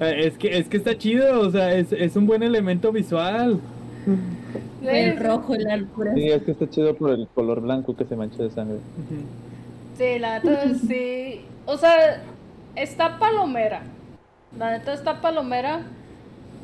Eh, 0.00 0.26
Es 0.26 0.38
que, 0.38 0.56
es 0.58 0.68
que 0.68 0.78
está 0.78 0.96
chido, 0.96 1.40
o 1.40 1.50
sea, 1.50 1.74
es, 1.74 1.92
es 1.92 2.16
un 2.16 2.26
buen 2.26 2.42
elemento 2.42 2.90
visual. 2.92 3.60
El 4.82 5.18
rojo, 5.18 5.54
el 5.54 5.68
alpura. 5.68 6.14
Sí, 6.14 6.28
es 6.30 6.42
que 6.42 6.52
está 6.52 6.68
chido 6.70 6.94
por 6.94 7.10
el 7.10 7.26
color 7.34 7.60
blanco 7.60 7.94
que 7.96 8.04
se 8.04 8.14
mancha 8.16 8.42
de 8.42 8.50
sangre. 8.50 8.78
Sí, 9.98 10.18
la 10.18 10.38
neta 10.38 10.74
sí. 10.86 11.40
O 11.66 11.76
sea, 11.76 12.22
está 12.76 13.18
palomera. 13.18 13.82
La 14.56 14.70
neta 14.78 14.92
está 14.92 15.20
palomera. 15.20 15.82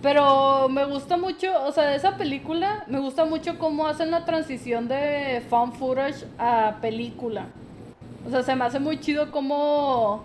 Pero 0.03 0.69
me 0.69 0.85
gusta 0.85 1.17
mucho, 1.17 1.49
o 1.65 1.71
sea, 1.71 1.85
de 1.85 1.97
esa 1.97 2.17
película, 2.17 2.85
me 2.89 2.99
gusta 2.99 3.25
mucho 3.25 3.57
cómo 3.59 3.87
hacen 3.87 4.11
la 4.11 4.25
transición 4.25 4.89
de 4.89 5.43
fan 5.49 5.73
footage 5.73 6.25
a 6.39 6.79
película. 6.81 7.47
O 8.27 8.31
sea, 8.31 8.43
se 8.43 8.57
me 8.57 8.65
hace 8.65 8.81
muy 8.81 8.99
chido 8.99 9.31
como 9.31 10.25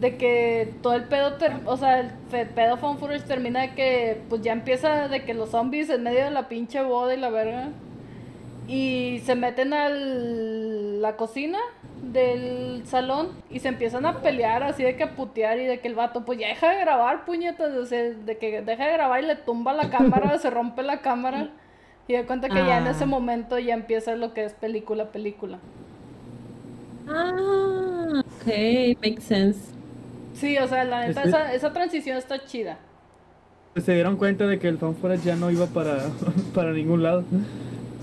de 0.00 0.16
que 0.16 0.74
todo 0.82 0.94
el 0.94 1.04
pedo, 1.04 1.34
ter- 1.34 1.60
o 1.66 1.76
sea, 1.76 2.00
el 2.00 2.10
pedo 2.48 2.76
fan 2.78 2.98
footage 2.98 3.22
termina 3.22 3.60
de 3.62 3.74
que 3.74 4.22
pues 4.28 4.42
ya 4.42 4.52
empieza 4.52 5.06
de 5.08 5.24
que 5.24 5.34
los 5.34 5.50
zombies 5.50 5.88
en 5.88 6.02
medio 6.02 6.24
de 6.24 6.30
la 6.32 6.48
pinche 6.48 6.82
boda 6.82 7.14
y 7.14 7.18
la 7.18 7.30
verga 7.30 7.68
y 8.68 9.20
se 9.24 9.34
meten 9.36 9.72
a 9.72 9.88
la 9.88 11.16
cocina 11.16 11.58
del 12.02 12.82
salón 12.86 13.28
y 13.50 13.60
se 13.60 13.68
empiezan 13.68 14.06
a 14.06 14.20
pelear 14.22 14.62
así 14.62 14.82
de 14.82 14.96
que 14.96 15.04
a 15.04 15.14
putear 15.16 15.58
y 15.58 15.66
de 15.66 15.80
que 15.80 15.88
el 15.88 15.94
vato 15.94 16.24
pues 16.24 16.38
ya 16.38 16.48
deja 16.48 16.70
de 16.70 16.80
grabar 16.80 17.24
puñetas, 17.24 17.74
o 17.76 17.86
sea, 17.86 18.02
de 18.02 18.38
que 18.38 18.62
deja 18.62 18.86
de 18.86 18.92
grabar 18.92 19.22
y 19.22 19.26
le 19.26 19.36
tumba 19.36 19.72
la 19.72 19.90
cámara, 19.90 20.38
se 20.38 20.50
rompe 20.50 20.82
la 20.82 21.00
cámara 21.00 21.50
y 22.08 22.14
de 22.14 22.24
cuenta 22.24 22.48
que 22.48 22.64
ya 22.64 22.78
en 22.78 22.86
Ah. 22.86 22.90
ese 22.90 23.06
momento 23.06 23.58
ya 23.58 23.74
empieza 23.74 24.14
lo 24.16 24.32
que 24.34 24.44
es 24.44 24.52
película 24.54 25.10
película. 25.12 25.58
Ah, 27.08 28.20
ok, 28.20 28.46
makes 29.02 29.22
sense. 29.22 29.60
Sí, 30.34 30.58
o 30.58 30.68
sea, 30.68 30.84
la 30.84 31.06
neta 31.06 31.22
esa, 31.22 31.52
esa 31.54 31.72
transición 31.72 32.16
está 32.16 32.44
chida. 32.44 32.78
Se 33.76 33.92
dieron 33.94 34.16
cuenta 34.16 34.46
de 34.46 34.58
que 34.58 34.68
el 34.68 34.78
fan 34.78 34.94
footage 34.96 35.24
ya 35.24 35.36
no 35.36 35.50
iba 35.50 35.66
para, 35.66 35.98
para 36.54 36.72
ningún 36.72 37.02
lado. 37.02 37.24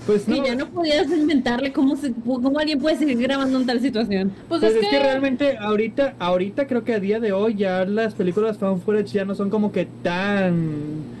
Pues 0.06 0.28
no, 0.28 0.36
Y 0.36 0.44
ya 0.44 0.54
no 0.54 0.68
podías 0.68 1.10
inventarle 1.10 1.72
cómo, 1.72 1.96
se, 1.96 2.12
cómo 2.12 2.58
alguien 2.58 2.78
puede 2.78 2.96
seguir 2.96 3.18
grabando 3.18 3.58
en 3.58 3.66
tal 3.66 3.80
situación. 3.80 4.32
Pues, 4.48 4.60
Pues 4.60 4.74
es, 4.74 4.88
que, 4.88 4.98
realmente 4.98 5.56
ahorita, 5.56 6.14
ahorita 6.18 6.66
creo 6.66 6.84
que 6.84 6.94
a 6.94 7.00
día 7.00 7.20
de 7.20 7.32
hoy 7.32 7.54
ya 7.54 7.84
las 7.84 8.14
películas 8.14 8.58
fan 8.58 8.80
footage 8.80 9.12
ya 9.12 9.24
no 9.24 9.34
son 9.34 9.48
como 9.50 9.72
que 9.72 9.86
tan 10.02 11.14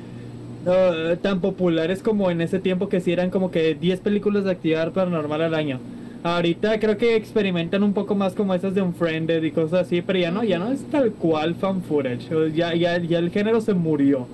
uh, 0.66 1.16
tan 1.16 1.40
populares 1.40 2.02
como 2.02 2.30
en 2.30 2.40
ese 2.40 2.58
tiempo 2.58 2.88
que 2.88 3.00
sí 3.00 3.12
eran 3.12 3.30
como 3.30 3.50
que 3.50 3.74
10 3.74 4.00
películas 4.00 4.44
de 4.44 4.52
actividad 4.52 4.92
paranormal 4.92 5.42
al 5.42 5.54
año. 5.54 5.80
Ahorita 6.22 6.80
creo 6.80 6.96
que 6.96 7.16
experimentan 7.16 7.82
un 7.82 7.92
poco 7.92 8.14
más 8.14 8.32
como 8.32 8.54
esas 8.54 8.74
de 8.74 8.80
Unfriended 8.80 9.42
y 9.42 9.50
cosas 9.50 9.86
así, 9.86 10.00
pero 10.00 10.18
ya 10.18 10.30
no, 10.30 10.42
ya 10.42 10.58
no 10.58 10.72
es 10.72 10.82
tal 10.90 11.12
cual 11.12 11.54
fan 11.54 11.82
footage. 11.82 12.30
Ya, 12.54 12.74
ya, 12.74 12.96
ya 12.96 13.18
el 13.18 13.30
género 13.30 13.60
se 13.60 13.74
murió. 13.74 14.26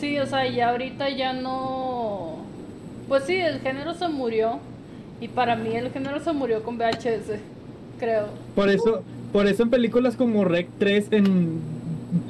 Sí, 0.00 0.18
o 0.18 0.26
sea, 0.26 0.48
ya 0.48 0.70
ahorita 0.70 1.10
ya 1.10 1.34
no. 1.34 2.27
Pues 3.08 3.24
sí, 3.24 3.36
el 3.36 3.60
género 3.60 3.94
se 3.94 4.08
murió. 4.08 4.60
Y 5.20 5.28
para 5.28 5.56
mí 5.56 5.74
el 5.74 5.90
género 5.90 6.20
se 6.20 6.32
murió 6.32 6.62
con 6.62 6.78
VHS, 6.78 7.40
creo. 7.98 8.28
Por 8.54 8.68
eso, 8.68 9.02
por 9.32 9.48
eso 9.48 9.64
en 9.64 9.70
películas 9.70 10.14
como 10.14 10.44
Rec 10.44 10.68
3 10.78 11.08
en 11.10 11.78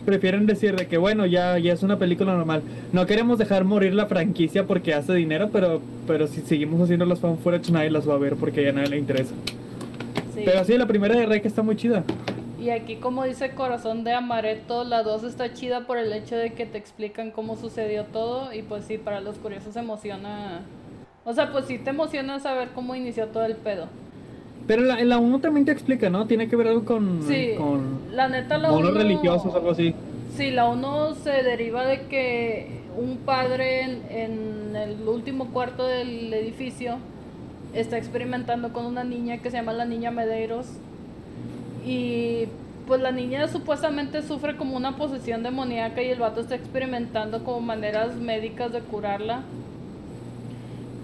prefieren 0.05 0.47
decir 0.47 0.75
de 0.75 0.87
que 0.87 0.99
bueno, 0.99 1.27
ya, 1.27 1.59
ya 1.59 1.73
es 1.73 1.83
una 1.83 1.99
película 1.99 2.35
normal. 2.35 2.63
No 2.93 3.07
queremos 3.07 3.39
dejar 3.39 3.65
morir 3.65 3.95
la 3.95 4.07
franquicia 4.07 4.67
porque 4.67 4.95
hace 4.95 5.13
dinero, 5.15 5.51
pero, 5.53 5.81
pero 6.07 6.27
si 6.27 6.41
seguimos 6.41 6.81
haciendo 6.81 7.05
las 7.05 7.21
fan 7.21 7.39
footage 7.39 7.71
nadie 7.71 7.91
las 7.91 8.09
va 8.09 8.15
a 8.15 8.19
ver 8.19 8.37
porque 8.37 8.65
ya 8.65 8.73
nadie 8.73 8.89
le 8.89 8.99
interesa. 8.99 9.35
Sí. 10.35 10.43
Pero 10.45 10.65
sí, 10.65 10.79
la 10.79 10.87
primera 10.87 11.15
de 11.17 11.27
Rec 11.27 11.45
está 11.45 11.63
muy 11.63 11.77
chida. 11.77 12.05
Y 12.61 12.71
aquí, 12.71 12.97
como 12.97 13.25
dice 13.25 13.51
Corazón 13.53 14.03
de 14.03 14.13
Amaretto, 14.13 14.83
la 14.85 15.03
2 15.05 15.23
está 15.25 15.53
chida 15.55 15.87
por 15.87 15.97
el 15.97 16.13
hecho 16.13 16.37
de 16.37 16.53
que 16.55 16.67
te 16.67 16.77
explican 16.77 17.31
cómo 17.31 17.57
sucedió 17.57 18.05
todo. 18.05 18.53
Y 18.53 18.63
pues 18.63 18.85
sí, 18.85 18.99
para 18.99 19.21
los 19.21 19.37
curiosos 19.39 19.77
emociona. 19.77 20.63
O 21.25 21.33
sea, 21.35 21.53
pues 21.53 21.67
sí 21.67 21.79
te 21.79 21.91
emociona 21.91 22.41
saber 22.41 22.71
cómo 22.75 22.95
inició 22.97 23.27
todo 23.29 23.45
el 23.45 23.55
pedo. 23.55 23.87
Pero 24.67 24.83
la, 24.83 24.99
en 24.99 25.09
la 25.09 25.19
1 25.19 25.39
también 25.41 25.67
te 25.67 25.73
explica, 25.73 26.11
¿no? 26.11 26.27
Tiene 26.27 26.49
que 26.49 26.57
ver 26.57 26.69
algo 26.69 26.85
con, 26.85 27.23
Sí, 27.27 27.53
con 27.57 28.01
la 28.13 28.29
neta 28.29 28.59
la 28.59 28.71
monos 28.71 28.91
uno- 28.91 28.99
religiosos, 28.99 29.55
algo 29.55 29.71
así. 29.71 29.95
Sí, 30.37 30.51
la 30.51 30.67
uno 30.69 31.15
se 31.15 31.31
deriva 31.31 31.87
de 31.87 32.03
que 32.03 32.81
un 32.97 33.19
padre 33.19 33.83
en, 33.83 34.03
en 34.11 34.77
el 34.77 35.09
último 35.09 35.47
cuarto 35.53 35.87
del 35.87 36.33
edificio 36.35 36.97
está 37.73 37.97
experimentando 37.99 38.73
con 38.73 38.85
una 38.85 39.05
niña 39.05 39.39
que 39.39 39.51
se 39.51 39.57
llama 39.57 39.73
la 39.73 39.85
niña 39.85 40.11
Medeiros. 40.11 40.67
Y 41.89 42.49
pues 42.87 43.01
la 43.01 43.13
niña 43.13 43.49
supuestamente 43.49 44.21
sufre 44.23 44.59
como 44.59 44.77
una 44.77 44.97
posesión 44.97 45.43
demoníaca 45.43 46.03
y 46.03 46.11
el 46.11 46.19
vato 46.19 46.43
está 46.43 46.55
experimentando 46.55 47.43
como 47.45 47.61
maneras 47.61 48.15
médicas 48.17 48.73
de 48.73 48.81
curarla. 48.81 49.41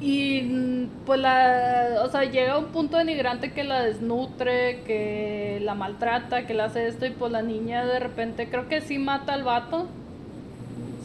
Y 0.03 0.43
mm, 0.43 0.89
pues 1.07 1.21
la, 1.21 2.03
o 2.05 2.09
sea, 2.11 2.25
llega 2.25 2.55
a 2.55 2.59
un 2.59 2.67
punto 2.67 2.99
denigrante 2.99 3.53
que 3.53 3.65
la 3.65 3.83
desnutre, 3.83 4.83
que 4.87 5.59
la 5.63 5.75
maltrata, 5.75 6.47
que 6.47 6.53
le 6.53 6.63
hace 6.63 6.87
esto 6.87 7.07
y 7.07 7.11
pues 7.11 7.33
la 7.33 7.41
niña 7.41 7.87
de 7.87 7.99
repente 7.99 8.51
creo 8.51 8.69
que 8.69 8.83
sí 8.83 8.99
mata 8.99 9.33
al 9.33 9.43
vato. 9.43 9.87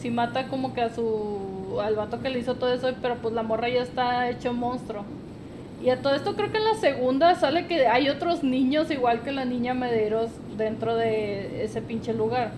Sí 0.02 0.10
mata 0.10 0.48
como 0.48 0.74
que 0.74 0.82
a 0.82 0.94
su 0.94 1.78
al 1.82 1.94
vato 1.94 2.20
que 2.20 2.28
le 2.28 2.38
hizo 2.38 2.56
todo 2.56 2.74
eso, 2.74 2.90
pero 3.00 3.16
pues 3.16 3.32
la 3.32 3.42
morra 3.42 3.70
ya 3.70 3.80
está 3.80 4.28
hecho 4.28 4.52
monstruo. 4.52 5.04
Y 5.82 5.88
a 5.90 6.02
todo 6.02 6.14
esto 6.14 6.36
creo 6.36 6.52
que 6.52 6.58
en 6.58 6.64
la 6.64 6.74
segunda 6.74 7.34
sale 7.36 7.66
que 7.66 7.86
hay 7.86 8.08
otros 8.10 8.42
niños 8.44 8.90
igual 8.90 9.22
que 9.22 9.32
la 9.32 9.44
niña 9.46 9.72
Medeiros 9.74 10.30
dentro 10.58 10.94
de 10.94 11.64
ese 11.64 11.80
pinche 11.80 12.12
lugar. 12.12 12.52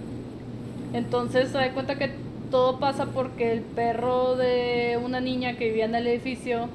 Entonces 0.92 1.50
se 1.50 1.58
da 1.58 1.70
cuenta 1.72 1.96
que 1.96 2.10
todo 2.50 2.78
pasa 2.80 3.06
porque 3.06 3.52
el 3.52 3.60
perro 3.60 4.36
de 4.36 4.98
una 5.02 5.20
niña 5.20 5.54
que 5.56 5.66
vivía 5.66 5.84
en 5.86 5.94
el 5.94 6.06
edificio 6.06 6.68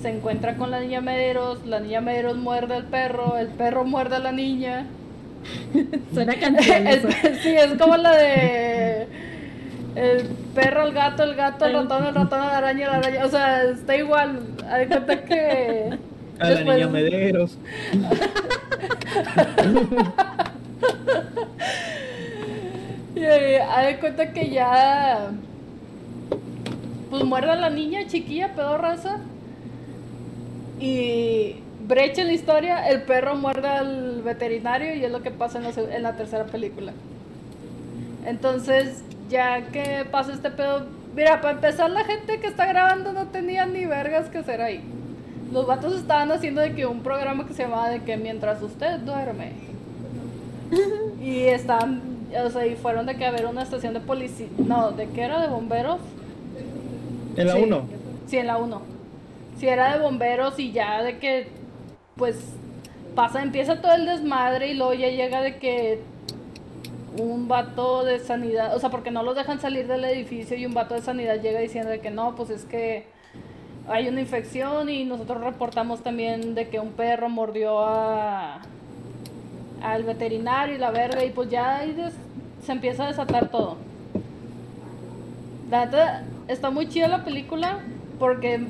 se 0.00 0.08
encuentra 0.10 0.56
con 0.56 0.70
la 0.70 0.80
niña 0.80 1.00
Medeiros, 1.00 1.64
la 1.66 1.80
niña 1.80 2.00
Medeiros 2.00 2.36
muerde 2.38 2.74
al 2.74 2.84
perro, 2.84 3.36
el 3.38 3.48
perro 3.48 3.84
muerde 3.84 4.16
a 4.16 4.20
la 4.20 4.32
niña. 4.32 4.86
Suena 6.12 6.34
canción 6.40 6.86
Es- 6.88 7.02
sí, 7.42 7.50
es 7.54 7.74
como 7.78 7.96
la 7.96 8.16
de 8.16 8.85
el 9.96 10.26
perro, 10.54 10.82
el 10.84 10.92
gato, 10.92 11.22
el 11.22 11.34
gato, 11.34 11.64
el 11.64 11.72
ratón, 11.72 12.06
el 12.06 12.14
ratón, 12.14 12.40
la 12.40 12.58
araña, 12.58 12.90
la 12.90 12.96
araña. 12.98 13.24
O 13.24 13.28
sea, 13.28 13.64
está 13.64 13.96
igual. 13.96 14.40
Hay 14.68 14.86
cuenta 14.86 15.24
que. 15.24 15.98
A 16.38 16.50
la 16.50 16.60
niña 16.62 16.88
Mederos. 16.88 17.58
Y 23.16 23.20
eh, 23.24 23.62
de 23.86 23.98
cuenta 23.98 24.32
que 24.34 24.50
ya. 24.50 25.30
Pues 27.08 27.24
muerde 27.24 27.52
a 27.52 27.56
la 27.56 27.70
niña 27.70 28.06
chiquilla, 28.06 28.52
pedorraza. 28.54 29.20
Y 30.78 31.56
brecha 31.88 32.20
en 32.20 32.26
la 32.26 32.34
historia, 32.34 32.86
el 32.88 33.02
perro 33.02 33.34
muerde 33.36 33.68
al 33.68 34.20
veterinario 34.20 34.94
y 34.94 35.02
es 35.02 35.10
lo 35.10 35.22
que 35.22 35.30
pasa 35.30 35.58
en 35.58 35.64
la, 35.64 35.96
en 35.96 36.02
la 36.02 36.16
tercera 36.16 36.44
película. 36.44 36.92
Entonces, 38.26 39.02
ya 39.30 39.68
que 39.68 40.04
pasa 40.10 40.32
este 40.32 40.50
pedo, 40.50 40.86
mira, 41.14 41.40
para 41.40 41.54
empezar 41.54 41.90
la 41.90 42.04
gente 42.04 42.40
que 42.40 42.48
está 42.48 42.66
grabando 42.66 43.12
no 43.12 43.26
tenía 43.28 43.66
ni 43.66 43.86
vergas 43.86 44.28
que 44.28 44.38
hacer 44.38 44.60
ahí. 44.60 44.82
Los 45.52 45.66
vatos 45.66 45.94
estaban 45.94 46.30
haciendo 46.32 46.60
de 46.60 46.74
que 46.74 46.86
un 46.86 47.00
programa 47.00 47.46
que 47.46 47.54
se 47.54 47.62
llamaba 47.62 47.88
de 47.88 48.02
que 48.02 48.16
mientras 48.16 48.60
usted 48.62 48.98
duerme. 48.98 49.52
Y 51.22 51.44
estaban, 51.44 52.02
o 52.44 52.50
sea, 52.50 52.66
y 52.66 52.74
fueron 52.74 53.06
de 53.06 53.16
que 53.16 53.24
a 53.24 53.30
ver 53.30 53.46
una 53.46 53.62
estación 53.62 53.94
de 53.94 54.00
policía, 54.00 54.48
no, 54.58 54.90
de 54.90 55.08
que 55.08 55.22
era 55.22 55.40
de 55.40 55.46
bomberos. 55.48 56.00
En 57.36 57.46
la 57.46 57.52
Sí. 57.54 57.62
1. 57.62 57.82
Sí, 58.26 58.38
en 58.38 58.46
la 58.48 58.56
1. 58.56 58.82
Sí, 59.58 59.68
era 59.68 59.96
de 59.96 60.02
bomberos 60.02 60.58
y 60.58 60.72
ya 60.72 61.02
de 61.02 61.18
que, 61.18 61.48
pues, 62.16 62.36
pasa, 63.14 63.42
empieza 63.42 63.80
todo 63.80 63.94
el 63.94 64.04
desmadre 64.04 64.68
y 64.68 64.74
luego 64.74 64.94
ya 64.94 65.08
llega 65.08 65.40
de 65.40 65.58
que 65.58 66.00
un 67.18 67.48
vato 67.48 68.04
de 68.04 68.18
sanidad, 68.20 68.74
o 68.76 68.80
sea, 68.80 68.90
porque 68.90 69.10
no 69.10 69.22
los 69.22 69.36
dejan 69.36 69.60
salir 69.60 69.86
del 69.86 70.04
edificio 70.04 70.56
y 70.56 70.66
un 70.66 70.74
vato 70.74 70.94
de 70.94 71.02
sanidad 71.02 71.40
llega 71.40 71.60
diciendo 71.60 71.90
que 72.02 72.10
no, 72.10 72.34
pues 72.36 72.50
es 72.50 72.64
que 72.64 73.06
hay 73.88 74.08
una 74.08 74.20
infección 74.20 74.88
y 74.90 75.04
nosotros 75.04 75.42
reportamos 75.42 76.02
también 76.02 76.54
de 76.54 76.68
que 76.68 76.80
un 76.80 76.92
perro 76.92 77.28
mordió 77.28 77.80
a 77.80 78.60
al 79.82 80.04
veterinario 80.04 80.74
y 80.74 80.78
la 80.78 80.90
verga 80.90 81.24
y 81.24 81.30
pues 81.30 81.50
ya 81.50 81.80
des- 81.80 82.14
se 82.64 82.72
empieza 82.72 83.04
a 83.04 83.08
desatar 83.08 83.48
todo. 83.50 83.76
La 85.70 86.22
está 86.48 86.70
muy 86.70 86.88
chida 86.88 87.08
la 87.08 87.24
película 87.24 87.80
porque, 88.18 88.60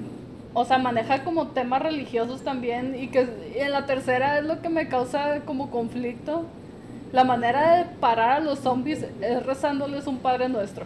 o 0.54 0.64
sea, 0.64 0.78
maneja 0.78 1.24
como 1.24 1.48
temas 1.48 1.82
religiosos 1.82 2.42
también 2.42 2.96
y 2.98 3.08
que 3.08 3.28
en 3.56 3.70
la 3.70 3.86
tercera 3.86 4.38
es 4.38 4.44
lo 4.44 4.62
que 4.62 4.68
me 4.70 4.88
causa 4.88 5.40
como 5.44 5.70
conflicto. 5.70 6.46
La 7.16 7.24
manera 7.24 7.78
de 7.78 7.84
parar 7.98 8.32
a 8.32 8.40
los 8.40 8.58
zombies 8.58 9.06
es 9.22 9.46
rezándoles 9.46 10.06
un 10.06 10.18
Padre 10.18 10.50
Nuestro. 10.50 10.84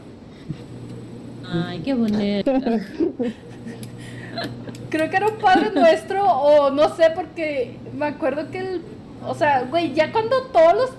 Ay, 1.53 1.81
qué 1.81 1.93
bonito. 1.93 2.53
Creo 4.91 5.11
que 5.11 5.17
era 5.17 5.27
un 5.27 5.39
Padre 5.39 5.73
Nuestro 5.75 6.25
o 6.25 6.71
no 6.71 6.95
sé 6.95 7.11
porque 7.13 7.77
me 7.99 8.07
acuerdo 8.07 8.49
que 8.53 8.59
el... 8.59 8.81
O 9.27 9.35
sea, 9.35 9.63
güey, 9.63 9.93
ya 9.93 10.13
cuando 10.13 10.43
todos 10.53 10.75
los 10.75 10.91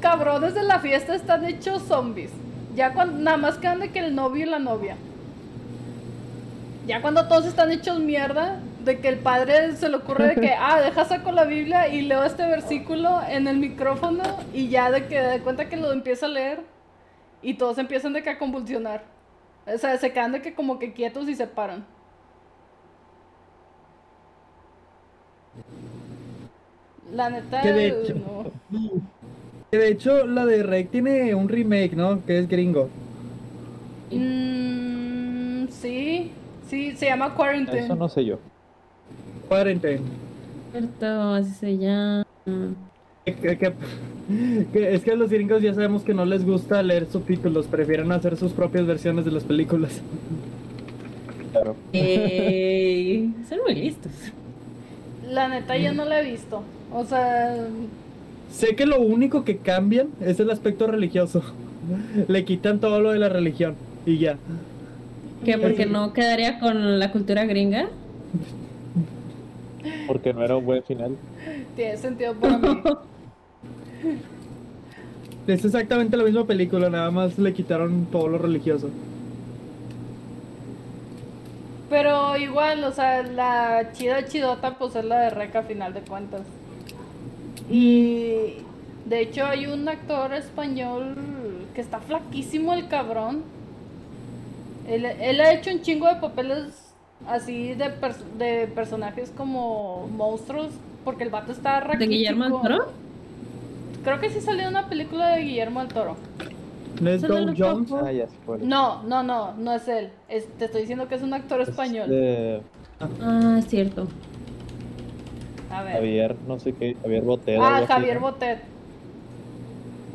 cabrones 0.00 0.54
de 0.54 0.62
la 0.62 0.78
fiesta 0.78 1.16
están 1.16 1.44
hechos 1.44 1.82
zombies. 1.88 2.30
Ya 2.76 2.92
cuando 2.92 3.18
nada 3.18 3.38
más 3.38 3.58
quedan 3.58 3.80
de 3.80 3.90
que 3.90 3.98
el 3.98 4.14
novio 4.14 4.46
y 4.46 4.48
la 4.48 4.60
novia. 4.60 4.94
Ya 6.86 7.02
cuando 7.02 7.26
todos 7.26 7.46
están 7.46 7.72
hechos 7.72 7.98
mierda, 7.98 8.60
de 8.84 8.98
que 9.00 9.08
el 9.08 9.18
padre 9.18 9.76
se 9.76 9.88
le 9.88 9.96
ocurre 9.96 10.34
de 10.34 10.40
que, 10.40 10.52
ah, 10.58 10.80
deja 10.80 11.04
saco 11.04 11.32
la 11.32 11.44
Biblia 11.44 11.88
y 11.88 12.02
leo 12.02 12.24
este 12.24 12.46
versículo 12.46 13.20
en 13.28 13.46
el 13.48 13.58
micrófono 13.58 14.22
y 14.52 14.68
ya 14.68 14.90
de 14.90 15.06
que 15.06 15.20
de 15.20 15.40
cuenta 15.40 15.68
que 15.68 15.76
lo 15.76 15.92
empieza 15.92 16.26
a 16.26 16.30
leer 16.30 16.60
y 17.42 17.54
todos 17.54 17.78
empiezan 17.78 18.12
de 18.12 18.22
que 18.22 18.30
a 18.30 18.38
convulsionar. 18.38 19.04
O 19.66 19.78
sea, 19.78 19.96
se 19.98 20.12
quedan 20.12 20.32
de 20.32 20.42
que 20.42 20.54
como 20.54 20.78
que 20.78 20.92
quietos 20.92 21.28
y 21.28 21.34
se 21.34 21.46
paran. 21.46 21.84
La 27.12 27.28
neta, 27.30 27.60
Que 27.60 27.72
de 27.72 27.86
hecho- 27.88 28.14
no. 28.14 28.44
Que 29.70 29.78
de 29.78 29.88
hecho, 29.88 30.26
la 30.26 30.44
de 30.44 30.62
Rec 30.62 30.90
tiene 30.90 31.34
un 31.34 31.48
remake, 31.48 31.92
¿no? 31.94 32.24
Que 32.24 32.38
es 32.38 32.48
gringo. 32.48 32.88
Mm, 34.10 35.68
sí, 35.68 36.32
sí, 36.68 36.94
se 36.96 37.06
llama 37.06 37.34
Quarantine. 37.34 37.80
Eso 37.84 37.96
no 37.96 38.08
sé 38.08 38.24
yo. 38.24 38.38
Quarantine. 39.56 40.00
Cierto, 40.72 41.34
así 41.34 41.50
se 41.52 41.76
llama. 41.76 42.24
Que- 43.26 43.34
que- 43.34 43.58
que- 43.58 43.72
que 44.72 44.94
es 44.94 45.02
que 45.02 45.10
a 45.10 45.14
los 45.14 45.28
gringos 45.30 45.60
ya 45.62 45.74
sabemos 45.74 46.02
que 46.04 46.14
no 46.14 46.24
les 46.24 46.42
gusta 46.46 46.82
leer 46.82 47.06
subtítulos, 47.12 47.66
prefieren 47.66 48.10
hacer 48.12 48.38
sus 48.38 48.52
propias 48.52 48.86
versiones 48.86 49.26
de 49.26 49.30
las 49.30 49.44
películas. 49.44 50.00
Claro. 51.52 51.76
Ey, 51.92 53.34
son 53.48 53.58
muy 53.66 53.74
listos. 53.74 54.10
La 55.28 55.48
neta, 55.48 55.76
yo 55.76 55.92
no 55.92 56.06
la 56.06 56.20
he 56.22 56.30
visto. 56.30 56.62
O 56.90 57.04
sea, 57.04 57.54
Sé 58.50 58.74
que 58.74 58.86
lo 58.86 59.00
único 59.00 59.44
que 59.44 59.58
cambian 59.58 60.08
es 60.20 60.40
el 60.40 60.50
aspecto 60.50 60.86
religioso. 60.86 61.42
Le 62.26 62.44
quitan 62.46 62.80
todo 62.80 63.00
lo 63.02 63.10
de 63.12 63.18
la 63.18 63.28
religión 63.28 63.74
y 64.06 64.16
ya. 64.16 64.38
¿Qué? 65.44 65.58
Porque 65.58 65.84
no 65.84 66.12
quedaría 66.14 66.58
con 66.58 66.98
la 66.98 67.12
cultura 67.12 67.44
gringa. 67.44 67.88
Porque 70.06 70.32
no 70.32 70.42
era 70.44 70.56
un 70.56 70.64
buen 70.64 70.82
final. 70.82 71.16
tiene 71.76 71.96
sentido 71.96 72.34
para 72.34 72.58
mí. 72.58 72.82
Es 75.46 75.64
exactamente 75.64 76.16
la 76.16 76.22
misma 76.22 76.46
película, 76.46 76.88
nada 76.88 77.10
más 77.10 77.36
le 77.36 77.52
quitaron 77.52 78.06
todo 78.06 78.28
lo 78.28 78.38
religioso. 78.38 78.90
Pero 81.90 82.36
igual, 82.36 82.84
o 82.84 82.92
sea, 82.92 83.22
la 83.24 83.90
chida 83.92 84.24
chidota, 84.26 84.78
pues 84.78 84.94
es 84.94 85.04
la 85.04 85.18
de 85.22 85.30
Reca 85.30 85.58
a 85.58 85.62
final 85.62 85.92
de 85.92 86.00
cuentas. 86.02 86.42
Y 87.68 88.54
de 89.04 89.20
hecho 89.20 89.44
hay 89.44 89.66
un 89.66 89.88
actor 89.88 90.32
español 90.32 91.16
que 91.74 91.80
está 91.80 91.98
flaquísimo 91.98 92.72
el 92.72 92.86
cabrón. 92.86 93.42
Él, 94.88 95.04
él 95.04 95.40
ha 95.40 95.52
hecho 95.52 95.70
un 95.70 95.82
chingo 95.82 96.06
de 96.06 96.16
papeles 96.20 96.91
así 97.28 97.74
de, 97.74 97.86
pers- 98.00 98.24
de 98.38 98.66
personajes 98.74 99.32
como 99.36 100.08
monstruos, 100.16 100.68
porque 101.04 101.24
el 101.24 101.30
vato 101.30 101.52
está 101.52 101.74
¿De 101.74 101.80
raquítico. 101.80 102.10
Guillermo 102.10 102.44
del 102.44 102.52
Toro? 102.52 102.92
Creo 104.04 104.20
que 104.20 104.30
sí 104.30 104.40
salió 104.40 104.68
una 104.68 104.88
película 104.88 105.30
de 105.36 105.42
Guillermo 105.42 105.80
del 105.80 105.88
Toro. 105.88 106.16
No 107.00 107.10
Go 107.18 107.38
lo 107.40 107.54
Jones. 107.56 107.92
Ah, 107.92 108.12
ya 108.12 108.26
se 108.28 108.36
fue. 108.44 108.58
No, 108.58 109.02
no, 109.04 109.22
no, 109.22 109.54
no 109.54 109.72
es 109.72 109.88
él. 109.88 110.10
Es- 110.28 110.46
te 110.58 110.66
estoy 110.66 110.82
diciendo 110.82 111.08
que 111.08 111.14
es 111.14 111.22
un 111.22 111.34
actor 111.34 111.60
español. 111.60 112.08
De 112.08 112.60
Ah, 113.20 113.56
es 113.58 113.66
cierto. 113.66 114.06
A 115.70 115.82
ver. 115.82 115.94
Javier, 115.94 116.36
no 116.46 116.58
sé 116.60 116.72
qué, 116.74 116.96
Javier 117.02 117.22
Botero. 117.22 117.62
Ah, 117.64 117.78
así, 117.78 117.86
Javier 117.86 118.16
¿no? 118.16 118.20
Botet. 118.22 118.60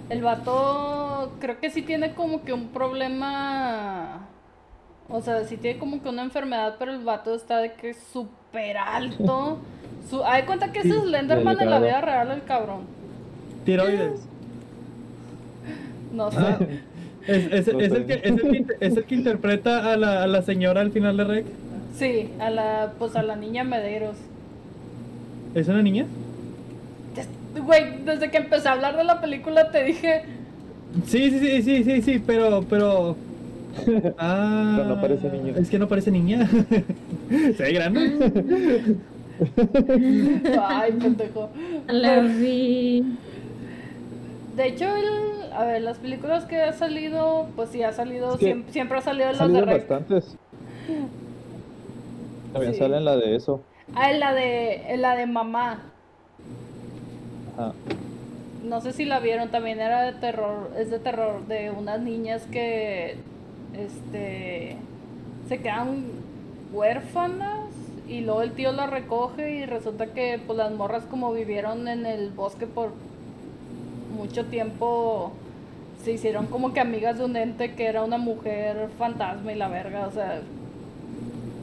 El 0.10 0.22
vato 0.22 1.32
creo 1.40 1.60
que 1.60 1.70
sí 1.70 1.82
tiene 1.82 2.14
como 2.14 2.44
que 2.44 2.54
un 2.54 2.68
problema. 2.68 4.28
O 5.10 5.22
sea, 5.22 5.44
sí 5.46 5.58
tiene 5.58 5.80
como 5.80 6.02
que 6.02 6.10
una 6.10 6.24
enfermedad, 6.24 6.76
pero 6.78 6.92
el 6.94 7.04
vato 7.04 7.34
está 7.36 7.60
de 7.60 7.74
que 7.74 7.92
es 7.92 7.98
súper 8.12 8.78
alto. 8.78 9.58
Su... 10.10 10.24
Hay 10.24 10.44
cuenta 10.44 10.72
que 10.72 10.80
ese 10.80 10.90
Sí, 10.90 10.96
es 10.98 11.04
Slenderman 11.04 11.60
en 11.62 11.70
la 11.70 11.80
vida 11.80 12.02
real, 12.02 12.32
el 12.32 12.44
cabrón. 12.44 12.82
Tiroides. 13.66 14.22
No 16.14 16.32
sé. 16.32 16.38
Ah, 16.40 16.58
es, 17.28 17.68
es- 17.68 17.74
No 17.74 17.80
es 17.80 17.92
sé. 17.92 17.98
el 17.98 18.06
que, 18.06 18.14
es, 18.14 18.24
el 18.24 18.40
que, 18.42 18.66
es 18.80 18.98
el 18.98 19.04
que 19.06 19.16
interpreta 19.16 19.92
a 19.92 19.98
la, 19.98 20.24
a 20.24 20.28
la 20.28 20.42
señora 20.42 20.82
al 20.82 20.92
final 20.92 21.18
de 21.18 21.24
Rec. 21.24 21.46
Sí, 21.96 22.30
a 22.40 22.50
la, 22.50 22.94
pues 22.98 23.16
a 23.16 23.24
la 23.24 23.36
niña 23.36 23.64
Medeiros. 23.64 24.18
¿Es 25.56 25.68
una 25.68 25.82
niña? 25.82 26.06
Güey, 27.60 28.04
desde 28.04 28.30
que 28.30 28.38
empecé 28.38 28.70
a 28.70 28.74
hablar 28.74 28.96
de 28.98 29.04
la 29.04 29.20
película 29.20 29.72
te 29.72 29.84
dije, 29.84 30.24
Sí, 31.06 31.30
sí, 31.32 31.40
sí, 31.40 31.62
sí, 31.64 31.84
sí, 31.84 32.02
sí, 32.02 32.24
pero, 32.26 32.64
pero. 32.70 33.16
Ah, 34.18 34.74
Pero 34.78 34.90
no 34.90 35.02
parece 35.02 35.30
niña. 35.30 35.54
Es 35.58 35.70
que 35.70 35.80
no 35.80 35.88
parece 35.88 36.12
niña. 36.12 36.48
Se 37.30 37.64
ve 37.64 37.74
grande. 37.74 38.98
ay, 40.68 40.92
pendejo. 40.94 41.50
La 41.88 42.20
vi. 42.22 43.04
De 44.56 44.68
hecho, 44.68 44.86
el, 44.96 45.52
a 45.54 45.66
ver, 45.66 45.82
las 45.84 45.98
películas 46.00 46.46
que 46.46 46.62
ha 46.62 46.74
salido, 46.74 47.48
pues 47.56 47.70
sí, 47.70 47.84
ha 47.84 47.94
salido, 47.94 48.34
Es 48.34 48.40
que 48.40 48.56
siem- 48.56 48.64
siempre 48.70 48.98
ha 48.98 49.02
salido 49.02 49.32
las 49.32 49.52
de 49.54 49.62
bastantes. 49.62 50.36
También 52.54 52.74
Sí. 52.74 52.80
salen 52.80 53.06
la 53.06 53.16
de 53.18 53.36
eso. 53.36 53.62
Ah, 53.94 54.12
en 54.12 54.20
la 54.20 54.34
de, 54.34 54.94
en 54.94 55.02
la 55.02 55.16
de 55.16 55.28
mamá. 55.28 55.80
Ajá. 57.58 57.74
No 58.64 58.82
sé 58.82 58.92
si 58.94 59.06
la 59.06 59.20
vieron, 59.20 59.50
también 59.50 59.80
era 59.80 60.02
de 60.02 60.14
terror, 60.14 60.72
es 60.78 60.90
de 60.90 61.00
terror, 61.00 61.46
de 61.48 61.72
unas 61.72 62.02
niñas 62.02 62.44
que, 62.52 63.16
este, 63.74 64.78
se 65.48 65.58
quedan 65.60 66.04
huérfanas 66.72 67.68
y 68.08 68.22
luego 68.22 68.42
el 68.42 68.52
tío 68.52 68.72
las 68.72 68.90
recoge 68.90 69.52
y 69.58 69.66
resulta 69.66 70.08
que 70.08 70.40
pues 70.46 70.58
las 70.58 70.72
morras 70.74 71.04
como 71.06 71.34
vivieron 71.34 71.88
en 71.88 72.06
el 72.06 72.30
bosque 72.30 72.68
por 72.68 72.92
mucho 74.16 74.46
tiempo, 74.46 75.32
se 76.04 76.14
hicieron 76.14 76.48
como 76.48 76.74
que 76.74 76.80
amigas 76.80 77.18
de 77.18 77.26
un 77.26 77.36
ente 77.36 77.74
que 77.74 77.86
era 77.86 78.04
una 78.04 78.18
mujer 78.18 78.90
fantasma 78.98 79.52
y 79.52 79.56
la 79.56 79.68
verga, 79.68 80.08
o 80.08 80.12
sea, 80.12 80.42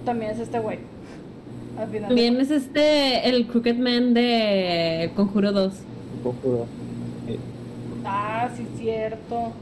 también 0.04 0.32
es 0.32 0.38
este 0.38 0.58
güey. 0.58 0.78
Al 1.78 1.88
final 1.88 2.08
También 2.08 2.40
es 2.40 2.50
este, 2.50 3.28
el 3.28 3.46
Crooked 3.48 3.76
Man 3.76 4.14
de 4.14 5.10
Conjuro 5.16 5.50
2. 5.50 5.74
Conjuro. 6.22 6.66
Sí. 7.26 7.38
Ah, 8.04 8.48
sí, 8.56 8.66
cierto. 8.76 9.52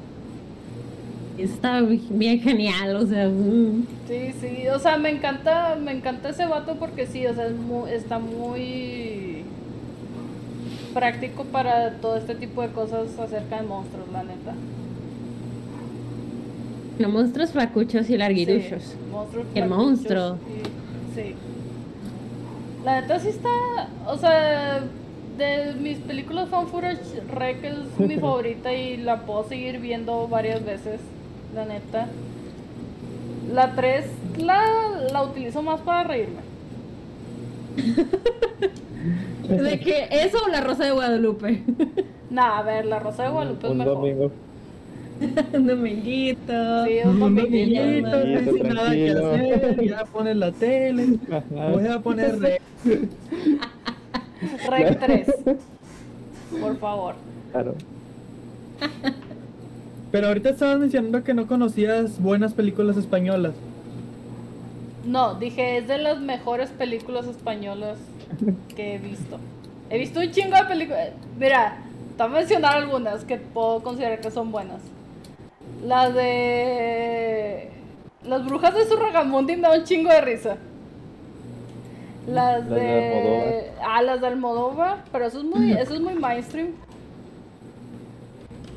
Está 1.39 1.81
bien 1.81 2.41
genial, 2.41 2.97
o 2.97 3.07
sea. 3.07 3.29
mm. 3.29 3.87
Sí, 4.07 4.33
sí, 4.41 4.69
o 4.69 4.79
sea, 4.79 4.97
me 4.99 5.11
encanta, 5.11 5.77
me 5.83 5.93
encanta 5.93 6.29
ese 6.29 6.47
vato 6.47 6.75
porque 6.77 7.07
sí, 7.07 7.27
o 7.27 7.35
sea, 7.35 7.47
es 7.47 7.55
mu- 7.57 7.87
está 7.87 8.19
muy 8.19 9.43
práctico 10.93 11.45
para 11.45 11.93
todo 11.95 12.17
este 12.17 12.35
tipo 12.35 12.61
de 12.63 12.69
cosas 12.69 13.19
acerca 13.19 13.61
de 13.61 13.67
monstruos, 13.67 14.07
la 14.13 14.23
neta. 14.25 14.55
No, 16.99 17.09
monstruos 17.09 17.51
flacuchos 17.51 18.11
y 18.11 18.19
larguiruchos. 18.19 18.83
Sí, 18.83 18.97
monstruos 19.11 19.47
El 19.55 19.69
monstruo. 19.69 20.37
y- 20.49 21.15
sí. 21.15 21.35
La 22.85 23.01
neta 23.01 23.19
sí 23.19 23.29
está, 23.29 23.49
o 24.07 24.19
sea, 24.19 24.81
de 25.39 25.73
mis 25.81 25.97
películas 25.99 26.49
fan 26.51 26.67
footage, 26.69 26.99
Rec 27.33 27.65
es 27.65 27.99
mi 27.99 28.17
favorita 28.21 28.73
y 28.75 28.99
la 28.99 29.23
puedo 29.23 29.49
seguir 29.49 29.79
viendo 29.81 30.29
varias 30.29 30.63
veces, 30.65 31.01
la 31.55 31.65
neta. 31.65 32.07
La 33.53 33.75
3 33.75 34.05
la, 34.39 34.63
la 35.13 35.23
utilizo 35.23 35.63
más 35.63 35.81
para 35.81 36.05
reírme. 36.05 36.41
De 39.49 39.81
que 39.81 40.07
eso 40.11 40.39
o 40.45 40.49
la 40.49 40.61
Rosa 40.61 40.85
de 40.85 40.91
Guadalupe. 40.93 41.63
Nah, 42.31 42.61
a 42.61 42.63
ver, 42.63 42.87
la 42.87 42.99
Rosa 42.99 43.25
de 43.25 43.29
Guadalupe 43.29 43.67
es 43.67 43.73
Un 43.73 43.79
mejor. 43.79 43.95
domingo. 43.97 44.33
Un 45.53 45.67
dominguito. 45.67 46.87
Sí, 46.87 46.93
un 47.05 47.11
Un 47.11 47.21
dominguito. 47.37 47.83
dominguito, 47.83 48.11
Tranquilo, 48.11 48.53
sin 48.55 48.69
nada 48.75 48.91
que 48.91 49.11
hacer, 49.11 49.89
ya 49.89 50.05
pones 50.07 50.37
la 50.37 50.51
tele, 50.53 51.19
voy 51.51 51.87
a 51.89 51.99
poner 52.01 52.39
re- 52.41 52.61
Rec 54.71 54.99
3. 54.99 55.27
Por 56.59 56.79
favor. 56.79 57.15
Claro. 57.53 57.75
Pero 60.13 60.29
ahorita 60.29 60.51
estabas 60.51 60.79
mencionando 60.79 61.25
que 61.25 61.35
no 61.35 61.47
conocías 61.49 62.21
buenas 62.21 62.55
películas 62.55 62.97
españolas. 62.99 63.55
No, 65.05 65.35
dije, 65.35 65.79
es 65.79 65.89
de 65.89 65.99
las 65.99 66.21
mejores 66.21 66.71
películas 66.71 67.27
españolas 67.27 67.99
que 68.77 68.95
he 68.95 68.99
visto. 68.99 69.39
He 69.91 69.99
visto 69.99 70.21
un 70.21 70.31
chingo 70.31 70.57
de 70.57 70.65
películas. 70.65 71.11
Mira, 71.39 71.79
te 72.17 72.23
voy 72.23 72.33
a 72.33 72.37
mencionar 72.41 72.77
algunas 72.77 73.25
que 73.25 73.39
puedo 73.39 73.83
considerar 73.83 74.21
que 74.21 74.31
son 74.31 74.53
buenas. 74.53 74.81
La 75.83 76.11
de. 76.11 77.71
Las 78.25 78.45
brujas 78.45 78.75
de 78.75 78.85
Surragamundi 78.87 79.57
me 79.57 79.63
da 79.69 79.75
un 79.79 79.85
chingo 79.85 80.11
de 80.11 80.21
risa. 80.21 80.59
Las 82.27 82.69
Las 82.69 82.69
de 82.69 82.81
de. 82.81 82.95
Almodóvar. 82.99 83.65
ah, 83.81 84.03
las 84.03 84.21
de 84.21 84.27
Almodóvar, 84.29 85.05
pero 85.11 85.27
eso 85.27 85.39
es 85.39 85.45
muy, 85.45 85.73
eso 85.73 85.95
es 85.95 86.01
muy 86.01 86.15
mainstream. 86.15 86.77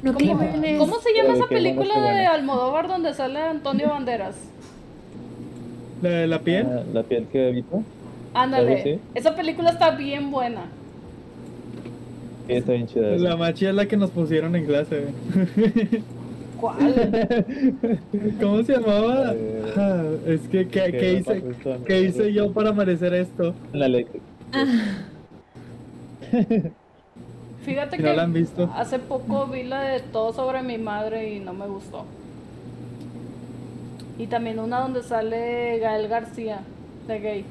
No 0.05 0.13
¿Cómo, 0.13 0.99
se 0.99 1.13
llama 1.15 1.33
esa 1.33 1.33
bueno, 1.33 1.47
película 1.47 2.13
de. 2.13 2.27
Almodóvar 2.27 2.87
donde 2.87 3.11
sale 3.15 3.39
Antonio 3.39 3.89
Banderas? 3.89 4.35
La 6.03 6.09
de 6.09 6.27
la 6.27 6.39
piel. 6.41 6.67
Ah, 6.69 6.83
La 6.93 7.01
piel 7.01 7.25
que 7.31 7.49
evita. 7.49 7.77
Ándale, 8.35 8.99
esa 9.15 9.35
película 9.35 9.71
está 9.71 9.95
bien 9.95 10.29
buena. 10.29 10.65
Sí, 12.45 12.53
está 12.53 12.73
bien 12.73 12.85
chida. 12.85 13.07
La 13.17 13.35
machi 13.35 13.65
es 13.65 13.73
la 13.73 13.87
que 13.87 13.97
nos 13.97 14.11
pusieron 14.11 14.55
en 14.55 14.67
clase. 14.67 15.05
¿Cuál? 16.61 16.77
¿Cómo 18.39 18.61
se 18.61 18.73
llamaba? 18.73 19.33
Eh, 19.33 19.73
Ah, 19.75 20.03
es 20.27 20.41
que, 20.41 20.67
¿qué, 20.67 21.13
hice. 21.19 21.43
¿qué 21.87 22.01
hice 22.01 22.31
yo 22.31 22.53
para 22.53 22.71
merecer 22.73 23.15
esto? 23.15 23.55
La 23.73 23.87
eléctrica. 23.87 24.23
Fíjate 27.65 27.97
que 27.97 28.03
no 28.03 28.13
la 28.13 28.23
han 28.23 28.33
visto. 28.33 28.69
hace 28.75 28.99
poco 28.99 29.47
vi 29.47 29.63
la 29.63 29.81
de 29.81 29.99
Todo 29.99 30.31
sobre 30.33 30.61
mi 30.61 30.77
madre 30.77 31.33
y 31.33 31.39
no 31.39 31.53
me 31.53 31.65
gustó. 31.65 32.05
Y 34.17 34.27
también 34.27 34.59
una 34.59 34.79
donde 34.81 35.03
sale 35.03 35.79
Gael 35.79 36.07
García, 36.07 36.59
de 37.07 37.19
gay. 37.19 37.45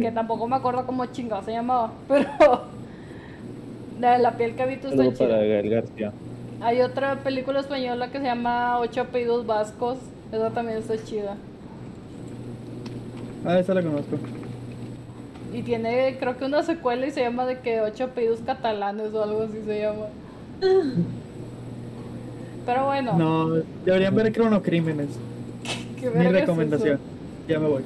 Que 0.00 0.10
tampoco 0.12 0.48
me 0.48 0.56
acuerdo 0.56 0.86
cómo 0.86 1.04
chingado 1.06 1.42
se 1.42 1.52
llamaba, 1.52 1.92
pero 2.08 2.28
la 4.00 4.12
de 4.12 4.18
la 4.18 4.36
piel 4.36 4.54
que 4.54 4.62
habito 4.62 4.88
está 4.88 5.02
Algo 5.02 5.14
para 5.14 5.30
chida. 5.30 5.38
Gael 5.38 5.70
García. 5.70 6.12
Hay 6.60 6.80
otra 6.80 7.16
película 7.16 7.60
española 7.60 8.10
que 8.10 8.18
se 8.18 8.24
llama 8.24 8.80
Ocho 8.80 9.02
apellidos 9.02 9.46
vascos, 9.46 9.98
esa 10.32 10.50
también 10.50 10.78
está 10.78 10.96
chida. 11.04 11.36
Ah, 13.44 13.58
esa 13.58 13.74
la 13.74 13.82
conozco. 13.82 14.16
Y 15.52 15.62
tiene 15.62 16.16
creo 16.20 16.36
que 16.36 16.44
una 16.44 16.62
secuela 16.62 17.06
y 17.06 17.10
se 17.10 17.20
llama 17.22 17.46
de 17.46 17.58
que 17.60 17.80
Ocho 17.80 18.04
apellidos 18.04 18.40
catalanes 18.44 19.12
o 19.14 19.22
algo 19.22 19.42
así 19.42 19.58
se 19.64 19.80
llama. 19.80 20.06
Pero 22.66 22.84
bueno, 22.86 23.14
No, 23.16 23.48
deberían 23.84 24.14
ver 24.14 24.32
Cronocrímenes. 24.32 25.08
qué 26.00 26.10
Mi 26.10 26.26
es 26.26 26.32
recomendación. 26.32 26.98
Ya 27.48 27.58
me 27.58 27.68
voy. 27.68 27.82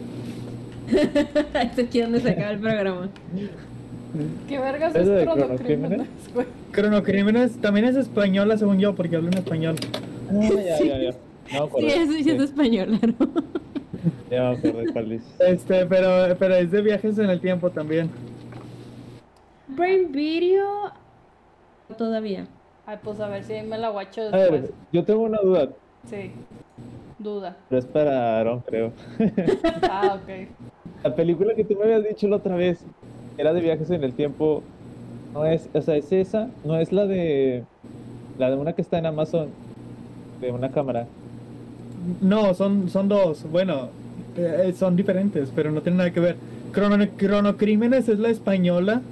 Esto 0.89 1.81
es 1.81 1.87
aquí 1.89 2.01
donde 2.01 2.21
se 2.21 2.31
acaba 2.31 2.51
el 2.51 2.59
programa. 2.59 3.09
¿Qué 4.49 4.59
vergas 4.59 4.95
¿Es 4.95 5.09
es 5.09 5.23
cronocrímenes, 5.23 5.59
Cronocrímenes? 5.59 6.09
güey? 6.35 6.47
Cronocrímenes 6.73 7.53
también 7.61 7.87
es 7.87 7.97
española 7.97 8.59
según 8.59 8.79
yo, 8.79 8.95
porque 8.95 9.17
hablo 9.17 9.29
en 9.29 9.39
español. 9.39 9.77
Ah, 10.31 10.49
ya, 10.51 10.79
ya, 10.85 10.99
ya. 10.99 11.11
No. 11.53 11.69
Sí, 11.79 12.23
sí 12.25 12.31
es 12.31 12.41
español, 12.41 12.99
claro. 12.99 13.15
Ya 14.31 14.51
me 14.51 14.57
acuerdo 14.57 14.93
cuál 14.93 15.13
es. 15.13 15.23
Este, 15.41 15.87
pero, 15.87 16.37
pero 16.39 16.55
es 16.57 16.71
de 16.71 16.83
viajes 16.83 17.19
en 17.19 17.31
el 17.31 17.41
tiempo 17.41 17.71
también. 17.71 18.11
Brain 19.69 20.11
Video. 20.13 20.93
Todavía. 21.97 22.47
Ay, 22.87 22.99
pues 23.03 23.21
a 23.21 23.29
ver 23.29 23.45
si 23.45 23.55
me 23.63 23.79
la 23.79 23.91
guacho 23.91 24.23
A 24.23 24.37
después. 24.37 24.63
ver, 24.63 24.71
yo 24.93 25.05
tengo 25.05 25.23
una 25.23 25.39
duda, 25.41 25.69
Sí, 26.09 26.33
duda. 27.19 27.57
pero 27.69 27.79
es 27.79 27.87
para 27.87 28.41
Aaron, 28.41 28.61
creo. 28.61 28.93
Ah, 29.83 30.19
ok. 30.21 30.49
La 31.05 31.15
película 31.15 31.55
que 31.55 31.65
tú 31.65 31.77
me 31.77 31.85
habías 31.85 32.05
dicho 32.05 32.27
la 32.29 32.37
otra 32.37 32.57
vez 32.57 32.85
era 33.39 33.53
de 33.53 33.61
viajes 33.61 33.91
en 33.91 34.03
el 34.03 34.15
tiempo. 34.15 34.63
No 35.33 35.45
es, 35.47 35.69
o 35.73 35.81
sea, 35.81 35.97
es 35.97 36.11
esa, 36.13 36.49
no 36.65 36.77
es 36.79 36.93
la 36.93 37.07
de 37.07 37.65
la 38.39 38.51
de 38.51 38.57
una 38.57 38.73
que 38.73 38.83
está 38.83 38.99
en 38.99 39.07
Amazon 39.07 39.49
de 40.41 40.51
una 40.51 40.71
cámara. 40.71 41.07
No, 42.21 42.55
son, 42.55 42.89
son 42.91 43.09
dos. 43.09 43.45
Bueno, 43.51 43.89
eh, 44.37 44.73
son 44.77 44.97
diferentes, 44.97 45.51
pero 45.55 45.71
no 45.71 45.81
tienen 45.83 45.99
nada 45.99 46.11
que 46.13 46.21
ver. 46.21 46.37
Crono- 46.73 47.09
Cronocrímenes 47.17 48.09
es 48.09 48.19
la 48.19 48.29
española, 48.31 49.03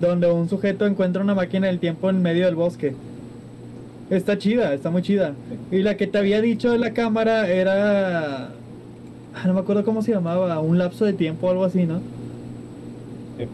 donde 0.00 0.30
un 0.30 0.48
sujeto 0.48 0.86
encuentra 0.86 1.22
una 1.22 1.34
máquina 1.34 1.68
del 1.68 1.78
tiempo 1.78 2.10
en 2.10 2.20
medio 2.22 2.46
del 2.46 2.54
bosque. 2.54 2.94
Está 4.10 4.36
chida, 4.36 4.74
está 4.74 4.90
muy 4.90 5.02
chida. 5.02 5.32
Y 5.70 5.78
la 5.78 5.96
que 5.96 6.06
te 6.06 6.18
había 6.18 6.40
dicho 6.40 6.70
de 6.70 6.78
la 6.78 6.92
cámara 6.92 7.48
era... 7.48 8.48
ah, 8.48 9.46
no 9.46 9.54
me 9.54 9.60
acuerdo 9.60 9.84
cómo 9.84 10.02
se 10.02 10.12
llamaba, 10.12 10.60
un 10.60 10.76
lapso 10.76 11.04
de 11.04 11.14
tiempo 11.14 11.46
o 11.46 11.50
algo 11.50 11.64
así, 11.64 11.86
¿no? 11.86 12.00
Sí. 13.38 13.46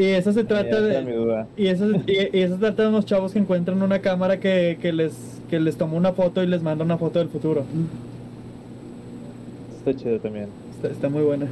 Y 0.00 0.04
esa 0.04 0.32
se 0.32 0.44
trata 0.44 0.80
mi 0.80 1.06
de... 1.06 1.12
duda. 1.16 1.46
Y 1.56 1.68
eso, 1.68 1.86
y, 2.06 2.36
y 2.36 2.40
eso 2.42 2.54
se 2.54 2.60
trata 2.60 2.82
de 2.82 2.88
unos 2.88 3.06
chavos 3.06 3.32
que 3.32 3.38
encuentran 3.38 3.80
una 3.82 4.00
cámara 4.00 4.38
que, 4.38 4.78
que 4.82 4.92
les, 4.92 5.14
que 5.48 5.58
les 5.58 5.76
toma 5.76 5.94
una 5.94 6.12
foto 6.12 6.42
y 6.42 6.46
les 6.46 6.62
manda 6.62 6.84
una 6.84 6.98
foto 6.98 7.18
del 7.20 7.28
futuro. 7.28 7.64
Está 9.88 10.04
chido 10.04 10.20
también. 10.20 10.48
Está, 10.76 10.88
está 10.88 11.08
muy 11.08 11.22
buena. 11.22 11.46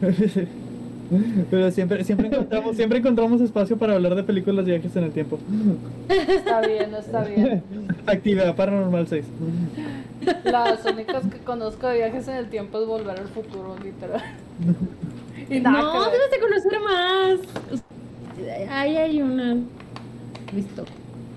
Pero 1.50 1.70
siempre, 1.70 2.02
siempre 2.04 2.26
encontramos, 2.28 2.74
siempre 2.74 2.98
encontramos 2.98 3.40
espacio 3.40 3.76
para 3.76 3.94
hablar 3.94 4.14
de 4.14 4.22
películas 4.24 4.64
de 4.64 4.72
viajes 4.72 4.96
en 4.96 5.04
el 5.04 5.12
tiempo. 5.12 5.38
Está 6.08 6.60
bien, 6.66 6.94
está 6.94 7.22
bien. 7.24 7.62
Actividad 8.06 8.56
paranormal 8.56 9.06
6. 9.06 9.24
Las 10.44 10.84
únicas 10.86 11.24
que 11.26 11.38
conozco 11.38 11.86
de 11.86 11.98
viajes 11.98 12.26
en 12.28 12.36
el 12.36 12.48
tiempo 12.48 12.80
es 12.80 12.86
volver 12.88 13.20
al 13.20 13.28
futuro, 13.28 13.76
literal. 13.84 14.22
Y 15.50 15.60
nada 15.60 15.82
No, 15.82 16.10
debes 16.10 16.30
de 16.30 16.40
conocer 16.40 16.80
más. 16.80 17.40
Ahí 18.70 18.96
hay 18.96 19.22
una. 19.22 19.56
Listo. 20.54 20.84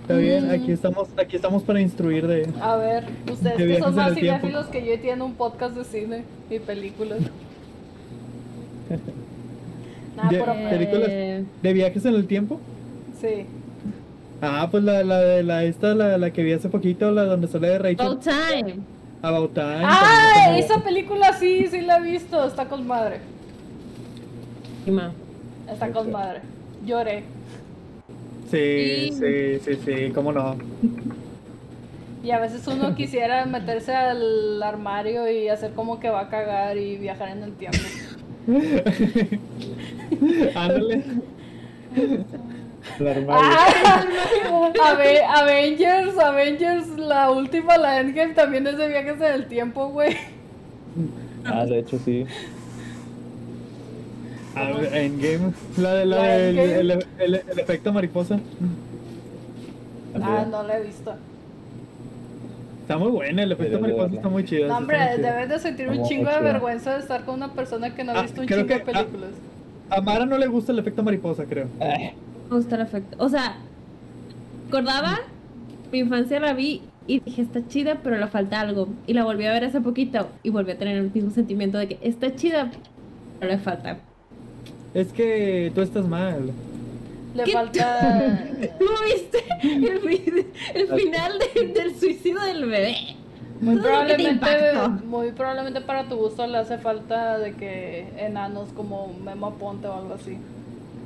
Está 0.05 0.17
bien, 0.17 0.51
aquí 0.51 0.71
estamos, 0.71 1.07
aquí 1.17 1.35
estamos 1.35 1.63
para 1.63 1.81
instruir 1.81 2.27
de. 2.27 2.47
A 2.61 2.75
ver, 2.75 3.05
ustedes 3.31 3.41
De 3.43 3.55
que 3.57 3.65
viajes 3.65 3.83
son 3.85 3.95
más 3.95 4.13
cinéfilos 4.13 4.67
que 4.67 4.85
yo 4.85 4.93
y 4.93 4.97
tienen 4.99 5.23
un 5.23 5.33
podcast 5.33 5.75
de 5.75 5.83
cine 5.83 6.23
y 6.49 6.59
películas. 6.59 7.19
Nah, 10.15 10.29
De- 10.29 10.39
pero 10.39 10.53
de- 10.53 10.69
¿Películas? 10.69 11.09
Eh, 11.11 11.43
¿De 11.61 11.73
viajes 11.73 12.05
en 12.05 12.13
el 12.15 12.25
tiempo? 12.27 12.59
sí. 13.19 13.45
Ah, 14.41 14.67
pues 14.69 14.83
la, 14.83 15.03
la 15.03 15.19
de 15.19 15.43
la 15.43 15.63
esta, 15.63 15.93
la, 15.95 16.17
la 16.17 16.31
que 16.31 16.43
vi 16.43 16.51
hace 16.53 16.69
poquito, 16.69 17.09
la 17.11 17.23
donde 17.23 17.47
sale 17.47 17.67
de 17.69 17.77
Rachel. 17.79 17.99
About 18.05 18.21
time. 18.23 18.75
About 19.21 19.53
Time. 19.53 19.81
¡Ah! 19.83 20.55
Esa 20.57 20.83
película 20.83 21.33
sí, 21.33 21.65
sí 21.71 21.81
la 21.81 21.97
he 21.97 22.01
visto. 22.03 22.45
Está 22.45 22.65
con 22.67 22.85
madre. 22.85 23.19
Está 25.71 25.89
con 25.91 26.11
madre. 26.11 26.41
Lloré. 26.85 27.23
Sí, 28.51 29.11
sí, 29.11 29.59
sí, 29.59 29.79
sí, 29.83 30.11
cómo 30.13 30.31
no. 30.31 30.55
Y 32.23 32.31
a 32.31 32.39
veces 32.39 32.65
uno 32.67 32.95
quisiera 32.95 33.45
meterse 33.45 33.93
al 33.95 34.61
armario 34.63 35.29
y 35.29 35.47
hacer 35.47 35.73
como 35.73 35.99
que 35.99 36.09
va 36.09 36.21
a 36.21 36.29
cagar 36.29 36.77
y 36.77 36.97
viajar 36.97 37.29
en 37.29 37.43
el 37.43 37.53
tiempo. 37.53 37.77
Ándale. 40.55 41.03
El 42.99 43.07
armario. 43.07 43.49
Ah, 43.51 44.03
Ave- 44.83 45.23
Avengers, 45.23 46.17
Avengers, 46.17 46.87
la 46.97 47.31
última, 47.31 47.77
la 47.77 47.99
Endgame, 47.99 48.33
también 48.33 48.67
es 48.67 48.77
de 48.77 48.87
viajes 48.87 49.15
en 49.21 49.33
el 49.33 49.47
tiempo, 49.47 49.89
güey. 49.89 50.15
Ah, 51.45 51.65
de 51.65 51.79
hecho 51.79 51.97
sí. 51.99 52.25
Ah, 54.55 54.71
Endgame. 54.93 55.53
La 55.77 55.93
de 55.95 56.05
la 56.05 56.15
La 56.17 56.35
el, 56.37 56.57
el- 56.59 56.91
el 57.19 57.35
efecto 57.59 57.91
mariposa. 57.93 58.39
Ah, 60.21 60.45
no 60.49 60.63
la 60.63 60.77
he 60.79 60.83
visto. 60.83 61.13
Está 62.81 62.97
muy 62.97 63.11
buena, 63.11 63.43
el 63.43 63.51
efecto 63.51 63.79
mariposa 63.79 64.15
está 64.15 64.29
muy 64.29 64.45
chido. 64.45 64.67
No, 64.67 64.77
hombre, 64.77 64.97
debes 65.17 65.49
de 65.49 65.59
sentir 65.59 65.89
un 65.89 66.03
chingo 66.03 66.29
de 66.29 66.39
vergüenza 66.39 66.93
de 66.93 66.99
estar 66.99 67.25
con 67.25 67.35
una 67.35 67.51
persona 67.53 67.93
que 67.95 68.03
no 68.03 68.11
ha 68.13 68.19
Ah, 68.19 68.21
visto 68.23 68.41
un 68.41 68.47
chingo 68.47 68.61
de 68.61 68.67
que- 68.67 68.73
ah. 68.75 68.83
películas. 68.83 69.31
A 69.89 70.01
Mara 70.01 70.25
no 70.25 70.37
le 70.37 70.47
gusta 70.47 70.71
el 70.71 70.79
efecto 70.79 71.03
mariposa, 71.03 71.45
creo. 71.45 71.67
Me 71.79 72.13
gusta 72.49 72.75
el 72.75 72.81
efecto. 72.81 73.17
O 73.19 73.27
sea, 73.29 73.57
recordaba, 74.65 75.19
mi 75.91 75.99
infancia 75.99 76.39
la 76.39 76.53
vi 76.53 76.81
y 77.07 77.19
dije, 77.19 77.41
está 77.41 77.67
chida, 77.67 77.99
pero 78.03 78.17
le 78.17 78.27
falta 78.27 78.61
algo. 78.61 78.87
Y 79.07 79.13
la 79.13 79.23
volví 79.23 79.45
a 79.45 79.51
ver 79.51 79.65
hace 79.65 79.81
poquito 79.81 80.27
y 80.43 80.49
volví 80.49 80.71
a 80.71 80.77
tener 80.77 80.97
el 80.97 81.11
mismo 81.11 81.31
sentimiento 81.31 81.77
de 81.77 81.87
que 81.87 81.99
está 82.01 82.35
chida, 82.35 82.71
pero 83.39 83.51
le 83.51 83.57
falta. 83.57 83.97
Es 84.95 85.11
que 85.13 85.71
tú 85.75 85.81
estás 85.81 86.07
mal. 86.07 86.51
Le 87.35 87.43
¿Qué? 87.43 87.51
falta. 87.51 88.43
¿Tú 88.79 88.85
viste 89.05 89.43
el, 89.61 90.45
el 90.73 90.87
final 90.99 91.33
de- 91.37 91.67
del 91.67 91.95
suicidio 91.99 92.39
del 92.41 92.65
bebé? 92.65 92.95
Muy 93.61 93.77
probablemente, 93.77 94.47
muy 95.05 95.31
probablemente 95.31 95.79
para 95.81 96.07
tu 96.09 96.15
gusto 96.17 96.45
le 96.47 96.57
hace 96.57 96.77
falta 96.77 97.37
de 97.37 97.53
que 97.53 98.07
enanos 98.17 98.69
como 98.75 99.13
Memo 99.23 99.53
Ponte 99.55 99.87
o 99.87 99.93
algo 99.93 100.13
así. 100.15 100.37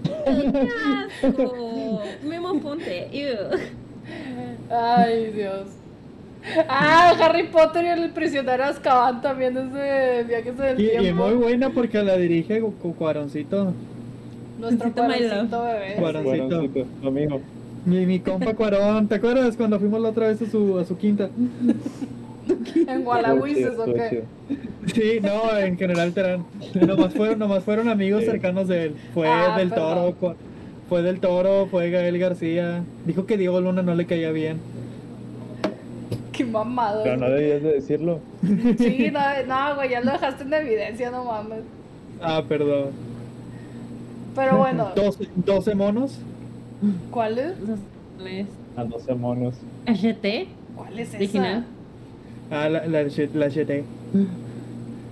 ¡Qué 0.03 0.69
asco! 1.27 2.01
Memo 2.23 2.59
Ponte. 2.59 3.07
ew. 3.11 3.37
Ay, 4.71 5.31
Dios. 5.31 5.67
Ah, 6.67 7.13
Harry 7.19 7.47
Potter 7.47 7.85
y 7.85 7.87
el 7.89 8.09
prisionero 8.11 8.63
Azkaban 8.63 9.21
también 9.21 9.57
es 9.57 9.73
de 9.73 10.23
viajes 10.27 10.57
del 10.57 10.79
Y, 10.79 10.85
y 10.85 10.97
tiempo. 10.99 11.25
muy 11.27 11.35
buena 11.35 11.69
porque 11.69 12.01
la 12.01 12.15
dirige 12.17 12.61
Cu- 12.61 12.73
Cu- 12.75 12.95
Cuaroncito. 12.95 13.73
Nuestro 14.59 14.91
cuadercito 14.91 15.63
bebé. 15.63 15.95
Cuaroncito. 15.99 16.61
mismo. 17.11 17.41
Mi, 17.85 18.05
mi 18.05 18.19
compa 18.19 18.53
Cuarón. 18.53 19.07
¿Te 19.07 19.15
acuerdas 19.15 19.55
cuando 19.55 19.79
fuimos 19.79 20.01
la 20.01 20.09
otra 20.09 20.27
vez 20.27 20.41
a 20.41 20.45
su, 20.49 20.77
a 20.79 20.85
su 20.85 20.97
quinta? 20.97 21.29
En 22.87 23.03
Gualahuises, 23.03 23.77
¿o 23.77 23.85
qué? 23.93 24.23
Sí, 24.87 25.19
no, 25.21 25.55
en 25.55 25.77
general 25.77 26.13
Terán. 26.13 26.45
Nomás 26.73 27.13
fueron, 27.13 27.37
nomás 27.37 27.63
fueron 27.63 27.87
amigos 27.89 28.21
Sí. 28.23 28.31
cercanos 28.31 28.67
de 28.67 28.85
él. 28.85 28.95
Fue 29.13 29.27
Ah, 29.27 29.55
del 29.55 29.69
perdón. 29.69 30.15
Toro, 30.19 30.35
fue 30.89 31.01
del 31.03 31.19
Toro, 31.19 31.67
fue 31.69 31.91
Gael 31.91 32.17
García. 32.17 32.81
Dijo 33.05 33.27
que 33.27 33.37
Diego 33.37 33.61
Luna 33.61 33.83
no 33.83 33.93
le 33.93 34.05
caía 34.07 34.31
bien. 34.31 34.57
Qué 36.39 36.45
mamado. 36.45 37.03
Pero 37.03 37.17
no 37.17 37.29
debías 37.29 37.61
de 37.61 37.73
decirlo. 37.73 38.19
Sí, 38.77 39.11
no, 39.11 39.19
no, 39.47 39.75
güey, 39.75 39.89
ya 39.89 39.99
lo 40.01 40.11
dejaste 40.11 40.43
en 40.43 40.53
evidencia, 40.53 41.11
no 41.11 41.25
mames. 41.25 41.59
Ah, 42.21 42.41
perdón. 42.47 42.87
Pero 44.35 44.57
bueno, 44.57 44.89
12, 44.95 45.27
12 45.35 45.75
monos. 45.75 46.17
¿cuál 47.11 47.37
es? 47.39 47.53
A 48.77 48.83
12 48.85 49.15
monos. 49.15 49.55
HT 49.85 50.47
¿Cuál 50.77 50.97
es 50.99 51.09
esa? 51.09 51.17
original. 51.17 51.65
Ah, 52.49 52.69
la, 52.69 52.85
la, 52.87 53.03
la 53.03 53.47
Shete. 53.49 53.83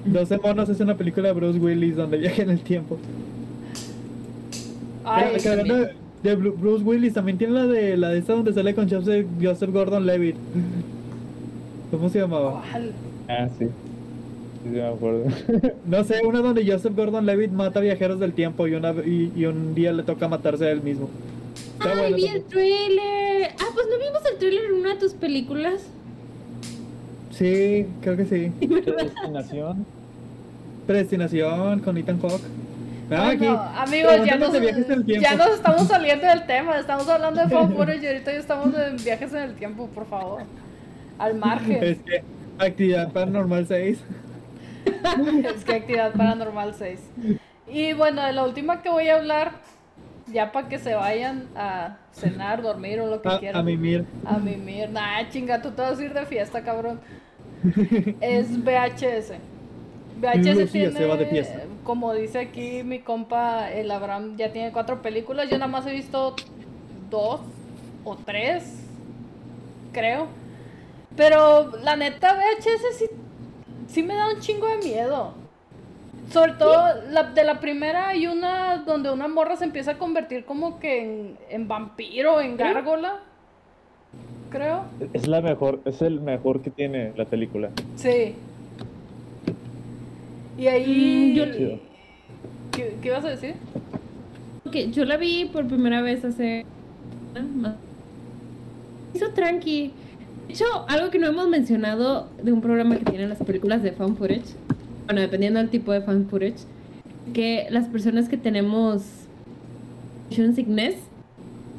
12 0.06 0.38
monos 0.38 0.70
es 0.70 0.80
una 0.80 0.96
película 0.96 1.28
de 1.28 1.34
Bruce 1.34 1.60
Willis 1.60 1.98
donde 1.98 2.18
viaja 2.18 2.42
en 2.42 2.52
el 2.52 2.62
tiempo. 2.62 2.98
Ay, 5.04 5.38
Que 5.42 5.50
hablando 5.50 5.76
de, 5.76 5.94
de 6.24 6.38
Bru- 6.38 6.56
Bruce 6.58 6.84
Willis, 6.86 7.14
también 7.14 7.38
tiene 7.38 7.54
la 7.54 7.68
de 7.68 7.98
la 7.98 8.10
de 8.10 8.20
esta 8.20 8.34
donde 8.34 8.54
sale 8.54 8.74
con 8.74 8.90
Joseph, 8.90 9.26
Joseph 9.42 9.72
Gordon-Levitt. 9.72 10.36
¿Cómo 11.92 12.10
se 12.10 12.20
llamaba? 12.20 12.64
¿cuál? 12.72 12.92
Ah, 13.30 13.48
sí. 13.58 13.66
Sí, 13.66 13.72
sí, 14.64 14.70
me 14.70 14.88
acuerdo. 14.88 15.26
No 15.86 16.04
sé, 16.04 16.22
una 16.26 16.40
donde 16.42 16.70
Joseph 16.70 16.96
Gordon-Levitt 16.96 17.52
mata 17.52 17.80
viajeros 17.80 18.20
del 18.20 18.34
tiempo 18.34 18.68
y, 18.68 18.74
una, 18.76 18.92
y, 19.06 19.32
y 19.36 19.46
un 19.46 19.74
día 19.76 19.94
le 19.94 20.04
toca 20.04 20.28
matarse 20.28 20.66
a 20.68 20.72
él 20.72 20.82
mismo. 20.82 21.10
Está 21.80 21.92
¡Ay, 21.92 21.98
bueno 22.00 22.16
vi 22.18 22.24
también. 22.24 22.36
el 22.36 22.44
trailer! 22.44 23.52
Ah, 23.60 23.66
pues 23.74 23.88
no 23.90 23.98
vimos 24.06 24.22
el 24.32 24.38
trailer 24.40 24.66
en 24.66 24.74
una 24.74 24.90
de 24.96 25.00
tus 25.00 25.14
películas. 25.14 25.82
Sí, 27.32 27.86
creo 28.02 28.18
que 28.18 28.26
sí. 28.26 28.52
Predestinación. 28.68 29.86
Predestinación 30.88 31.80
con 31.82 31.98
Ethan 31.98 32.20
Hawke. 32.22 32.42
Ah, 33.12 33.34
Bueno, 33.38 33.52
aquí. 33.54 33.90
amigos, 33.90 34.12
ya 34.26 34.36
nos, 34.38 34.52
de 34.52 34.60
viajes 34.60 34.86
en 34.88 34.92
el 34.92 35.06
tiempo. 35.06 35.24
ya 35.30 35.36
nos 35.36 35.50
estamos 35.52 35.84
saliendo 35.88 36.26
del 36.28 36.46
tema. 36.46 36.78
Estamos 36.80 37.08
hablando 37.08 37.42
de 37.42 37.48
fan 37.50 37.74
footage 37.74 38.04
y 38.04 38.08
ahorita 38.08 38.34
ya 38.34 38.40
estamos 38.40 38.76
en 38.76 38.98
viajes 38.98 39.32
en 39.34 39.44
el 39.44 39.54
tiempo, 39.56 39.88
por 39.94 40.06
favor. 40.08 40.42
Al 41.20 41.36
margen. 41.36 41.84
Es 41.84 41.98
que 42.00 42.24
Actividad 42.60 43.12
Paranormal 43.12 43.68
6. 43.68 44.00
Es 45.56 45.66
que 45.66 45.74
actividad 45.76 46.14
paranormal 46.14 46.74
6. 46.74 47.00
Y 47.68 47.94
bueno, 47.94 48.24
de 48.26 48.32
la 48.34 48.44
última 48.46 48.82
que 48.82 48.90
voy 48.90 49.10
a 49.10 49.18
hablar, 49.18 49.52
ya 50.32 50.52
para 50.52 50.70
que 50.70 50.80
se 50.80 50.96
vayan 50.96 51.48
a 51.56 51.98
cenar, 52.14 52.62
dormir 52.62 53.02
o 53.02 53.08
lo 53.08 53.22
que 53.22 53.30
A, 53.30 53.40
quieran. 53.40 53.60
a 53.60 53.64
mimir. 53.64 54.06
A 54.26 54.38
mimir. 54.38 54.90
Nah, 54.90 55.28
chinga, 55.30 55.62
tú 55.62 55.72
te 55.72 55.82
vas 55.82 56.00
a 56.00 56.04
ir 56.04 56.14
de 56.14 56.26
fiesta, 56.26 56.64
cabrón. 56.64 57.00
Es 58.22 58.58
VHS. 58.64 59.34
VHS 60.22 60.56
Lucía 60.58 60.68
tiene, 60.68 60.92
se 60.92 61.06
va 61.06 61.16
de 61.18 61.26
fiesta. 61.28 61.60
como 61.84 62.14
dice 62.14 62.40
aquí 62.40 62.82
mi 62.84 63.00
compa, 63.00 63.70
el 63.72 63.92
Abraham 63.92 64.36
ya 64.38 64.52
tiene 64.52 64.72
cuatro 64.72 65.02
películas. 65.02 65.50
Yo 65.50 65.58
nada 65.58 65.72
más 65.72 65.86
he 65.86 65.92
visto 65.92 66.36
dos 67.10 67.42
o 68.04 68.16
tres, 68.16 68.64
creo. 69.92 70.28
Pero 71.18 71.72
la 71.84 71.96
neta, 71.96 72.36
VHS 72.36 72.98
sí, 72.98 73.06
sí 73.88 74.04
me 74.04 74.14
da 74.14 74.30
un 74.34 74.40
chingo 74.40 74.68
de 74.68 74.78
miedo. 74.78 75.34
Sobre 76.32 76.54
todo 76.54 76.86
la, 77.10 77.24
de 77.24 77.44
la 77.44 77.60
primera 77.60 78.10
hay 78.10 78.28
una 78.28 78.78
donde 78.86 79.10
una 79.12 79.28
morra 79.28 79.56
se 79.56 79.64
empieza 79.64 79.92
a 79.92 79.98
convertir 79.98 80.46
como 80.46 80.80
que 80.80 81.02
en, 81.02 81.38
en 81.50 81.68
vampiro, 81.68 82.40
en 82.40 82.56
gárgola. 82.56 83.20
Creo. 84.52 84.84
Es 85.14 85.28
la 85.28 85.42
mejor, 85.42 85.82
es 85.86 86.02
el 86.02 86.22
mejor 86.22 86.62
que 86.62 86.70
tiene 86.70 87.14
la 87.18 87.26
película. 87.26 87.72
Sí. 87.96 88.36
Y 90.58 90.68
ahí... 90.68 91.32
Mm, 91.32 91.36
yo-. 91.36 91.80
¿Qué, 92.72 92.98
qué 93.02 93.08
ibas 93.08 93.26
a 93.26 93.30
decir? 93.30 93.56
Ok, 94.66 94.76
yo 94.92 95.06
la 95.06 95.18
vi 95.18 95.46
por 95.46 95.66
primera 95.68 96.02
vez 96.02 96.24
hace. 96.24 96.66
Hizo 99.14 99.32
tranqui. 99.32 99.94
De 100.48 100.54
hecho, 100.54 100.66
algo 100.88 101.10
que 101.12 101.20
no 101.20 101.28
hemos 101.28 101.48
mencionado 101.48 102.30
de 102.42 102.52
un 102.52 102.62
programa 102.62 102.98
que 102.98 103.06
tienen 103.06 103.30
las 103.30 103.40
películas 103.40 103.84
de 103.84 103.92
fan 103.92 104.16
footage, 104.16 104.56
bueno, 105.06 105.22
dependiendo 105.22 105.60
del 105.60 105.70
tipo 105.70 105.92
de 105.92 106.02
fan 106.02 106.28
footage, 106.30 106.66
que 107.34 107.68
las 107.70 107.88
personas 107.88 108.30
que 108.30 108.38
tenemos 108.38 109.28
motion 110.30 110.56
sickness, 110.56 110.96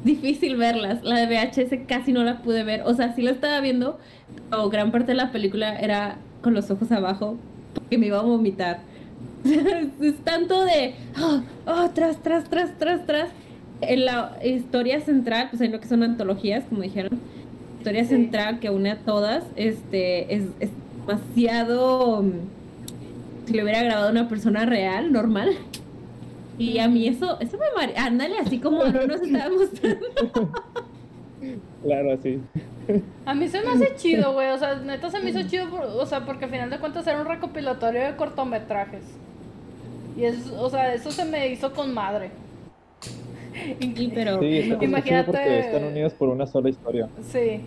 difícil 0.03 0.55
verlas. 0.57 1.03
La 1.03 1.17
de 1.19 1.27
VHS 1.27 1.87
casi 1.87 2.13
no 2.13 2.23
la 2.23 2.41
pude 2.41 2.63
ver. 2.63 2.83
O 2.85 2.93
sea, 2.93 3.13
sí 3.15 3.21
la 3.21 3.31
estaba 3.31 3.59
viendo, 3.61 3.99
pero 4.49 4.69
gran 4.69 4.91
parte 4.91 5.07
de 5.07 5.15
la 5.15 5.31
película 5.31 5.77
era 5.77 6.17
con 6.41 6.53
los 6.53 6.71
ojos 6.71 6.91
abajo, 6.91 7.37
porque 7.73 7.97
me 7.97 8.07
iba 8.07 8.19
a 8.19 8.23
vomitar. 8.23 8.81
es 9.43 10.17
tanto 10.23 10.65
de 10.65 10.95
oh, 11.21 11.41
oh, 11.65 11.89
tras, 11.93 12.21
tras, 12.21 12.49
tras, 12.49 12.77
tras, 12.77 13.05
tras. 13.05 13.29
En 13.81 14.05
la 14.05 14.37
historia 14.43 14.99
central, 14.99 15.47
pues 15.49 15.61
hay 15.61 15.69
lo 15.69 15.79
que 15.79 15.87
son 15.87 16.03
antologías, 16.03 16.65
como 16.65 16.81
dijeron. 16.81 17.17
Historia 17.79 18.03
Sí. 18.03 18.09
central 18.09 18.59
que 18.59 18.69
une 18.69 18.91
a 18.91 18.97
todas, 18.99 19.43
este, 19.55 20.33
es, 20.35 20.43
es 20.59 20.69
demasiado. 21.07 22.21
mm, 22.23 22.31
Si 23.47 23.53
le 23.53 23.63
hubiera 23.63 23.81
grabado 23.81 24.11
una 24.11 24.27
persona 24.29 24.65
real, 24.67 25.11
normal. 25.11 25.49
Y 26.59 26.77
a 26.79 26.87
mí 26.87 27.07
eso, 27.07 27.39
eso 27.39 27.57
me 27.57 27.65
marea. 27.75 28.05
Ándale, 28.05 28.37
así 28.37 28.59
como 28.59 28.83
no 28.83 29.07
nos 29.07 29.21
estaba 29.21 29.49
mostrando. 29.49 30.05
Claro, 31.83 32.13
así. 32.13 32.39
A 33.25 33.33
mí 33.33 33.47
se 33.47 33.61
me 33.61 33.69
hace 33.71 33.95
chido, 33.95 34.33
güey. 34.33 34.49
O 34.49 34.57
sea, 34.57 34.75
neta 34.75 35.09
se 35.09 35.19
me 35.21 35.29
hizo 35.29 35.41
chido, 35.43 35.69
por- 35.69 35.85
o 35.85 36.05
sea, 36.05 36.25
porque 36.25 36.45
al 36.45 36.51
final 36.51 36.69
de 36.69 36.77
cuentas 36.79 37.07
era 37.07 37.21
un 37.21 37.27
recopilatorio 37.27 38.01
de 38.05 38.15
cortometrajes. 38.17 39.03
Y 40.17 40.25
es, 40.25 40.51
o 40.57 40.69
sea, 40.69 40.93
eso 40.93 41.11
se 41.11 41.23
me 41.25 41.47
hizo 41.47 41.71
con 41.73 41.93
madre. 41.93 42.29
pero 44.13 44.39
sí, 44.39 44.45
eh, 44.45 44.77
imagínate. 44.81 45.59
Están 45.59 45.83
unidos 45.85 46.13
por 46.13 46.29
una 46.29 46.45
sola 46.45 46.69
historia. 46.69 47.09
Sí. 47.21 47.61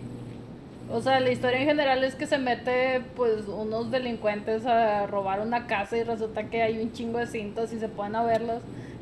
O 0.91 1.01
sea, 1.01 1.19
la 1.19 1.31
historia 1.31 1.59
en 1.59 1.65
general 1.65 2.03
es 2.03 2.15
que 2.15 2.27
se 2.27 2.37
mete, 2.37 3.01
pues, 3.15 3.47
unos 3.47 3.89
delincuentes 3.89 4.65
a 4.65 5.07
robar 5.07 5.39
una 5.39 5.65
casa 5.65 5.97
y 5.97 6.03
resulta 6.03 6.49
que 6.49 6.61
hay 6.61 6.79
un 6.79 6.91
chingo 6.91 7.19
de 7.19 7.27
cintas 7.27 7.73
y 7.73 7.79
se 7.79 7.87
pueden 7.87 8.15
a. 8.15 8.25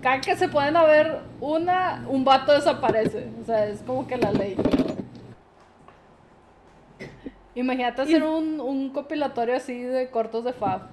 Cada 0.02 0.22
que 0.22 0.36
se 0.36 0.48
pueden 0.48 0.78
a 0.78 0.84
ver 0.84 1.20
una, 1.40 2.06
un 2.08 2.24
vato 2.24 2.54
desaparece. 2.54 3.28
O 3.42 3.46
sea, 3.46 3.68
es 3.68 3.82
como 3.82 4.08
que 4.08 4.18
la 4.18 4.32
ley. 4.32 4.56
Imagínate 7.54 8.04
hacer 8.04 8.24
un, 8.24 8.62
un 8.62 8.90
compilatorio 8.92 9.56
así 9.56 9.78
de 9.82 10.10
cortos 10.10 10.46
de 10.46 10.54
Fab. 10.54 10.84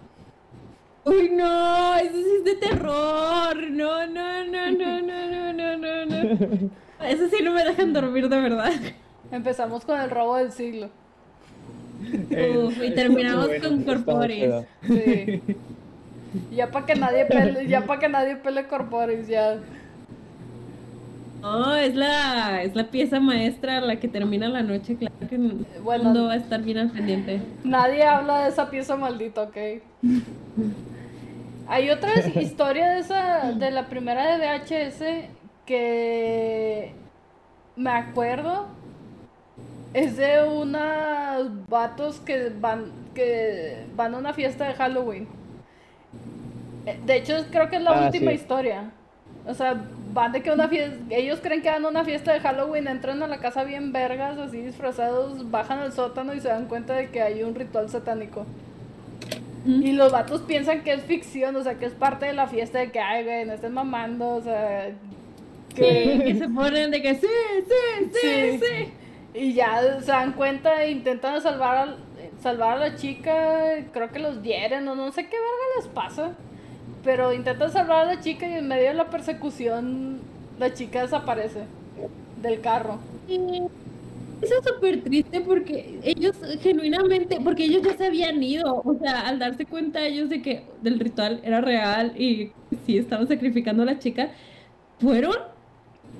Uy, 1.04 1.30
no, 1.30 1.96
eso 1.96 2.12
sí 2.12 2.30
es 2.38 2.44
de 2.44 2.54
terror. 2.56 3.56
No, 3.70 4.06
no, 4.06 4.44
no, 4.44 4.70
no, 4.72 5.00
no, 5.00 5.30
no. 5.30 5.47
Eso 7.04 7.28
sí 7.28 7.42
no 7.42 7.52
me 7.52 7.64
dejan 7.64 7.92
dormir 7.92 8.28
de 8.28 8.40
verdad. 8.40 8.72
Empezamos 9.30 9.84
con 9.84 10.00
el 10.00 10.10
robo 10.10 10.36
del 10.36 10.52
siglo. 10.52 10.88
Uf, 12.30 12.82
y 12.82 12.94
terminamos 12.94 13.48
con 13.62 13.82
Corporis. 13.82 14.50
Sí. 14.86 15.42
Ya 16.54 16.70
para 16.70 16.86
que 16.86 16.94
nadie 16.94 17.24
pele, 17.24 17.66
ya 17.66 17.84
para 17.86 18.00
que 18.00 18.08
nadie 18.08 18.36
pele 18.36 18.66
Corporis, 18.66 19.26
ya. 19.28 19.56
No, 21.40 21.74
es 21.76 21.94
la, 21.94 22.62
es 22.62 22.74
la 22.74 22.84
pieza 22.90 23.20
maestra 23.20 23.80
la 23.80 23.96
que 23.96 24.08
termina 24.08 24.48
la 24.48 24.62
noche, 24.62 24.96
claro 24.96 25.14
que 25.28 25.38
Bueno. 25.82 26.04
mundo 26.04 26.24
va 26.26 26.32
a 26.32 26.36
estar 26.36 26.62
bien 26.62 26.78
al 26.78 26.90
pendiente. 26.90 27.40
Nadie 27.64 28.02
habla 28.04 28.42
de 28.42 28.48
esa 28.48 28.70
pieza 28.70 28.96
maldita, 28.96 29.42
ok. 29.44 29.56
Hay 31.68 31.90
otra 31.90 32.10
historia 32.40 32.88
de 32.90 33.00
esa, 33.00 33.52
de 33.52 33.70
la 33.70 33.86
primera 33.86 34.36
de 34.36 34.46
VHS 34.46 35.02
que 35.68 36.92
me 37.76 37.90
acuerdo. 37.90 38.66
Es 39.94 40.16
de 40.16 40.42
unos 40.44 41.66
vatos 41.68 42.20
que 42.20 42.50
van, 42.60 42.92
que 43.14 43.86
van 43.96 44.14
a 44.14 44.18
una 44.18 44.32
fiesta 44.34 44.66
de 44.68 44.74
Halloween. 44.74 45.26
Eh, 46.86 46.98
De 47.06 47.16
hecho, 47.16 47.34
creo 47.50 47.68
que 47.70 47.76
es 47.76 47.82
la 47.82 47.92
Ah, 47.92 48.06
última 48.06 48.30
sí. 48.30 48.36
historia. 48.36 48.90
O 49.46 49.54
sea, 49.54 49.76
van 50.12 50.32
de 50.32 50.42
que 50.42 50.50
una 50.50 50.68
fiesta, 50.68 50.96
ellos 51.10 51.40
creen 51.40 51.62
que 51.62 51.70
van 51.70 51.84
a 51.84 51.88
una 51.88 52.04
fiesta 52.04 52.32
de 52.32 52.40
Halloween, 52.40 52.86
entran 52.88 53.22
a 53.22 53.26
la 53.26 53.38
casa 53.38 53.64
bien 53.64 53.92
vergas, 53.92 54.36
así 54.38 54.60
disfrazados, 54.60 55.50
bajan 55.50 55.78
al 55.78 55.92
sótano 55.92 56.34
y 56.34 56.40
se 56.40 56.48
dan 56.48 56.66
cuenta 56.66 56.94
de 56.94 57.10
que 57.10 57.22
hay 57.22 57.42
un 57.42 57.54
ritual 57.54 57.88
satánico. 57.88 58.44
Y 59.66 59.92
los 59.92 60.12
vatos 60.12 60.42
piensan 60.42 60.82
que 60.82 60.92
es 60.94 61.02
ficción, 61.02 61.54
o 61.56 61.62
sea, 61.62 61.74
que 61.74 61.86
es 61.86 61.92
parte 61.92 62.26
de 62.26 62.32
la 62.32 62.46
fiesta 62.46 62.78
de 62.78 62.90
que, 62.90 63.00
ay, 63.00 63.24
güey, 63.24 63.44
no 63.44 63.52
estén 63.52 63.72
mamando, 63.74 64.36
o 64.36 64.40
sea, 64.40 64.90
Que, 65.78 66.22
que 66.24 66.34
se 66.34 66.48
ponen 66.48 66.90
de 66.90 67.02
que 67.02 67.14
sí, 67.14 67.26
sí, 67.68 68.10
sí, 68.12 68.58
Sí. 68.58 68.58
sí. 68.60 68.92
Y 69.34 69.52
ya 69.54 70.00
se 70.00 70.06
dan 70.10 70.32
cuenta 70.32 70.82
e 70.82 70.90
intentan 70.90 71.40
salvar, 71.40 71.76
al- 71.76 71.96
salvar 72.42 72.76
a 72.78 72.80
la 72.88 72.96
chica, 72.96 73.84
creo 73.92 74.10
que 74.10 74.18
los 74.18 74.42
hieren 74.42 74.88
o 74.88 74.94
no 74.94 75.12
sé 75.12 75.24
qué 75.24 75.36
verga 75.36 75.66
les 75.76 75.88
pasa. 75.88 76.32
Pero 77.04 77.32
intentan 77.32 77.70
salvar 77.72 78.00
a 78.08 78.14
la 78.14 78.20
chica 78.20 78.48
y 78.48 78.54
en 78.54 78.68
medio 78.68 78.88
de 78.88 78.94
la 78.94 79.10
persecución 79.10 80.20
la 80.58 80.72
chica 80.74 81.02
desaparece 81.02 81.64
del 82.36 82.60
carro. 82.60 82.98
Y 83.26 83.36
Eso 84.40 84.54
es 84.60 84.64
súper 84.66 85.02
triste 85.02 85.40
porque 85.40 86.00
ellos 86.04 86.36
genuinamente, 86.60 87.40
porque 87.42 87.64
ellos 87.64 87.82
ya 87.82 87.96
se 87.96 88.06
habían 88.06 88.42
ido, 88.42 88.82
o 88.84 88.98
sea, 88.98 89.20
al 89.28 89.38
darse 89.40 89.66
cuenta 89.66 90.06
ellos 90.06 90.28
de 90.28 90.42
que 90.42 90.64
del 90.82 91.00
ritual 91.00 91.40
era 91.44 91.60
real 91.60 92.14
y 92.20 92.52
sí 92.86 92.98
estaban 92.98 93.26
sacrificando 93.28 93.82
a 93.82 93.86
la 93.86 93.98
chica, 93.98 94.32
fueron, 95.00 95.34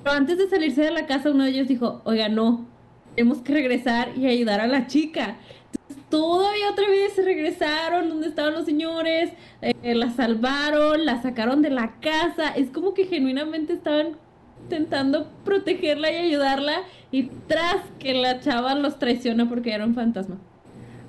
pero 0.03 0.15
antes 0.15 0.37
de 0.37 0.47
salirse 0.47 0.81
de 0.81 0.91
la 0.91 1.05
casa 1.05 1.31
uno 1.31 1.43
de 1.43 1.51
ellos 1.51 1.67
dijo, 1.67 2.01
oiga, 2.05 2.29
no, 2.29 2.67
tenemos 3.15 3.41
que 3.41 3.53
regresar 3.53 4.17
y 4.17 4.27
ayudar 4.27 4.61
a 4.61 4.67
la 4.67 4.87
chica. 4.87 5.37
Entonces, 5.71 6.09
todavía 6.09 6.69
otra 6.71 6.87
vez 6.87 7.13
se 7.13 7.21
regresaron 7.21 8.09
donde 8.09 8.27
estaban 8.27 8.53
los 8.53 8.65
señores, 8.65 9.31
eh, 9.61 9.95
la 9.95 10.09
salvaron, 10.09 11.05
la 11.05 11.21
sacaron 11.21 11.61
de 11.61 11.69
la 11.69 11.99
casa, 11.99 12.49
es 12.55 12.69
como 12.69 12.93
que 12.93 13.05
genuinamente 13.05 13.73
estaban 13.73 14.17
intentando 14.63 15.31
protegerla 15.43 16.11
y 16.11 16.15
ayudarla 16.15 16.83
y 17.11 17.23
tras 17.47 17.77
que 17.97 18.13
la 18.13 18.39
chava 18.39 18.75
los 18.75 18.99
traiciona 18.99 19.49
porque 19.49 19.73
era 19.73 19.85
un 19.85 19.95
fantasma. 19.95 20.37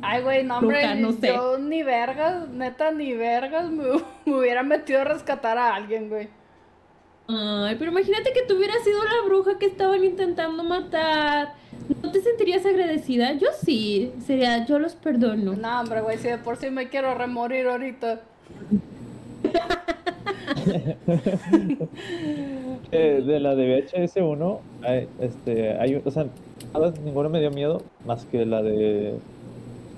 Ay, 0.03 0.23
güey, 0.23 0.45
no, 0.45 0.59
hombre, 0.59 0.79
Bruja, 0.79 0.95
no 0.95 1.13
sé. 1.13 1.29
yo 1.29 1.59
ni 1.59 1.83
vergas, 1.83 2.49
neta, 2.49 2.91
ni 2.91 3.13
vergas 3.13 3.71
me, 3.71 3.85
me 4.25 4.39
hubiera 4.39 4.63
metido 4.63 5.01
a 5.01 5.05
rescatar 5.05 5.59
a 5.59 5.75
alguien, 5.75 6.09
güey. 6.09 6.29
Ay, 7.33 7.77
pero 7.79 7.93
imagínate 7.93 8.33
que 8.33 8.43
tú 8.49 8.57
hubieras 8.57 8.83
sido 8.83 8.99
la 9.05 9.25
bruja 9.27 9.59
que 9.59 9.67
estaban 9.67 10.03
intentando 10.05 10.65
matar. 10.65 11.55
¿No 12.03 12.11
te 12.11 12.21
sentirías 12.23 12.65
agradecida? 12.67 13.33
Yo 13.35 13.49
sí, 13.65 14.13
sería, 14.27 14.65
yo 14.67 14.79
los 14.79 14.95
perdono. 14.95 15.55
No, 15.55 15.81
hombre, 15.81 16.01
güey, 16.01 16.19
si 16.19 16.29
de 16.29 16.39
por 16.39 16.57
sí 16.57 16.71
me 16.71 16.89
quiero 16.89 17.15
remorir 17.15 17.67
ahorita. 17.69 18.21
Eh, 22.93 23.23
de 23.25 23.41
la 23.41 23.55
de 23.55 23.83
VHS 23.95 24.17
1, 24.17 24.61
hay, 24.83 25.09
este, 25.21 25.79
hay, 25.79 26.03
o 26.05 26.11
sea, 26.11 26.27
nada, 26.75 26.93
ninguno 27.05 27.29
me 27.29 27.41
dio 27.41 27.51
miedo, 27.51 27.83
más 28.05 28.25
que 28.27 28.45
la 28.45 28.63
de, 28.63 29.15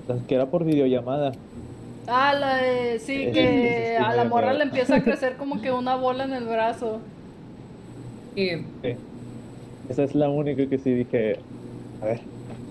la 0.09 0.16
que 0.28 0.35
era 0.35 0.47
por 0.47 0.64
videollamada. 0.64 1.33
Ah, 2.07 2.35
la 2.35 2.57
de, 2.57 2.99
sí, 2.99 3.22
Ese- 3.24 3.33
que 3.33 3.97
a 3.97 4.14
la 4.14 4.24
morra 4.24 4.49
miedo. 4.49 4.59
le 4.59 4.64
empieza 4.64 4.97
a 4.97 5.03
crecer 5.03 5.37
como 5.37 5.62
que 5.62 5.72
una 5.72 5.97
bola 5.97 6.24
en 6.24 6.35
el 6.35 6.45
brazo. 6.45 7.01
Eh, 8.37 8.64
Sí. 8.83 8.95
Esa 9.89 10.05
es 10.05 10.14
la 10.14 10.28
única 10.30 10.66
que 10.66 10.78
sí 10.78 10.93
dije, 10.95 11.37
a 12.01 12.05
ver, 12.07 12.20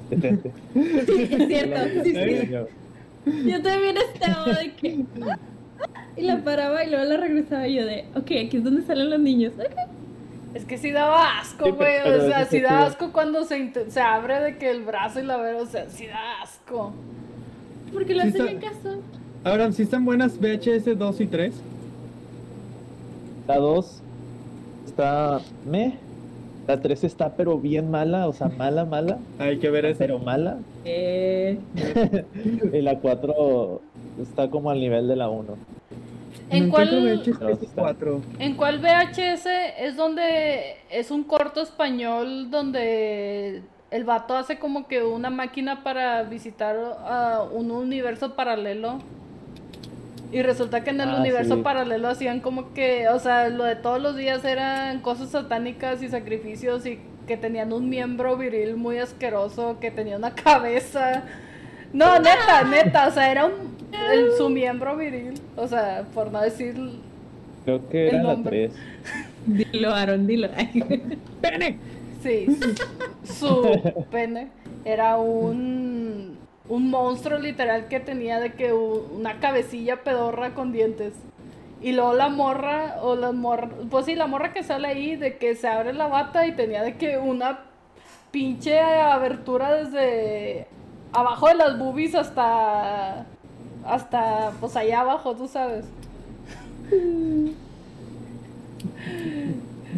detente. 0.09 0.51
sí, 0.73 1.27
es 1.29 1.47
cierto. 1.47 1.81
sí, 2.03 2.13
sí. 2.15 3.49
Yo- 3.49 3.61
también 3.61 3.95
estaba 4.13 4.53
de 4.53 4.71
que... 4.73 4.99
Y 6.17 6.21
la 6.23 6.43
paraba 6.43 6.83
y 6.83 6.89
luego 6.91 7.05
la 7.05 7.17
regresaba 7.17 7.67
y 7.67 7.75
yo 7.75 7.85
de, 7.85 8.05
ok, 8.15 8.31
aquí 8.45 8.57
es 8.57 8.63
donde 8.63 8.81
salen 8.83 9.09
los 9.09 9.19
niños. 9.19 9.53
Es 10.53 10.65
que 10.65 10.77
sí 10.77 10.91
daba 10.91 11.39
asco, 11.39 11.73
güey. 11.73 11.99
o 12.01 12.27
sea, 12.27 12.45
sí 12.45 12.59
da 12.59 12.85
asco 12.85 13.11
cuando 13.11 13.45
se, 13.45 13.71
se 13.89 13.99
abre 14.01 14.39
de 14.41 14.57
que 14.57 14.69
el 14.69 14.83
brazo 14.83 15.21
y 15.21 15.23
la 15.23 15.37
ver, 15.37 15.55
o 15.55 15.65
sea, 15.65 15.89
sí 15.89 16.05
da 16.07 16.41
asco. 16.43 16.91
Porque 17.93 18.13
lo 18.13 18.23
Sí 18.23 18.27
hacen 18.29 18.41
está- 18.47 18.51
en 18.51 18.59
caso. 18.59 19.01
Ahora, 19.43 19.71
¿sí 19.71 19.83
están 19.83 20.05
buenas 20.05 20.37
VHS 20.39 20.97
2 20.99 21.21
y 21.21 21.27
3? 21.27 21.53
La 23.47 23.57
2 23.57 24.01
está 24.85 25.39
me. 25.65 25.97
La 26.67 26.79
3 26.79 27.03
está 27.03 27.35
pero 27.35 27.57
bien 27.57 27.89
mala, 27.89 28.27
o 28.27 28.33
sea, 28.33 28.47
mala, 28.47 28.85
mala, 28.85 29.17
Hay 29.39 29.57
que 29.57 29.69
ver 29.71 29.85
ese. 29.85 29.97
pero 29.99 30.19
mala. 30.19 30.57
Eh, 30.85 31.57
Y 32.73 32.81
la 32.81 32.99
4 32.99 33.81
está 34.21 34.49
como 34.49 34.69
al 34.69 34.79
nivel 34.79 35.07
de 35.07 35.15
la 35.15 35.27
1. 35.29 35.55
¿En 36.51 36.65
No 36.67 36.71
cuál, 36.71 36.89
VHS 36.89 37.37
Pero 37.39 37.55
sí 37.55 37.65
está. 37.65 37.81
4. 37.81 38.21
¿En 38.39 38.55
cuál 38.55 38.79
VHS 38.79 39.47
es 39.79 39.95
donde 39.95 40.75
es 40.91 41.09
un 41.09 41.23
corto 41.23 41.61
español 41.61 42.51
donde 42.51 43.63
el 43.89 44.03
vato 44.03 44.35
hace 44.35 44.59
como 44.59 44.87
que 44.87 45.01
una 45.03 45.29
máquina 45.29 45.83
para 45.83 46.21
visitar 46.23 46.75
a 47.05 47.43
un 47.51 47.71
universo 47.71 48.35
paralelo? 48.35 48.99
Y 50.31 50.41
resulta 50.43 50.83
que 50.83 50.91
en 50.91 51.01
el 51.01 51.09
Ah, 51.09 51.19
universo 51.19 51.55
sí. 51.57 51.61
paralelo 51.61 52.07
hacían 52.07 52.39
como 52.39 52.73
que, 52.73 53.09
o 53.09 53.19
sea, 53.19 53.49
lo 53.49 53.65
de 53.65 53.75
todos 53.75 54.01
los 54.01 54.15
días 54.15 54.45
eran 54.45 55.01
cosas 55.01 55.29
satánicas 55.31 56.01
y 56.01 56.07
sacrificios 56.09 56.85
y 56.85 56.99
que 57.27 57.35
tenían 57.37 57.73
un 57.73 57.89
miembro 57.89 58.37
viril 58.37 58.75
muy 58.77 58.97
asqueroso, 58.97 59.77
que 59.79 59.91
tenía 59.91 60.15
una 60.17 60.33
cabeza. 60.35 61.23
No, 61.93 62.17
neta, 62.19 62.63
neta, 62.63 63.07
o 63.07 63.11
sea, 63.11 63.29
era 63.31 63.45
un, 63.45 63.53
el- 64.13 64.31
su 64.37 64.49
miembro 64.49 64.95
viril, 64.95 65.33
o 65.57 65.67
sea, 65.67 66.05
por 66.13 66.31
no 66.31 66.41
decir 66.41 66.75
Creo 67.65 67.87
que 67.89 68.07
El 68.09 68.15
era 68.15 68.23
la 68.23 68.33
nombre. 68.33 68.71
3. 69.45 69.67
dilo, 69.71 69.93
Aaron, 69.93 70.25
dilo. 70.27 70.47
¡Pene! 71.41 71.77
Sí, 72.23 72.47
su, 73.23 73.45
su 73.45 74.05
pene 74.11 74.47
era 74.85 75.17
un, 75.17 76.30
un 76.71 76.89
monstruo 76.89 77.37
literal 77.37 77.89
que 77.89 77.99
tenía 77.99 78.39
de 78.39 78.53
que 78.53 78.71
una 78.71 79.41
cabecilla 79.41 80.03
pedorra 80.03 80.53
con 80.53 80.71
dientes. 80.71 81.13
Y 81.81 81.91
luego 81.91 82.13
la 82.13 82.29
morra, 82.29 82.95
o 83.01 83.17
la 83.17 83.33
morra, 83.33 83.67
pues 83.89 84.05
sí, 84.05 84.15
la 84.15 84.25
morra 84.25 84.53
que 84.53 84.63
sale 84.63 84.87
ahí, 84.87 85.17
de 85.17 85.35
que 85.37 85.55
se 85.55 85.67
abre 85.67 85.91
la 85.91 86.07
bata 86.07 86.47
y 86.47 86.53
tenía 86.53 86.81
de 86.81 86.95
que 86.95 87.17
una 87.17 87.59
pinche 88.31 88.79
abertura 88.79 89.73
desde 89.73 90.67
abajo 91.11 91.49
de 91.49 91.55
las 91.55 91.77
boobies 91.77 92.15
hasta, 92.15 93.25
hasta, 93.85 94.53
pues 94.61 94.77
allá 94.77 95.01
abajo, 95.01 95.35
tú 95.35 95.49
sabes. 95.49 95.83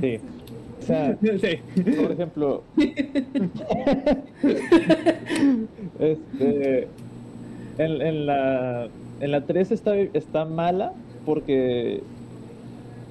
Sí. 0.01 0.19
O 0.84 0.86
sea, 0.86 1.17
Sí. 1.21 1.57
por 2.01 2.11
ejemplo, 2.11 2.63
este, 5.99 6.88
en, 7.77 8.01
en 8.01 8.25
la 8.25 8.88
en 9.19 9.31
la 9.31 9.41
3 9.41 9.71
está, 9.71 9.95
está 9.97 10.45
mala 10.45 10.93
porque 11.25 12.01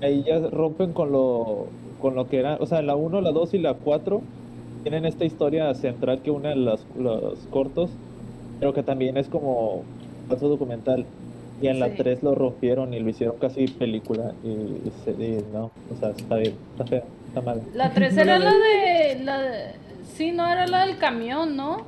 ahí 0.02 0.22
ya 0.26 0.38
rompen 0.50 0.92
con 0.92 1.12
lo 1.12 1.66
con 2.00 2.14
lo 2.16 2.28
que 2.28 2.38
era, 2.40 2.56
o 2.60 2.66
sea, 2.66 2.80
en 2.80 2.88
la 2.88 2.96
1, 2.96 3.20
la 3.20 3.30
2 3.30 3.54
y 3.54 3.58
la 3.58 3.74
4 3.74 4.20
tienen 4.82 5.04
esta 5.04 5.24
historia 5.24 5.72
central 5.74 6.20
que 6.22 6.32
une 6.32 6.56
los, 6.56 6.84
los 6.98 7.38
cortos, 7.50 7.90
pero 8.58 8.72
que 8.74 8.82
también 8.82 9.16
es 9.16 9.28
como 9.28 9.84
falso 10.28 10.48
documental. 10.48 11.06
Y 11.60 11.68
en 11.68 11.78
la 11.78 11.90
Sí. 11.90 11.94
3 11.98 12.24
lo 12.24 12.34
rompieron 12.34 12.92
y 12.92 12.98
lo 12.98 13.08
hicieron 13.08 13.36
casi 13.40 13.68
película. 13.68 14.32
Y, 14.42 14.48
y 14.48 14.92
y 15.22 15.44
no, 15.52 15.70
o 15.92 15.96
sea, 16.00 16.10
está 16.10 16.34
bien, 16.34 16.54
está 16.72 16.84
fea, 16.86 17.04
está 17.32 17.40
mala. 17.40 17.62
La 17.74 17.90
3 17.90 18.16
era 18.18 18.38
la 18.38 18.52
de, 18.52 19.20
la 19.24 19.40
de- 19.40 19.72
Sí, 20.14 20.30
no, 20.32 20.46
era 20.50 20.66
la 20.66 20.86
del 20.86 20.98
camión, 20.98 21.56
¿no? 21.56 21.78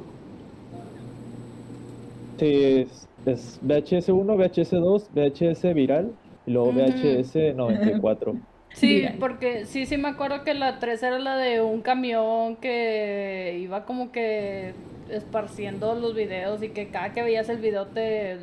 Sí, 2.39 2.87
es, 2.87 3.07
es 3.27 3.59
VHS 3.63 4.09
1, 4.09 4.37
VHS 4.37 4.71
2, 4.71 5.11
VHS 5.15 5.75
viral 5.75 6.13
y 6.47 6.53
luego 6.53 6.71
Ujú. 6.71 6.79
VHS 6.81 7.35
94. 7.57 8.35
Sí, 8.75 9.05
porque 9.21 9.67
sí, 9.67 9.87
sí 9.87 9.97
me 9.99 10.09
acuerdo 10.09 10.43
que 10.43 10.53
la 10.55 10.81
3 10.81 11.01
era 11.05 11.19
la 11.21 11.37
de 11.37 11.61
un 11.61 11.81
camión 11.83 12.57
que 12.57 13.59
iba 13.63 13.85
como 13.85 14.11
que 14.11 14.73
esparciendo 15.11 15.95
los 15.95 16.15
videos 16.15 16.61
y 16.63 16.71
que 16.71 16.89
cada 16.89 17.13
que 17.13 17.23
veías 17.23 17.49
el 17.51 17.59
video 17.59 17.87
te 17.87 18.37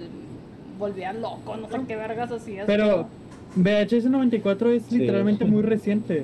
volvías 0.80 1.16
loco, 1.16 1.58
no 1.58 1.68
sé 1.68 1.80
qué 1.88 1.96
vergas 1.98 2.32
hacías. 2.32 2.66
Pero 2.66 3.08
VHS 3.56 4.06
94 4.10 4.72
es 4.72 4.84
Sí. 4.84 5.00
literalmente 5.00 5.44
muy 5.44 5.64
reciente. 5.64 6.24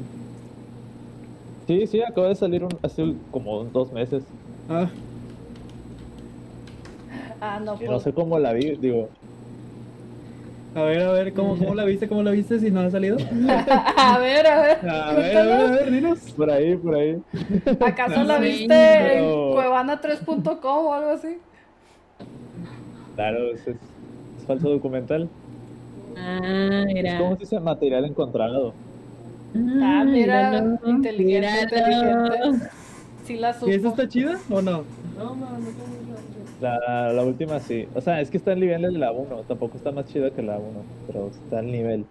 Sí, 1.67 1.85
sí, 1.87 2.01
acaba 2.01 2.29
de 2.29 2.35
salir 2.35 2.63
un- 2.63 2.77
hace 2.81 3.13
como 3.31 3.65
dos 3.65 3.91
meses. 3.91 4.23
Ah, 4.69 4.89
Ah, 7.39 7.59
no, 7.63 7.75
pues. 7.75 7.89
no 7.89 7.99
sé 7.99 8.13
cómo 8.13 8.39
la 8.39 8.51
vi, 8.53 8.75
digo. 8.77 9.09
a 10.73 10.81
ver, 10.83 11.01
a 11.03 11.11
ver, 11.11 11.33
¿cómo, 11.33 11.55
cómo 11.57 11.75
la 11.75 11.83
viste? 11.85 12.07
¿Cómo 12.07 12.23
la 12.23 12.31
viste 12.31 12.59
si 12.59 12.71
no 12.71 12.79
ha 12.81 12.89
salido? 12.89 13.17
a 13.97 14.17
ver, 14.19 14.47
a 14.47 14.61
ver. 14.61 14.89
A 14.89 15.13
ver, 15.13 15.37
a 15.37 15.43
ver, 15.43 15.51
a 15.61 15.71
ver, 15.71 15.91
dinos. 15.91 16.19
Por 16.35 16.49
ahí, 16.49 16.75
por 16.77 16.95
ahí. 16.95 17.17
¿Acaso 17.85 18.23
la 18.23 18.39
viste 18.39 18.67
pero- 18.67 19.49
en 19.49 19.55
cuevana3.com 19.55 20.85
o 20.87 20.93
algo 20.93 21.09
así? 21.11 21.37
Claro, 23.15 23.51
es, 23.53 23.61
es, 23.67 23.75
es 24.39 24.45
falso 24.47 24.69
documental. 24.69 25.27
Ah, 26.15 26.85
Es 26.87 26.93
mira. 26.93 27.17
como 27.19 27.33
si 27.35 27.41
dice 27.41 27.59
material 27.59 28.05
encontrado. 28.05 28.73
Ah, 29.81 30.03
mira, 30.05 30.51
míralo, 30.61 30.79
inteligente, 30.85 31.75
míralo. 31.87 32.25
inteligente. 32.25 32.69
Sí 33.25 33.35
la 33.37 33.53
supo. 33.53 33.69
¿Y 33.69 33.73
esa 33.75 33.89
está 33.89 34.07
chida 34.07 34.39
o 34.49 34.61
no? 34.61 34.83
La, 36.61 37.11
la 37.13 37.23
última 37.23 37.59
sí. 37.59 37.87
O 37.93 38.01
sea, 38.01 38.21
es 38.21 38.31
que 38.31 38.37
está 38.37 38.51
al 38.53 38.59
nivel 38.59 38.81
de 38.81 38.91
la 38.91 39.11
1. 39.11 39.43
Tampoco 39.47 39.77
está 39.77 39.91
más 39.91 40.05
chida 40.05 40.31
que 40.31 40.41
la 40.41 40.57
1, 40.57 40.65
pero 41.07 41.27
está 41.27 41.59
al 41.59 41.71
nivel. 41.71 42.05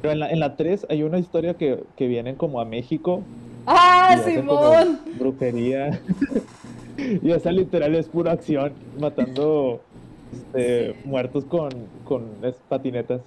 Pero 0.00 0.12
en 0.12 0.20
la, 0.20 0.30
en 0.30 0.40
la 0.40 0.56
3 0.56 0.86
hay 0.88 1.02
una 1.02 1.18
historia 1.18 1.54
que, 1.54 1.82
que 1.96 2.06
vienen 2.06 2.36
como 2.36 2.60
a 2.60 2.64
México. 2.64 3.22
¡Ah, 3.66 4.16
Simón! 4.24 5.00
Brujería. 5.18 6.00
y 7.22 7.30
esa 7.30 7.52
literal 7.52 7.94
es 7.94 8.08
pura 8.08 8.32
acción, 8.32 8.72
matando 8.98 9.80
este, 10.32 10.94
muertos 11.04 11.44
con, 11.44 11.68
con 12.04 12.24
es- 12.42 12.56
patinetas. 12.68 13.20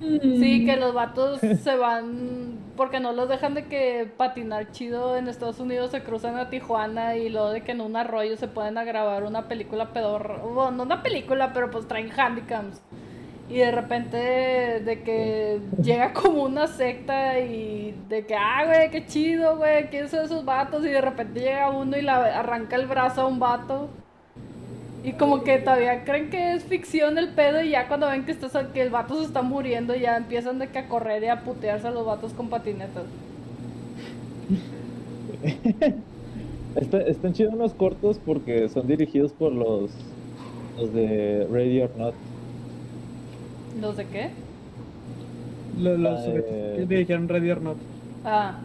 Sí, 0.00 0.62
Mm. 0.62 0.66
que 0.66 0.76
los 0.76 0.94
vatos 0.94 1.40
se 1.62 1.76
van 1.76 2.58
porque 2.76 3.00
no 3.00 3.12
los 3.12 3.28
dejan 3.28 3.54
de 3.54 3.66
que 3.66 4.10
patinar 4.16 4.70
chido 4.72 5.16
en 5.16 5.28
Estados 5.28 5.58
Unidos 5.60 5.90
se 5.90 6.02
cruzan 6.02 6.36
a 6.38 6.50
Tijuana 6.50 7.16
y 7.16 7.30
luego 7.30 7.50
de 7.50 7.62
que 7.62 7.72
en 7.72 7.80
un 7.80 7.96
arroyo 7.96 8.36
se 8.36 8.48
pueden 8.48 8.76
a 8.78 8.84
grabar 8.84 9.24
una 9.24 9.48
película 9.48 9.92
pedorra, 9.92 10.38
bueno, 10.38 10.70
no 10.72 10.82
una 10.82 11.02
película, 11.02 11.52
pero 11.54 11.70
pues 11.70 11.88
traen 11.88 12.10
handicams. 12.18 12.82
Y 13.48 13.58
de 13.58 13.70
repente 13.70 14.16
de 14.18 15.02
que 15.04 15.60
llega 15.80 16.12
como 16.12 16.42
una 16.44 16.66
secta 16.66 17.38
y 17.40 17.92
de 18.08 18.26
que, 18.26 18.34
ah, 18.36 18.64
güey, 18.66 18.90
qué 18.90 19.06
chido, 19.06 19.56
güey, 19.56 19.88
¿quiénes 19.88 20.10
son 20.10 20.24
esos 20.24 20.44
vatos? 20.44 20.84
Y 20.84 20.88
de 20.88 21.00
repente 21.00 21.40
llega 21.40 21.70
uno 21.70 21.96
y 21.96 22.02
le 22.02 22.10
arranca 22.10 22.76
el 22.76 22.86
brazo 22.86 23.22
a 23.22 23.26
un 23.26 23.38
vato. 23.38 23.88
Y 25.04 25.12
como 25.12 25.44
que 25.44 25.58
todavía 25.58 26.04
creen 26.04 26.30
que 26.30 26.54
es 26.54 26.64
ficción 26.64 27.16
el 27.18 27.28
pedo 27.28 27.62
y 27.62 27.70
ya 27.70 27.86
cuando 27.86 28.08
ven 28.08 28.24
que, 28.24 28.32
estás, 28.32 28.52
que 28.74 28.82
el 28.82 28.90
vato 28.90 29.16
se 29.18 29.24
está 29.26 29.42
muriendo 29.42 29.94
ya 29.94 30.16
empiezan 30.16 30.58
de 30.58 30.68
que 30.68 30.78
a 30.80 30.88
correr 30.88 31.22
y 31.22 31.28
a 31.28 31.42
putearse 31.42 31.86
a 31.86 31.90
los 31.92 32.04
vatos 32.04 32.32
con 32.32 32.48
patinetas. 32.48 33.04
Está- 36.76 37.00
están 37.02 37.32
chidos 37.32 37.54
unos 37.54 37.72
cortos 37.72 38.18
porque 38.24 38.68
son 38.68 38.86
dirigidos 38.86 39.32
por 39.32 39.50
los, 39.52 39.90
los 40.78 40.92
de 40.92 41.46
Ready 41.50 41.80
or 41.82 41.90
Not. 41.96 42.14
¿Los 43.80 43.96
de 43.96 44.06
qué? 44.06 44.30
Los, 45.78 45.98
los 45.98 46.20
Ah, 46.20 46.24
eh. 46.26 46.84
que 46.88 46.96
dijeron 46.96 47.28
Ready 47.28 47.50
or 47.50 47.62
Not. 47.62 47.76
Ah, 48.24 48.58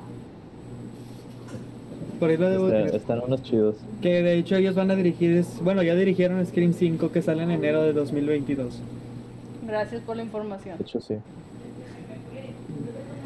Por 2.22 2.30
ahí 2.30 2.38
lo 2.38 2.50
debo 2.50 2.68
Está- 2.68 2.78
tener. 2.78 2.96
están 2.96 3.20
unos 3.22 3.42
chidos. 3.42 3.76
Que 4.02 4.22
de 4.22 4.38
hecho 4.38 4.56
ellos 4.56 4.76
van 4.76 4.92
a 4.92 4.96
dirigir, 4.96 5.32
es- 5.36 5.60
bueno, 5.62 5.82
ya 5.82 5.96
dirigieron 5.96 6.46
Scream 6.46 6.72
5 6.74 7.12
que 7.12 7.22
sale 7.24 7.42
en 7.44 7.50
enero 7.52 7.82
de 7.82 7.92
2022. 7.94 8.80
gracias 9.68 10.02
por 10.04 10.16
la 10.18 10.24
información. 10.24 10.78
De 10.78 10.84
hecho, 10.84 11.02
sí. 11.02 11.16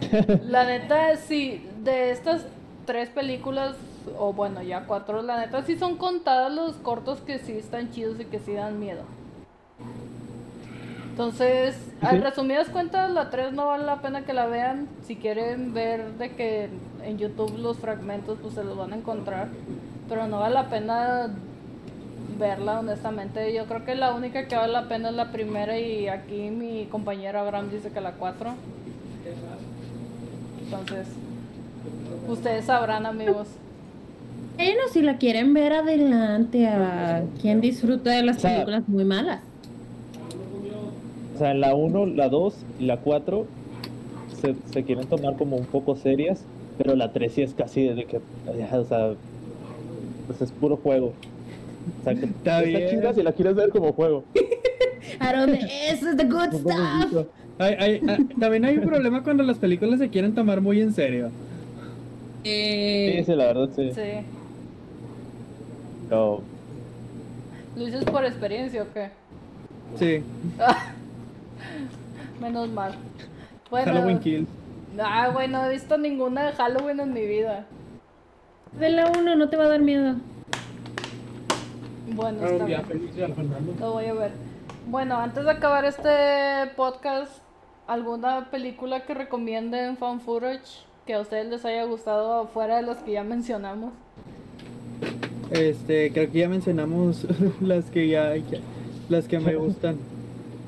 La 0.50 0.66
neta, 0.66 1.16
sí, 1.18 1.62
de 1.84 2.12
estas 2.12 2.46
tres 2.86 3.10
películas, 3.10 3.76
o 4.18 4.32
bueno, 4.34 4.62
ya 4.62 4.86
cuatro, 4.86 5.22
la 5.24 5.40
neta 5.40 5.64
sí 5.64 5.76
son 5.78 5.98
contadas 5.98 6.54
los 6.54 6.74
cortos 6.76 7.20
que 7.22 7.40
sí 7.40 7.52
están 7.54 7.92
chidos 7.92 8.20
y 8.20 8.26
que 8.26 8.40
sí 8.40 8.54
dan 8.54 8.80
miedo. 8.80 9.02
Entonces, 11.12 11.76
a 12.02 12.12
resumidas 12.12 12.68
cuentas, 12.70 13.10
la 13.12 13.30
3 13.30 13.54
no 13.54 13.68
vale 13.68 13.86
la 13.86 14.02
pena 14.02 14.24
que 14.26 14.34
la 14.34 14.48
vean. 14.48 14.88
Si 15.08 15.16
quieren 15.16 15.74
ver 15.74 16.12
de 16.20 16.32
que 16.32 16.70
en 17.06 17.18
YouTube 17.18 17.58
los 17.58 17.78
fragmentos, 17.78 18.38
pues 18.42 18.54
se 18.54 18.64
los 18.64 18.78
van 18.78 18.94
a 18.94 18.98
encontrar. 18.98 19.50
Pero 20.10 20.28
no 20.28 20.40
vale 20.40 20.56
la 20.56 20.70
pena 20.70 21.30
verla, 22.38 22.80
honestamente. 22.80 23.54
Yo 23.54 23.66
creo 23.66 23.86
que 23.86 23.96
la 23.96 24.14
única 24.14 24.48
que 24.48 24.56
vale 24.56 24.74
la 24.74 24.88
pena 24.88 25.10
es 25.10 25.16
la 25.16 25.32
primera 25.32 25.80
y 25.80 26.08
aquí 26.08 26.50
mi 26.50 26.86
compañero 26.86 27.40
Abraham 27.40 27.70
dice 27.72 27.90
que 27.92 28.02
la 28.02 28.14
4. 28.14 28.54
Entonces, 30.64 31.08
ustedes 32.28 32.66
sabrán, 32.66 33.06
amigos. 33.06 33.48
Bueno, 34.56 34.82
si 34.92 35.02
la 35.02 35.18
quieren 35.18 35.54
ver 35.54 35.74
adelante 35.74 36.68
a 36.68 37.24
quien 37.42 37.62
disfruta 37.62 38.12
de 38.12 38.24
las 38.24 38.38
O 38.38 38.40
sea, 38.40 38.52
películas 38.52 38.88
muy 38.88 39.04
malas. 39.04 39.42
O 41.36 41.38
sea, 41.38 41.52
en 41.52 41.60
la 41.60 41.76
1, 41.76 42.06
la 42.08 42.30
2 42.30 42.56
y 42.80 42.86
la 42.86 42.98
4 42.98 43.46
se, 44.42 44.56
se 44.72 44.84
quieren 44.84 45.08
tomar 45.08 45.36
como 45.36 45.58
un 45.58 45.66
poco 45.66 45.96
serias, 45.98 46.46
pero 46.78 46.96
la 46.96 47.12
3 47.12 47.32
sí 47.34 47.42
es 47.42 47.54
casi 47.54 47.88
de 47.88 48.06
que, 48.06 48.20
ya, 48.58 48.78
o 48.80 48.86
sea, 48.86 49.14
pues 50.28 50.42
es 50.42 50.52
puro 50.52 50.78
juego. 50.78 51.14
O 52.02 52.04
sea, 52.04 52.16
que 52.16 52.26
Está 52.26 52.62
bien. 52.62 52.90
chida 52.90 53.14
si 53.14 53.22
la 53.24 53.32
quieres 53.34 53.56
ver 53.56 53.70
como 53.70 53.94
juego. 53.94 54.24
Aaron, 55.20 55.56
eso 55.56 56.10
es 56.10 56.18
the 56.18 56.26
good 56.26 56.52
stuff. 56.54 57.28
Hay- 57.60 57.76
hay- 57.76 58.02
ah, 58.08 58.18
también 58.40 58.66
hay 58.66 58.78
un 58.78 58.86
problema 58.86 59.24
cuando 59.24 59.44
las 59.44 59.58
películas 59.58 60.00
se 60.00 60.10
quieren 60.10 60.34
tomar 60.36 60.60
muy 60.62 60.82
en 60.82 60.94
serio. 60.94 61.30
Sí, 62.44 62.50
Eh, 62.52 63.24
sí, 63.26 63.32
la 63.34 63.46
verdad 63.46 63.70
sí. 63.76 63.92
Sí. 63.94 64.02
Pero, 66.10 66.42
¿Lo 67.78 67.86
dices 67.86 68.04
por 68.06 68.24
experiencia 68.26 68.84
o 68.84 68.86
qué? 68.94 69.10
Sí, 70.00 70.24
Menos 72.42 72.70
mal. 72.70 72.94
Bueno, 73.70 73.92
Halloween 73.94 74.20
Kill. 74.20 74.48
Ah, 75.04 75.30
güey, 75.34 75.48
no 75.48 75.66
he 75.66 75.70
visto 75.74 75.98
ninguna 75.98 76.46
de 76.46 76.52
Halloween 76.54 77.00
en 77.00 77.14
mi 77.14 77.26
vida. 77.26 77.66
Ve 78.80 78.90
la 78.90 79.08
uno, 79.18 79.36
no 79.36 79.50
te 79.50 79.58
va 79.58 79.66
a 79.66 79.70
dar 79.70 79.82
miedo. 79.82 80.16
Bueno, 82.14 82.46
está 82.46 82.66
bien. 82.66 82.86
feliz 82.86 83.16
día, 83.16 83.28
Fernando. 83.30 83.74
Lo 83.80 83.94
voy 83.94 84.06
a 84.06 84.14
ver. 84.14 84.32
Bueno, 84.88 85.18
antes 85.18 85.44
de 85.44 85.52
acabar 85.52 85.86
este 85.86 86.10
podcast, 86.76 87.32
¿alguna 87.88 88.50
película 88.52 89.06
que 89.06 89.14
recomienden 89.14 89.98
fan 89.98 90.20
footage 90.22 90.86
que 91.08 91.16
a 91.16 91.22
ustedes 91.22 91.48
les 91.48 91.66
haya 91.66 91.84
gustado 91.86 92.48
fuera 92.48 92.78
de 92.78 92.84
las 92.84 92.98
que 92.98 93.14
ya 93.14 93.24
mencionamos? 93.24 93.94
Este, 95.52 96.12
creo 96.12 96.32
que 96.32 96.40
ya 96.40 96.50
mencionamos 96.50 97.26
las 97.62 97.86
que 97.86 98.08
ya, 98.08 98.36
ya- 98.36 98.60
las 99.10 99.28
que 99.28 99.40
me 99.40 99.56
gustan. 99.56 99.98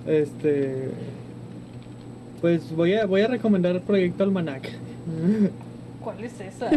Este, 0.05 0.89
pues 2.41 2.71
voy 2.75 2.93
a 2.93 3.05
voy 3.05 3.21
a 3.21 3.27
recomendar 3.27 3.81
Proyecto 3.81 4.23
Almanac. 4.23 4.69
¿Cuál 6.03 6.23
es 6.23 6.39
esa? 6.39 6.69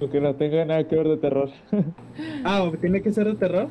aunque 0.00 0.20
no 0.20 0.34
tenga 0.34 0.64
nada 0.64 0.84
que 0.84 0.96
ver 0.96 1.08
de 1.08 1.16
terror. 1.16 1.50
Ah, 2.44 2.62
¿o 2.64 2.72
¿tiene 2.72 3.02
que 3.02 3.12
ser 3.12 3.26
de 3.26 3.34
terror? 3.34 3.68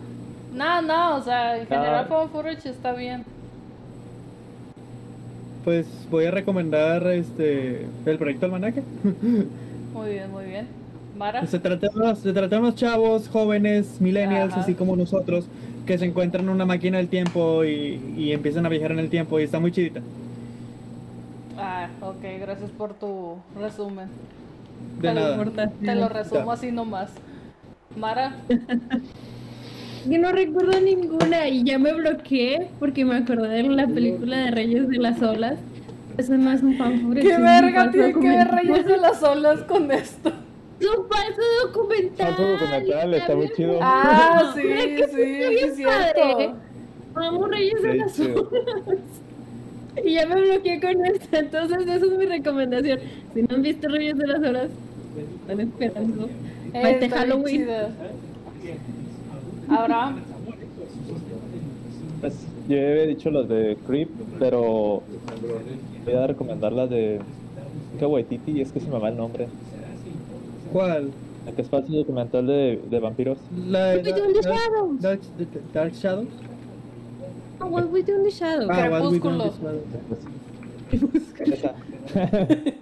No, 0.53 0.81
no, 0.81 1.15
o 1.17 1.21
sea, 1.21 1.57
en 1.59 1.67
general 1.67 2.07
No. 2.09 2.15
fan 2.17 2.29
footage 2.29 2.65
está 2.69 2.93
bien. 2.93 3.23
Pues 5.63 5.87
voy 6.09 6.25
a 6.25 6.31
recomendar 6.31 7.05
este 7.07 7.85
el 8.05 8.17
Proyecto 8.17 8.45
Almanaque. 8.45 8.81
Muy 9.93 10.11
bien, 10.11 10.31
muy 10.31 10.45
bien. 10.45 10.67
Mara. 11.17 11.45
Se 11.47 11.59
trata, 11.59 11.87
de 11.87 11.95
unos, 11.95 12.19
se 12.19 12.31
trata 12.31 12.55
de 12.55 12.61
unos 12.61 12.75
chavos 12.75 13.27
jóvenes, 13.27 13.99
millennials, 13.99 14.53
Ajá. 14.53 14.61
así 14.61 14.75
como 14.75 14.95
nosotros, 14.95 15.47
que 15.89 15.97
se 15.97 16.05
encuentran 16.05 16.43
en 16.45 16.49
una 16.51 16.67
máquina 16.67 16.99
del 16.99 17.07
tiempo 17.07 17.63
y, 17.65 17.99
y 18.15 18.31
empiezan 18.31 18.63
a 18.63 18.69
viajar 18.69 18.91
en 18.91 18.99
el 18.99 19.09
tiempo 19.09 19.39
y 19.39 19.43
está 19.43 19.59
muy 19.59 19.71
chidita. 19.71 20.01
Ah, 21.57 21.87
ok, 21.99 22.21
gracias 22.39 22.69
por 22.69 22.93
tu 22.93 23.37
resumen. 23.59 24.07
De 25.01 25.07
Te 25.07 25.13
lo- 25.15 25.19
nada. 25.45 25.71
Te 25.83 25.95
lo 25.95 26.07
resumo 26.07 26.45
Ya. 26.45 26.53
así 26.53 26.71
nomás. 26.71 27.09
Mara, 27.97 28.35
Yo 30.07 30.19
no 30.19 30.31
recuerdo 30.31 30.79
ninguna 30.79 31.47
y 31.47 31.63
ya 31.63 31.79
me 31.79 31.91
bloqueé 31.91 32.67
porque 32.79 33.03
me 33.03 33.15
acordé 33.15 33.47
de 33.47 33.63
la 33.63 33.87
película 33.87 34.37
de 34.37 34.51
Reyes 34.51 34.87
de 34.89 34.97
las 34.99 35.19
Olas. 35.23 35.57
Eso 36.19 36.37
no 36.37 36.51
es 36.51 36.61
un 36.61 36.75
fan 36.77 37.01
footage, 37.01 37.27
qué 37.27 37.37
verga 37.39 37.89
tiene 37.89 38.13
que 38.13 38.19
ver. 38.29 38.47
Reyes 38.47 38.85
de 38.85 38.97
las 38.97 39.23
Olas 39.23 39.61
con 39.63 39.91
esto. 39.91 40.31
Es 40.79 40.87
un 40.87 41.07
falso 41.07 41.41
documental. 41.65 42.27
Falso 42.35 42.51
documental, 42.51 43.13
está 43.13 43.35
muy 43.35 43.49
chido. 43.53 43.79
Ah, 43.81 44.53
sí, 44.55 44.61
sí, 44.61 45.03
sí, 45.15 45.21
es 45.65 45.75
cierto. 45.75 46.21
padre. 46.21 46.51
Vamos, 47.13 47.49
Reyes 47.49 47.81
de 47.81 47.93
las. 47.95 48.19
Olas. 48.19 48.43
Y 50.05 50.13
ya 50.13 50.25
me 50.27 50.41
bloqueé 50.41 50.79
con 50.79 51.05
esta, 51.05 51.39
entonces 51.39 51.81
esa 51.81 51.95
es 52.05 52.17
mi 52.17 52.25
recomendación. 52.25 52.99
Si 53.33 53.41
no 53.41 53.55
han 53.55 53.61
visto 53.61 53.87
Reyes 53.89 54.17
de 54.17 54.27
las 54.27 54.39
Horas, 54.41 54.69
están 55.41 55.59
esperando. 55.59 56.25
Eh, 56.25 56.29
Para 56.73 56.89
este 56.91 57.05
está 57.05 57.25
bien 57.25 57.37
Halloween. 57.37 57.67
Ahora, 59.69 60.15
Pues 62.21 62.33
yo 62.67 62.77
había 62.77 63.05
dicho 63.07 63.29
las 63.31 63.49
de 63.49 63.77
Creep, 63.87 64.09
pero 64.39 65.01
voy 66.05 66.13
a 66.13 66.27
recomendar 66.27 66.71
las 66.71 66.89
de 66.89 67.19
que 67.97 68.05
Waititi 68.05 68.51
y 68.51 68.61
es 68.61 68.71
que 68.71 68.79
se 68.79 68.87
me 68.89 68.99
va 68.99 69.09
el 69.09 69.17
nombre. 69.17 69.47
¿Cuál? 70.71 71.11
La 71.45 71.51
que 71.53 71.61
es 71.61 71.69
falso 71.69 71.91
documental 71.93 72.45
de, 72.47 72.81
de 72.89 72.99
vampiros. 72.99 73.37
La 73.67 73.85
de 73.91 73.97
What 73.97 74.05
We 74.05 74.11
Do 74.13 74.25
in 74.27 74.33
the 74.33 74.41
Dark- 74.41 74.57
Shadows. 74.59 75.01
Dark, 75.01 75.19
Dark 75.73 75.93
Shadows. 75.93 76.27
Oh, 77.61 77.65
What 77.67 77.85
We 77.91 78.03
Do 78.03 78.15
in 78.15 78.23
the 78.23 78.29
Shadows. 78.31 78.69
Ah, 78.69 78.87
What 78.89 79.11
We 79.11 79.19
Do 79.19 79.29
in 79.29 79.37
the 79.37 79.49
Crepúsculo. 79.49 79.53
Shadows. 79.61 80.19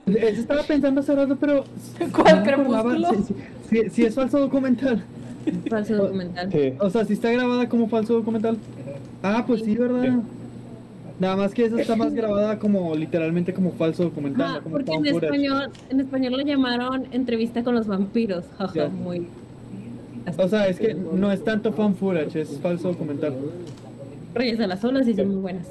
Eso 0.06 0.42
estaba 0.42 0.64
pensando 0.64 1.02
hace 1.02 1.16
rato, 1.16 1.36
pero. 1.36 1.64
¿Cuál. 2.16 2.44
Crepúsculo? 2.44 3.10
Sí, 3.10 3.24
sí, 3.28 3.36
sí, 3.70 3.90
sí 3.92 4.06
es 4.06 4.16
falso 4.16 4.40
documental. 4.40 5.04
Falso 5.70 5.96
documental. 5.96 6.52
Sí. 6.52 6.74
O 6.80 6.90
sea, 6.90 7.06
sí 7.06 7.14
está 7.14 7.32
grabada 7.32 7.68
como 7.70 7.88
falso 7.88 8.14
documental. 8.14 8.58
Ah, 9.24 9.44
pues 9.48 9.62
sí, 9.64 9.76
¿verdad? 9.76 10.20
Nada 11.20 11.36
más 11.36 11.54
que 11.54 11.66
esa 11.66 11.82
está 11.82 11.96
más 11.96 12.14
grabada 12.16 12.60
como 12.60 12.94
literalmente 12.96 13.54
como 13.54 13.72
falso 13.72 14.04
documental, 14.04 14.58
Ah, 14.58 14.60
como 14.62 14.76
porque 14.78 14.92
en 14.94 15.04
footage. 15.06 15.26
español, 15.26 15.70
en 15.90 16.00
español 16.00 16.34
lo 16.34 16.42
llamaron 16.44 17.08
entrevista 17.12 17.64
con 17.64 17.76
los 17.76 17.88
vampiros. 17.88 18.46
Jaja, 18.58 18.88
muy. 18.90 19.28
O 20.38 20.48
sea, 20.48 20.68
es 20.68 20.78
que 20.80 20.94
no 20.94 21.32
es 21.32 21.44
tanto 21.44 21.72
fan 21.72 21.96
footage, 21.96 22.36
es 22.42 22.60
falso 22.60 22.90
documental. 22.90 23.34
Reyes 24.36 24.58
de 24.60 24.68
las 24.68 24.84
Olas 24.84 25.08
y 25.08 25.14
son 25.16 25.28
muy 25.30 25.42
buenas. 25.42 25.68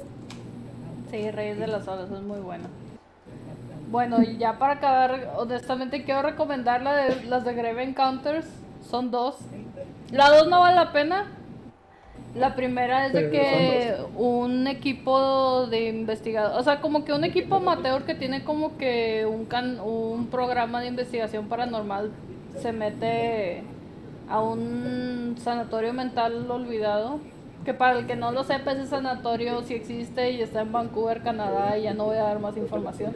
sí, 1.11 1.31
Reyes 1.31 1.59
de 1.59 1.67
las 1.67 1.87
Olas 1.87 2.09
es 2.11 2.21
muy 2.21 2.39
buena. 2.39 2.65
Bueno, 3.89 4.21
y 4.21 4.37
ya 4.37 4.57
para 4.59 4.73
acabar, 4.73 5.33
honestamente 5.37 6.03
quiero 6.03 6.21
recomendar 6.23 6.81
la 6.81 6.93
de, 6.95 7.23
las 7.25 7.45
de 7.45 7.53
Grave 7.53 7.83
Encounters. 7.83 8.47
Son 8.89 9.11
dos. 9.11 9.37
La 10.11 10.29
dos 10.29 10.49
no 10.49 10.59
vale 10.59 10.75
la 10.75 10.91
pena. 10.91 11.25
La 12.35 12.55
primera 12.55 13.07
es 13.07 13.13
de 13.13 13.29
que 13.31 13.95
un 14.15 14.67
equipo 14.67 15.65
de 15.67 15.87
investigadores, 15.87 16.57
o 16.59 16.63
sea, 16.63 16.81
como 16.81 17.03
que 17.03 17.13
un 17.13 17.23
equipo 17.23 17.55
amateur 17.55 18.03
que 18.03 18.13
tiene 18.15 18.43
como 18.43 18.77
que 18.77 19.25
un, 19.25 19.45
can- 19.45 19.79
un 19.79 20.27
programa 20.27 20.81
de 20.81 20.87
investigación 20.87 21.47
paranormal 21.47 22.11
se 22.61 22.71
mete 22.73 23.63
a 24.29 24.39
un 24.41 25.35
sanatorio 25.41 25.93
mental 25.93 26.49
olvidado. 26.51 27.19
Que 27.65 27.73
para 27.73 27.99
el 27.99 28.05
que 28.07 28.15
no 28.15 28.31
lo 28.31 28.45
sepa, 28.45 28.71
ese 28.71 28.85
sanatorio 28.85 29.61
sí 29.63 29.73
existe 29.73 30.31
y 30.31 30.41
está 30.41 30.61
en 30.61 30.71
Vancouver, 30.71 31.21
Canadá, 31.21 31.77
y 31.77 31.83
ya 31.83 31.93
no 31.93 32.05
voy 32.05 32.15
a 32.17 32.23
dar 32.23 32.39
más 32.39 32.55
información. 32.55 33.13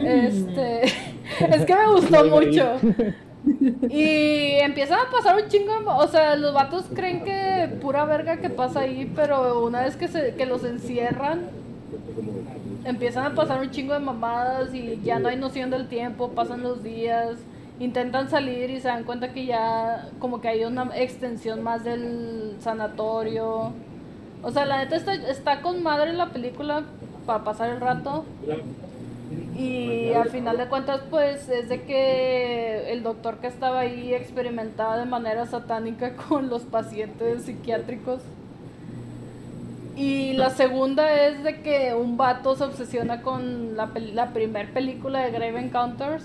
Este, 0.00 0.82
es 1.50 1.64
que 1.64 1.74
me 1.74 1.88
gustó 1.92 2.24
mucho. 2.26 2.72
Y 3.90 4.58
empiezan 4.60 4.98
a 5.00 5.10
pasar 5.10 5.36
un 5.42 5.48
chingo, 5.48 5.72
de- 5.78 5.84
o 5.86 6.08
sea, 6.08 6.36
los 6.36 6.52
vatos 6.54 6.86
creen 6.94 7.24
que 7.24 7.68
pura 7.80 8.04
verga 8.04 8.36
que 8.38 8.50
pasa 8.50 8.80
ahí, 8.80 9.10
pero 9.14 9.64
una 9.64 9.82
vez 9.82 9.96
que, 9.96 10.08
se, 10.08 10.34
que 10.34 10.46
los 10.46 10.64
encierran, 10.64 11.46
empiezan 12.84 13.24
a 13.26 13.34
pasar 13.34 13.60
un 13.60 13.70
chingo 13.70 13.94
de 13.94 14.00
mamadas 14.00 14.74
y 14.74 15.00
ya 15.02 15.18
no 15.18 15.28
hay 15.28 15.36
noción 15.36 15.70
del 15.70 15.88
tiempo, 15.88 16.30
pasan 16.30 16.62
los 16.62 16.82
días, 16.82 17.36
intentan 17.80 18.28
salir 18.28 18.70
y 18.70 18.80
se 18.80 18.88
dan 18.88 19.04
cuenta 19.04 19.32
que 19.32 19.46
ya 19.46 20.08
como 20.18 20.40
que 20.40 20.48
hay 20.48 20.64
una 20.64 20.90
extensión 20.96 21.62
más 21.62 21.84
del 21.84 22.56
sanatorio. 22.60 23.72
O 24.42 24.50
sea, 24.50 24.64
la 24.66 24.78
neta 24.78 24.96
está, 24.96 25.14
está 25.14 25.62
con 25.62 25.82
madre 25.82 26.12
la 26.12 26.30
película 26.30 26.82
para 27.26 27.44
pasar 27.44 27.70
el 27.70 27.80
rato. 27.80 28.24
Y 29.56 30.12
al 30.14 30.30
final 30.30 30.56
de 30.56 30.68
cuentas, 30.68 31.00
pues 31.10 31.48
es 31.48 31.68
de 31.68 31.82
que 31.82 32.92
el 32.92 33.02
doctor 33.02 33.38
que 33.38 33.48
estaba 33.48 33.80
ahí 33.80 34.14
experimentaba 34.14 34.96
de 34.98 35.04
manera 35.04 35.46
satánica 35.46 36.14
con 36.28 36.48
los 36.48 36.62
pacientes 36.62 37.42
psiquiátricos. 37.42 38.22
Y 39.96 40.32
la 40.34 40.50
segunda 40.50 41.12
es 41.26 41.42
de 41.42 41.60
que 41.60 41.94
un 41.94 42.16
vato 42.16 42.54
se 42.54 42.64
obsesiona 42.64 43.22
con 43.22 43.76
la, 43.76 43.90
la 44.14 44.32
primer 44.32 44.72
película 44.72 45.20
de 45.24 45.32
Grave 45.32 45.58
Encounters 45.60 46.24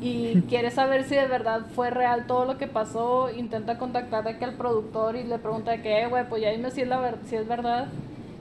y 0.00 0.40
quiere 0.48 0.70
saber 0.72 1.04
si 1.04 1.14
de 1.14 1.26
verdad 1.28 1.62
fue 1.74 1.90
real 1.90 2.26
todo 2.26 2.44
lo 2.46 2.58
que 2.58 2.66
pasó. 2.66 3.30
Intenta 3.30 3.78
contactar 3.78 4.24
de 4.24 4.38
que 4.38 4.44
al 4.44 4.54
productor 4.54 5.14
y 5.16 5.22
le 5.24 5.38
pregunta 5.38 5.70
de 5.72 5.82
que, 5.82 6.02
"Eh, 6.02 6.06
güey, 6.08 6.28
pues 6.28 6.42
ya 6.42 6.50
dime 6.50 6.70
si 6.72 6.80
es, 6.82 6.88
la 6.88 6.98
ver- 7.00 7.18
si 7.26 7.36
es 7.36 7.46
verdad. 7.46 7.86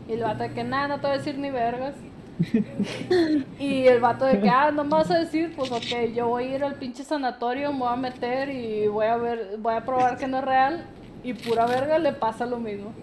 Y 0.07 0.13
el 0.13 0.23
vato 0.23 0.43
de 0.43 0.51
que, 0.53 0.63
nada, 0.63 0.87
no 0.87 0.95
te 0.99 1.07
voy 1.07 1.15
a 1.15 1.17
decir 1.19 1.37
ni 1.37 1.51
vergas. 1.51 1.93
Y 3.59 3.87
el 3.87 3.99
vato 3.99 4.25
de 4.25 4.39
que, 4.39 4.49
ah, 4.49 4.71
no 4.71 4.83
me 4.83 4.91
vas 4.91 5.11
a 5.11 5.19
decir, 5.19 5.53
pues 5.55 5.71
ok, 5.71 6.13
yo 6.15 6.27
voy 6.27 6.45
a 6.45 6.55
ir 6.55 6.63
al 6.63 6.75
pinche 6.75 7.03
sanatorio, 7.03 7.71
me 7.73 7.79
voy 7.79 7.93
a 7.93 7.95
meter 7.95 8.49
y 8.49 8.87
voy 8.87 9.05
a 9.05 9.17
ver, 9.17 9.57
voy 9.59 9.73
a 9.73 9.85
probar 9.85 10.17
que 10.17 10.27
no 10.27 10.39
es 10.39 10.45
real. 10.45 10.85
Y 11.23 11.33
pura 11.33 11.65
verga 11.65 11.99
le 11.99 12.13
pasa 12.13 12.45
lo 12.45 12.59
mismo. 12.59 12.93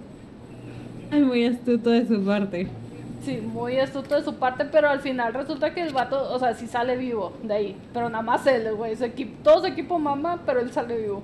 Ay, 1.11 1.22
muy 1.22 1.45
astuto 1.45 1.91
de 1.91 2.07
su 2.07 2.24
parte. 2.24 2.68
Sí, 3.22 3.41
muy 3.41 3.78
astuto 3.78 4.14
de 4.14 4.22
su 4.22 4.37
parte, 4.37 4.64
pero 4.64 4.89
al 4.89 5.01
final 5.01 5.34
resulta 5.34 5.74
que 5.74 5.82
el 5.82 5.93
vato, 5.93 6.32
o 6.32 6.39
sea, 6.39 6.55
sí 6.55 6.66
sale 6.66 6.97
vivo 6.97 7.32
de 7.43 7.55
ahí. 7.55 7.76
Pero 7.93 8.09
nada 8.09 8.22
más 8.22 8.47
él, 8.47 8.74
güey. 8.74 8.97
Su 8.97 9.05
equipo, 9.05 9.32
todo 9.43 9.61
su 9.61 9.66
equipo 9.66 9.99
mama, 9.99 10.43
pero 10.47 10.61
él 10.61 10.72
sale 10.72 10.97
vivo. 10.97 11.22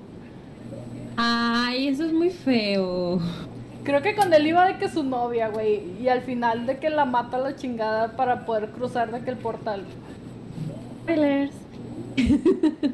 Ay, 1.17 1.89
eso 1.89 2.05
es 2.05 2.13
muy 2.13 2.31
feo. 2.31 3.21
Creo 3.85 4.01
que 4.03 4.15
con 4.15 4.33
él 4.33 4.47
iba 4.47 4.67
de 4.67 4.79
que 4.79 4.89
su 4.89 5.03
novia, 5.03 5.49
güey. 5.49 5.83
Y 6.01 6.09
al 6.09 6.23
final 6.23 6.67
de 6.67 6.79
que 6.79 6.89
la 6.91 7.05
mata 7.05 7.37
a 7.37 7.41
la 7.41 7.57
chingada 7.57 8.13
para 8.13 8.45
poder 8.47 8.71
cruzar 8.71 9.11
de 9.11 9.21
que 9.23 9.31
el 9.31 9.37
portal. 9.37 9.85
Spoilers. 11.03 11.53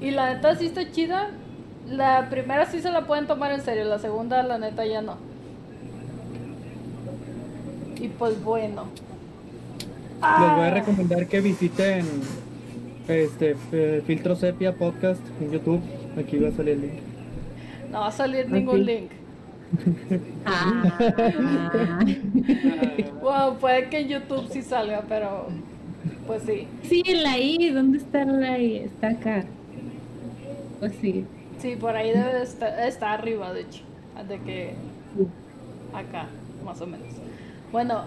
Y 0.00 0.12
la 0.12 0.32
neta 0.34 0.54
sí 0.54 0.66
está 0.66 0.90
chida. 0.92 1.30
La 1.88 2.28
primera 2.30 2.66
sí 2.66 2.80
se 2.80 2.90
la 2.90 3.06
pueden 3.06 3.26
tomar 3.26 3.50
en 3.52 3.62
serio, 3.62 3.84
la 3.84 3.98
segunda 3.98 4.42
la 4.42 4.58
neta 4.58 4.86
ya 4.86 5.02
no. 5.02 5.16
Y 8.00 8.08
pues 8.08 8.42
bueno. 8.44 8.84
Les 10.20 10.20
voy 10.20 10.20
a 10.20 10.66
Ah, 10.66 10.70
recomendar 10.70 11.26
que 11.26 11.40
visiten 11.40 12.04
este 13.08 13.56
eh, 13.72 14.02
Filtro 14.06 14.36
Sepia 14.36 14.76
Podcast 14.76 15.20
en 15.40 15.50
YouTube. 15.50 15.80
Aquí 16.18 16.38
va 16.38 16.50
a 16.50 16.52
salir 16.52 16.74
el 16.74 16.80
link. 16.82 17.07
No 17.90 18.00
va 18.00 18.08
a 18.08 18.12
salir 18.12 18.50
ningún 18.50 18.84
link. 18.84 19.10
Ah. 20.44 22.00
Wow, 23.20 23.58
puede 23.58 23.88
que 23.88 24.00
en 24.00 24.08
YouTube 24.08 24.48
sí 24.50 24.62
salga, 24.62 25.04
pero 25.08 25.48
pues 26.26 26.42
sí. 26.44 26.66
Sí, 26.82 27.02
la 27.02 27.36
I, 27.36 27.70
¿dónde 27.70 27.98
está 27.98 28.24
la 28.24 28.58
I? 28.58 28.78
Está 28.78 29.08
acá. 29.08 29.44
Pues 30.78 30.92
sí. 31.00 31.26
Sí, 31.58 31.76
por 31.76 31.96
ahí 31.96 32.12
debe 32.12 32.32
de 32.34 32.42
estar, 32.44 32.78
está 32.80 33.12
arriba, 33.12 33.52
de 33.52 33.62
hecho. 33.62 33.82
De 34.28 34.38
que 34.40 34.74
acá, 35.92 36.26
más 36.64 36.80
o 36.80 36.86
menos. 36.86 37.08
Bueno, 37.72 38.04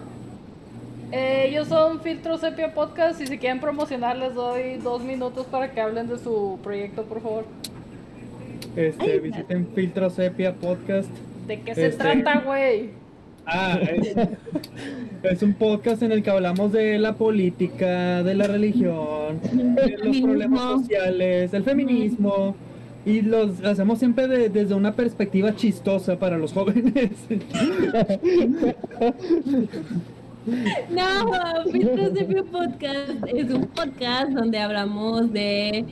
eh, 1.12 1.46
ellos 1.48 1.68
son 1.68 2.00
Filtro 2.00 2.38
Sepia 2.38 2.74
Podcast 2.74 3.20
y 3.20 3.26
si 3.26 3.38
quieren 3.38 3.60
promocionar 3.60 4.16
les 4.16 4.34
doy 4.34 4.76
dos 4.76 5.02
minutos 5.02 5.46
para 5.46 5.70
que 5.70 5.80
hablen 5.80 6.08
de 6.08 6.18
su 6.18 6.58
proyecto, 6.62 7.04
por 7.04 7.20
favor. 7.20 7.44
Este, 8.76 9.12
Ay, 9.12 9.18
visiten 9.20 9.68
Filtro 9.74 10.10
Sepia 10.10 10.54
Podcast. 10.54 11.10
¿De 11.46 11.60
qué 11.60 11.74
se 11.74 11.86
Este- 11.86 11.98
trata, 12.02 12.40
güey? 12.40 12.90
Ah, 13.44 13.78
es, 13.82 14.14
es 15.24 15.42
un 15.42 15.54
podcast 15.54 16.00
en 16.02 16.12
el 16.12 16.22
que 16.22 16.30
hablamos 16.30 16.70
de 16.72 16.98
la 16.98 17.14
política, 17.14 18.22
de 18.22 18.34
la 18.34 18.46
religión, 18.46 19.40
de 19.52 19.98
los 19.98 20.16
problemas 20.20 20.60
sociales, 20.60 21.50
del 21.50 21.64
feminismo. 21.64 22.54
Y 23.04 23.20
los 23.22 23.64
hacemos 23.64 23.98
siempre 23.98 24.28
de- 24.28 24.48
desde 24.48 24.74
una 24.74 24.92
perspectiva 24.94 25.56
chistosa 25.56 26.16
para 26.20 26.38
los 26.38 26.52
jóvenes. 26.52 27.10
No, 30.90 31.70
Filtros 31.70 32.14
de 32.14 32.24
Pio 32.24 32.44
Podcast 32.44 33.24
es 33.32 33.50
un 33.50 33.66
podcast 33.66 34.30
donde 34.32 34.58
hablamos 34.58 35.32
de 35.32 35.84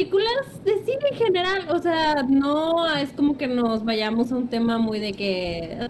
películas 0.00 0.64
de 0.64 0.82
cine 0.84 1.08
en 1.10 1.16
general. 1.18 1.68
O 1.70 1.78
sea, 1.78 2.22
no 2.22 2.94
es 2.96 3.10
como 3.10 3.36
que 3.36 3.46
nos 3.46 3.84
vayamos 3.84 4.32
a 4.32 4.36
un 4.36 4.48
tema 4.48 4.78
muy 4.78 4.98
de 4.98 5.12
que 5.12 5.76
ah, 5.78 5.88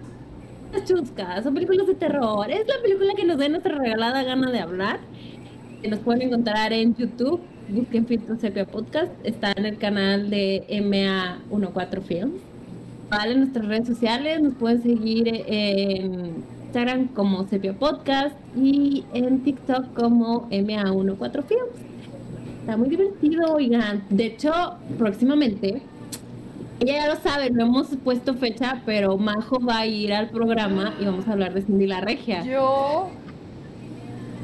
las 0.73 0.85
chuscas 0.85 1.47
o 1.47 1.55
películas 1.55 1.87
de 1.87 1.95
terror. 1.95 2.51
Es 2.51 2.67
la 2.67 2.83
película 2.83 3.15
que 3.15 3.25
nos 3.25 3.39
dé 3.39 3.49
nuestra 3.49 3.77
regalada 3.79 4.25
gana 4.25 4.51
de 4.51 4.59
hablar. 4.59 4.99
Que 5.81 5.89
nos 5.89 6.01
pueden 6.01 6.23
encontrar 6.23 6.73
en 6.73 6.97
YouTube. 6.97 7.41
Busquen 7.69 8.05
Filtros 8.07 8.41
Sepia 8.41 8.67
Podcast. 8.67 9.13
Está 9.23 9.53
en 9.53 9.65
el 9.65 9.79
canal 9.79 10.29
de 10.29 10.65
MA14 10.69 12.03
Films. 12.03 12.41
Vale, 13.11 13.33
en 13.35 13.39
nuestras 13.41 13.67
redes 13.67 13.87
sociales 13.87 14.43
nos 14.43 14.55
pueden 14.55 14.83
seguir 14.83 15.45
en 15.47 16.45
Instagram 16.65 17.09
como 17.09 17.47
Sepia 17.47 17.75
Podcast 17.75 18.37
y 18.57 19.05
en 19.15 19.45
TikTok 19.45 19.95
como 19.95 20.49
MA14 20.51 21.45
Films. 21.45 21.90
Está 22.61 22.77
muy 22.77 22.89
divertido, 22.89 23.55
oigan. 23.55 24.05
De 24.11 24.27
hecho, 24.27 24.53
próximamente 24.99 25.83
Ella 26.81 26.93
ya 26.95 27.09
lo 27.09 27.17
sabe, 27.17 27.51
no 27.51 27.65
hemos 27.65 27.89
puesto 28.03 28.35
fecha, 28.35 28.83
pero 28.87 29.17
Majo 29.19 29.59
va 29.61 29.81
a 29.81 29.87
ir 29.87 30.13
al 30.15 30.31
programa 30.31 30.95
y 31.01 31.05
vamos 31.05 31.29
a 31.29 31.33
hablar 31.33 31.53
de 31.53 31.63
Cindy 31.63 31.87
la 31.87 32.01
Regia. 32.01 32.43
Yo 32.45 33.11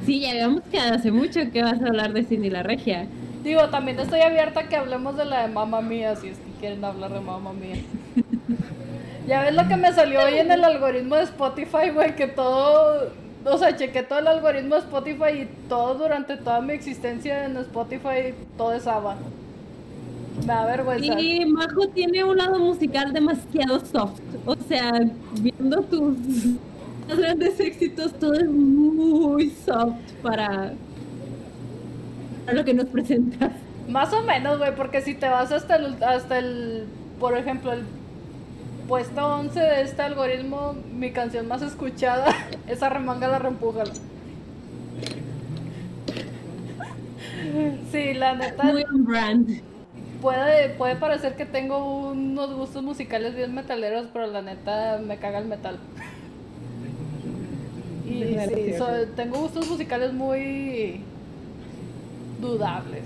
Sí, 0.04 0.20
ya 0.20 0.30
habíamos 0.30 0.62
quedado 0.70 0.94
hace 0.94 1.10
mucho 1.10 1.40
que 1.52 1.62
vas 1.62 1.80
a 1.82 1.86
hablar 1.86 2.12
de 2.12 2.22
Cindy 2.24 2.48
la 2.50 2.62
Regia. 2.62 3.06
digo, 3.42 3.68
también 3.70 3.98
estoy 3.98 4.20
abierta 4.20 4.60
a 4.60 4.68
que 4.68 4.76
hablemos 4.76 5.16
de 5.16 5.24
la 5.24 5.46
de 5.46 5.52
mamá 5.52 5.80
mía, 5.80 6.14
si 6.16 6.28
es 6.28 6.36
que 6.38 6.60
quieren 6.60 6.84
hablar 6.84 7.12
de 7.12 7.20
mamá 7.20 7.52
mía. 7.52 7.76
ya 9.26 9.42
ves 9.42 9.54
lo 9.54 9.66
que 9.66 9.76
me 9.76 9.92
salió 9.92 10.22
hoy 10.22 10.34
en 10.34 10.50
el 10.50 10.62
algoritmo 10.62 11.16
de 11.16 11.22
Spotify, 11.24 11.90
güey, 11.92 12.14
que 12.16 12.26
todo, 12.28 13.10
o 13.52 13.58
sea, 13.58 13.76
chequé 13.76 14.02
todo 14.02 14.18
el 14.18 14.26
algoritmo 14.26 14.74
de 14.74 14.80
Spotify 14.80 15.42
y 15.42 15.68
todo 15.68 15.94
durante 15.94 16.36
toda 16.36 16.60
mi 16.60 16.72
existencia 16.72 17.44
en 17.44 17.56
Spotify, 17.58 18.34
todo 18.56 18.74
es 18.74 18.86
ABBA. 18.86 19.16
Me 20.40 20.46
da 20.46 20.66
vergüenza. 20.66 21.20
Y 21.20 21.46
Majo 21.46 21.88
tiene 21.88 22.24
un 22.24 22.36
lado 22.36 22.58
musical 22.58 23.12
demasiado 23.12 23.80
soft. 23.80 24.20
O 24.44 24.54
sea, 24.56 24.92
viendo 25.40 25.80
tus 25.82 26.16
grandes 27.16 27.58
éxitos, 27.60 28.12
todo 28.14 28.34
es 28.34 28.48
muy 28.48 29.50
soft 29.50 29.94
para, 30.22 30.72
para 32.44 32.58
lo 32.58 32.64
que 32.64 32.74
nos 32.74 32.86
presentas. 32.86 33.52
Más 33.88 34.12
o 34.12 34.22
menos, 34.22 34.58
güey, 34.58 34.74
porque 34.74 35.00
si 35.00 35.14
te 35.14 35.28
vas 35.28 35.52
hasta 35.52 35.76
el, 35.76 36.02
hasta 36.02 36.38
el, 36.38 36.84
por 37.20 37.36
ejemplo, 37.36 37.72
el 37.72 37.84
puesto 38.88 39.26
11 39.26 39.58
de 39.60 39.82
este 39.82 40.02
algoritmo, 40.02 40.74
mi 40.92 41.12
canción 41.12 41.48
más 41.48 41.62
escuchada 41.62 42.26
es 42.68 42.82
Arremanga 42.82 43.28
la 43.28 43.38
Reempújala. 43.38 43.92
Sí, 47.90 48.14
la 48.14 48.34
neta, 48.34 48.64
Muy 48.64 48.84
on 48.84 49.04
brand. 49.04 49.60
puede, 50.20 50.70
puede 50.70 50.96
parecer 50.96 51.36
que 51.36 51.46
tengo 51.46 52.10
unos 52.10 52.54
gustos 52.54 52.82
musicales 52.82 53.34
bien 53.34 53.54
metaleros, 53.54 54.08
pero 54.12 54.26
la 54.26 54.42
neta 54.42 54.98
me 55.04 55.18
caga 55.18 55.38
el 55.38 55.46
metal. 55.46 55.78
Y 58.08 58.38
sí, 58.38 58.72
so- 58.78 58.86
sí. 58.86 59.10
tengo 59.16 59.38
gustos 59.40 59.68
musicales 59.68 60.12
muy 60.12 61.00
dudables. 62.40 63.02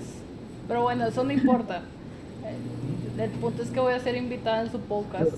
Pero 0.67 0.83
bueno, 0.83 1.05
eso 1.07 1.23
no 1.23 1.31
importa. 1.31 1.81
El 3.21 3.29
punto 3.31 3.61
es 3.63 3.69
que 3.69 3.79
voy 3.79 3.93
a 3.93 3.99
ser 3.99 4.15
invitada 4.15 4.61
en 4.63 4.71
su 4.71 4.79
podcast. 4.79 5.31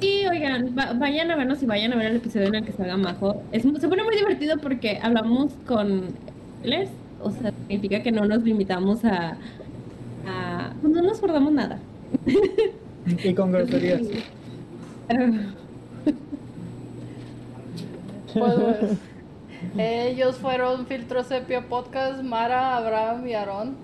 Y 0.00 0.26
oigan, 0.26 0.74
va- 0.78 0.92
vayan 0.94 1.30
a 1.30 1.36
vernos 1.36 1.62
y 1.62 1.66
vayan 1.66 1.92
a 1.92 1.96
ver 1.96 2.06
el 2.06 2.16
episodio 2.16 2.46
en 2.48 2.54
el 2.56 2.64
que 2.64 2.72
salga 2.72 2.96
Majo. 2.96 3.42
Es, 3.52 3.62
se 3.62 3.88
pone 3.88 4.02
muy 4.04 4.16
divertido 4.16 4.56
porque 4.58 4.98
hablamos 5.02 5.52
con 5.66 6.04
les, 6.62 6.88
o 7.22 7.30
sea, 7.30 7.52
significa 7.68 8.02
que 8.02 8.12
no 8.12 8.24
nos 8.26 8.42
limitamos 8.42 9.04
a, 9.04 9.36
a 10.26 10.72
pues 10.80 10.92
no 10.92 11.02
nos 11.02 11.20
guardamos 11.20 11.52
nada. 11.52 11.78
Y 13.22 13.34
con 13.34 13.52
groserías. 13.52 14.00
Pues, 18.34 18.54
ellos 19.78 20.36
fueron 20.36 20.86
Filtro 20.86 21.22
Sepia 21.24 21.62
Podcast, 21.68 22.22
Mara, 22.22 22.76
Abraham 22.76 23.26
y 23.26 23.32
Aarón. 23.34 23.76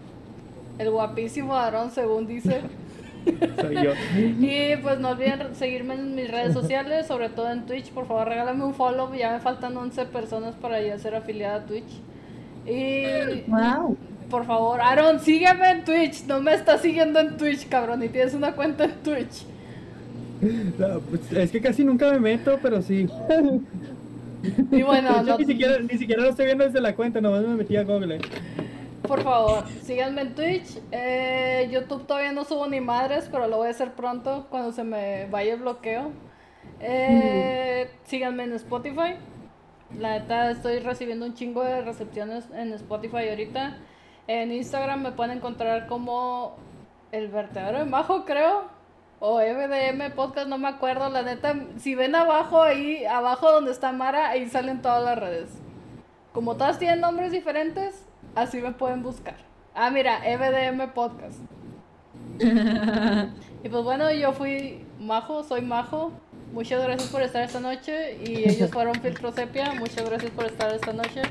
El 0.78 0.90
guapísimo 0.90 1.54
Aarón, 1.54 1.90
según 1.90 2.26
dice. 2.26 2.60
Soy 3.60 3.74
yo. 3.76 3.92
Y 4.40 4.76
pues 4.82 4.98
no 4.98 5.10
olviden 5.10 5.54
seguirme 5.54 5.94
en 5.94 6.14
mis 6.14 6.30
redes 6.30 6.54
sociales, 6.54 7.06
sobre 7.06 7.28
todo 7.28 7.50
en 7.50 7.66
Twitch. 7.66 7.90
Por 7.90 8.06
favor, 8.06 8.28
regálame 8.28 8.64
un 8.64 8.74
follow. 8.74 9.14
Ya 9.14 9.32
me 9.32 9.40
faltan 9.40 9.76
11 9.76 10.06
personas 10.06 10.54
para 10.56 10.80
ya 10.82 10.98
ser 10.98 11.14
afiliada 11.14 11.56
a 11.56 11.64
Twitch. 11.64 11.90
Y 12.66 13.42
Wow. 13.50 13.96
por 14.30 14.44
favor, 14.46 14.80
Aaron, 14.80 15.20
sígueme 15.20 15.70
en 15.70 15.84
Twitch. 15.84 16.24
No 16.26 16.40
me 16.40 16.54
estás 16.54 16.80
siguiendo 16.82 17.20
en 17.20 17.36
Twitch, 17.36 17.68
cabrón. 17.68 18.02
Y 18.02 18.08
tienes 18.08 18.34
una 18.34 18.52
cuenta 18.52 18.84
en 18.84 18.92
Twitch. 19.02 19.44
No, 20.78 20.98
pues, 21.00 21.32
es 21.32 21.50
que 21.52 21.60
casi 21.60 21.84
nunca 21.84 22.10
me 22.10 22.18
meto, 22.18 22.58
pero 22.60 22.82
sí. 22.82 23.06
Y 24.72 24.82
bueno, 24.82 25.10
hecho, 25.10 25.22
no- 25.22 25.38
ni, 25.38 25.44
siquiera, 25.44 25.78
ni 25.78 25.96
siquiera 25.98 26.22
lo 26.22 26.30
estoy 26.30 26.46
viendo 26.46 26.64
desde 26.64 26.80
la 26.80 26.96
cuenta, 26.96 27.20
nomás 27.20 27.42
me 27.42 27.54
metí 27.54 27.76
a 27.76 27.84
Google. 27.84 28.18
Por 29.06 29.22
favor, 29.22 29.64
síganme 29.82 30.22
en 30.22 30.34
Twitch. 30.34 30.78
Eh, 30.90 31.68
YouTube 31.70 32.06
todavía 32.06 32.32
no 32.32 32.44
subo 32.44 32.66
ni 32.66 32.80
madres, 32.80 33.28
pero 33.30 33.46
lo 33.46 33.58
voy 33.58 33.68
a 33.68 33.70
hacer 33.70 33.92
pronto 33.92 34.46
cuando 34.50 34.72
se 34.72 34.84
me 34.84 35.26
vaya 35.26 35.54
el 35.54 35.60
bloqueo. 35.60 36.10
Eh, 36.80 37.90
Síganme 38.04 38.44
en 38.44 38.52
Spotify. 38.54 39.16
La 39.98 40.18
neta, 40.18 40.50
estoy 40.50 40.78
recibiendo 40.78 41.26
un 41.26 41.34
chingo 41.34 41.62
de 41.62 41.82
recepciones 41.82 42.48
en 42.54 42.72
Spotify 42.72 43.28
ahorita. 43.28 43.76
En 44.26 44.52
Instagram 44.52 45.02
me 45.02 45.12
pueden 45.12 45.36
encontrar 45.36 45.86
como 45.86 46.56
El 47.10 47.28
Vertedero 47.28 47.78
de 47.78 47.84
Majo, 47.84 48.24
creo. 48.24 48.64
O 49.20 49.38
FDM 49.40 50.12
Podcast, 50.14 50.48
no 50.48 50.58
me 50.58 50.68
acuerdo. 50.68 51.08
La 51.08 51.22
neta, 51.22 51.54
si 51.76 51.94
ven 51.94 52.14
abajo 52.14 52.62
ahí, 52.62 53.04
abajo 53.04 53.52
donde 53.52 53.70
está 53.70 53.92
Mara, 53.92 54.30
ahí 54.30 54.48
salen 54.48 54.82
todas 54.82 55.04
las 55.04 55.18
redes. 55.18 55.50
Como 56.32 56.56
todas 56.56 56.78
tienen 56.78 57.00
nombres 57.00 57.30
diferentes, 57.30 58.06
así 58.34 58.58
me 58.60 58.72
pueden 58.72 59.02
buscar. 59.02 59.36
Ah, 59.74 59.90
mira, 59.90 60.20
FDM 60.20 60.92
Podcast. 60.92 61.38
Y 63.64 63.68
pues 63.68 63.84
bueno, 63.84 64.10
yo 64.12 64.32
fui 64.32 64.84
Majo, 64.98 65.44
soy 65.44 65.62
Majo. 65.62 66.12
Muchas 66.52 66.82
gracias 66.82 67.10
por 67.10 67.22
estar 67.22 67.42
esta 67.42 67.60
noche. 67.60 68.18
Y 68.26 68.48
ellos 68.48 68.70
fueron 68.70 68.94
Filtro 68.96 69.30
Sepia. 69.32 69.72
Muchas 69.78 70.04
gracias 70.04 70.32
por 70.32 70.46
estar 70.46 70.74
esta 70.74 70.92
noche. 70.92 71.22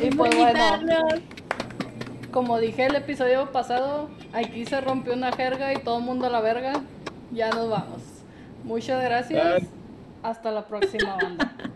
Y 0.00 0.10
pues 0.10 0.34
bueno, 0.36 1.06
como 2.32 2.58
dije 2.58 2.86
el 2.86 2.96
episodio 2.96 3.52
pasado, 3.52 4.08
aquí 4.32 4.64
se 4.64 4.80
rompió 4.80 5.12
una 5.12 5.32
jerga 5.32 5.72
y 5.72 5.76
todo 5.76 5.98
el 5.98 6.04
mundo 6.04 6.26
a 6.26 6.30
la 6.30 6.40
verga. 6.40 6.72
Ya 7.30 7.50
nos 7.50 7.68
vamos. 7.68 8.02
Muchas 8.64 9.02
gracias. 9.04 9.60
Bye. 9.60 9.68
Hasta 10.22 10.50
la 10.50 10.66
próxima 10.66 11.16
banda. 11.16 11.52